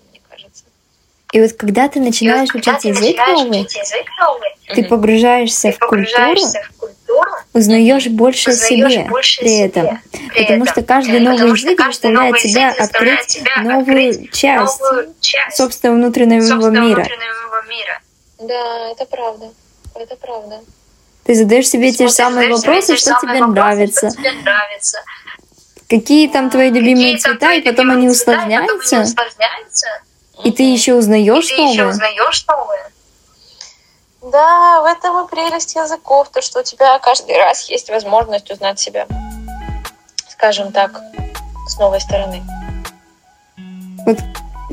И 1.34 1.41
вот 1.41 1.53
когда 1.53 1.89
ты 1.89 1.99
начинаешь 1.99 2.49
вот, 2.53 2.59
учить, 2.59 2.84
язык, 2.84 3.17
начинаешь 3.17 3.39
новый, 3.39 3.61
учить 3.61 3.77
язык 3.77 4.05
новый, 4.19 4.49
ты 4.75 4.84
погружаешься, 4.84 5.71
ты 5.71 5.75
в, 5.75 5.79
погружаешься 5.79 6.61
культуру, 6.77 6.93
в 6.93 7.07
культуру, 7.07 7.31
узнаешь 7.53 8.07
больше 8.07 8.51
о 8.51 8.53
себе 8.53 9.07
больше 9.09 9.41
при 9.41 9.59
этом. 9.61 9.99
При 10.11 10.43
Потому 10.43 10.65
что 10.67 10.84
каждый 10.84 11.19
новый 11.19 11.49
язык 11.49 11.84
заставляет 11.84 12.38
тебя 12.38 12.69
открыть 12.77 13.25
тебя 13.25 13.63
новую, 13.63 13.79
открыть 13.79 14.31
часть 14.31 14.79
новую 14.79 15.13
часть 15.21 15.57
собственного 15.57 15.97
внутреннего, 15.97 16.41
собственного 16.41 16.86
мира. 16.86 16.95
внутреннего 16.97 17.65
мира. 17.67 18.01
Да, 18.39 18.91
это 18.91 19.05
правда. 19.05 19.49
Это 19.95 20.15
правда. 20.15 20.61
Ты 21.23 21.34
задаешь 21.34 21.67
себе 21.67 21.91
те 21.91 22.07
же 22.07 22.13
самые 22.13 22.53
вопросы, 22.53 22.95
что 22.95 23.17
тебе 23.19 23.43
нравится. 23.43 24.11
Что 24.11 24.21
тебе 24.21 24.34
нравится. 24.34 24.99
Какие 25.89 26.27
там 26.27 26.51
твои 26.51 26.69
любимые 26.69 27.17
цвета, 27.17 27.53
и 27.53 27.61
потом 27.61 27.89
они 27.89 28.07
усложняются. 28.07 28.97
И 28.97 28.99
ты 30.51 30.63
еще 30.63 30.95
узнаешь 30.95 31.45
и 31.45 31.55
ты 31.55 31.61
новое. 31.61 31.73
Еще 31.73 31.85
узнаешь 31.87 32.45
новое. 32.47 32.91
Да, 34.21 34.81
в 34.81 34.85
этом 34.85 35.25
и 35.25 35.29
прелесть 35.29 35.75
языков, 35.75 36.29
то, 36.29 36.41
что 36.41 36.61
у 36.61 36.63
тебя 36.63 36.97
каждый 36.99 37.37
раз 37.37 37.69
есть 37.69 37.89
возможность 37.89 38.49
узнать 38.49 38.79
себя, 38.79 39.05
скажем 40.29 40.71
так, 40.71 41.01
с 41.67 41.77
новой 41.77 41.99
стороны. 41.99 42.41
Вот 44.05 44.17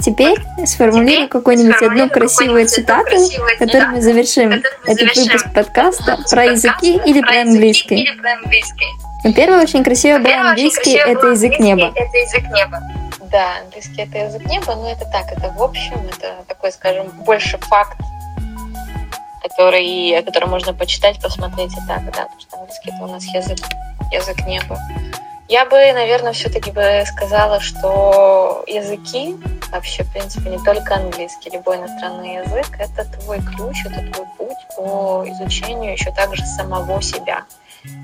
теперь 0.00 0.38
сформулируй 0.66 1.28
какую-нибудь 1.28 1.82
одну 1.82 2.08
красивую 2.08 2.68
цитату, 2.68 3.16
которой 3.58 3.88
мы 3.88 4.02
завершим 4.02 4.62
этот 4.86 5.16
выпуск 5.16 5.46
подкаста 5.52 6.18
про 6.30 6.44
языки 6.44 7.00
или 7.04 7.20
про 7.20 7.42
английский. 7.42 8.08
Ну, 9.24 9.34
первый 9.34 9.60
очень 9.60 9.84
красивый 9.84 10.20
был 10.20 10.32
английский, 10.32 10.96
это 10.96 11.28
язык 11.28 11.58
неба. 11.58 11.92
Это 11.94 12.16
язык 12.16 12.42
неба. 12.54 12.80
Да, 13.30 13.58
английский 13.58 14.02
это 14.02 14.18
язык 14.18 14.44
неба, 14.46 14.74
но 14.74 14.90
это 14.90 15.04
так, 15.06 15.30
это 15.30 15.50
в 15.50 15.62
общем, 15.62 16.04
это 16.12 16.44
такой, 16.48 16.72
скажем, 16.72 17.08
больше 17.24 17.58
факт, 17.58 17.96
который, 19.42 20.20
который 20.24 20.48
можно 20.48 20.74
почитать, 20.74 21.20
посмотреть 21.22 21.72
и 21.72 21.86
так, 21.86 22.04
да, 22.06 22.26
потому 22.26 22.40
что 22.40 22.56
английский 22.56 22.90
это 22.90 23.04
у 23.04 23.06
нас 23.06 23.24
язык, 23.26 23.58
язык 24.10 24.46
неба. 24.46 24.76
Я 25.48 25.64
бы, 25.64 25.92
наверное, 25.92 26.32
все-таки 26.32 26.70
бы 26.70 27.04
сказала, 27.06 27.60
что 27.60 28.64
языки, 28.68 29.36
вообще, 29.70 30.04
в 30.04 30.12
принципе, 30.12 30.50
не 30.50 30.58
только 30.64 30.94
английский, 30.94 31.50
любой 31.50 31.76
иностранный 31.76 32.36
язык, 32.36 32.68
это 32.78 33.04
твой 33.18 33.40
ключ, 33.40 33.84
это 33.84 34.12
твой 34.12 34.26
путь 34.38 34.76
по 34.76 35.24
изучению 35.26 35.92
еще 35.92 36.12
также 36.12 36.44
самого 36.46 37.02
себя. 37.02 37.44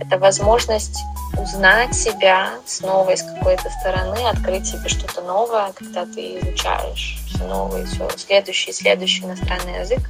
Это 0.00 0.18
возможность 0.18 0.98
узнать 1.38 1.94
себя 1.94 2.54
снова 2.64 3.10
из 3.10 3.22
какой-то 3.22 3.68
стороны, 3.80 4.18
открыть 4.28 4.66
себе 4.66 4.88
что-то 4.88 5.20
новое, 5.20 5.72
когда 5.72 6.06
ты 6.06 6.38
изучаешь 6.38 7.18
все 7.26 7.44
новое, 7.44 7.84
все 7.86 8.08
следующий, 8.16 8.72
следующий 8.72 9.24
иностранный 9.24 9.80
язык. 9.80 10.00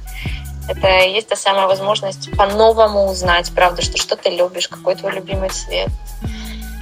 Это 0.69 0.87
есть 0.87 1.29
та 1.29 1.35
самая 1.35 1.67
возможность 1.67 2.29
по-новому 2.35 3.05
узнать, 3.05 3.51
правда, 3.53 3.81
что 3.81 3.97
что 3.97 4.15
ты 4.15 4.29
любишь, 4.29 4.67
какой 4.67 4.95
твой 4.95 5.13
любимый 5.13 5.49
цвет, 5.49 5.89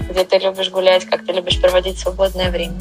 где 0.09 0.23
ты 0.23 0.37
любишь 0.37 0.71
гулять, 0.71 1.05
как 1.05 1.25
ты 1.25 1.33
любишь 1.33 1.61
проводить 1.61 1.99
свободное 1.99 2.49
время. 2.49 2.79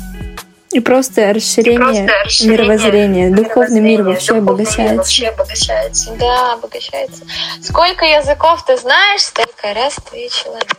И 0.74 0.80
просто 0.80 1.32
расширение, 1.32 2.02
и 2.02 2.06
просто 2.06 2.24
расширение 2.24 2.58
мировоззрения, 2.58 3.30
духовный 3.30 3.80
мир 3.80 4.02
вообще 4.02 4.38
обогащается. 4.38 4.96
вообще 4.96 5.28
обогащается. 5.28 6.12
Да, 6.18 6.54
обогащается. 6.54 7.22
Сколько 7.62 8.04
языков 8.04 8.64
ты 8.66 8.76
знаешь, 8.76 9.20
столько 9.20 9.72
раз 9.72 9.94
ты 10.10 10.28
человек. 10.28 10.76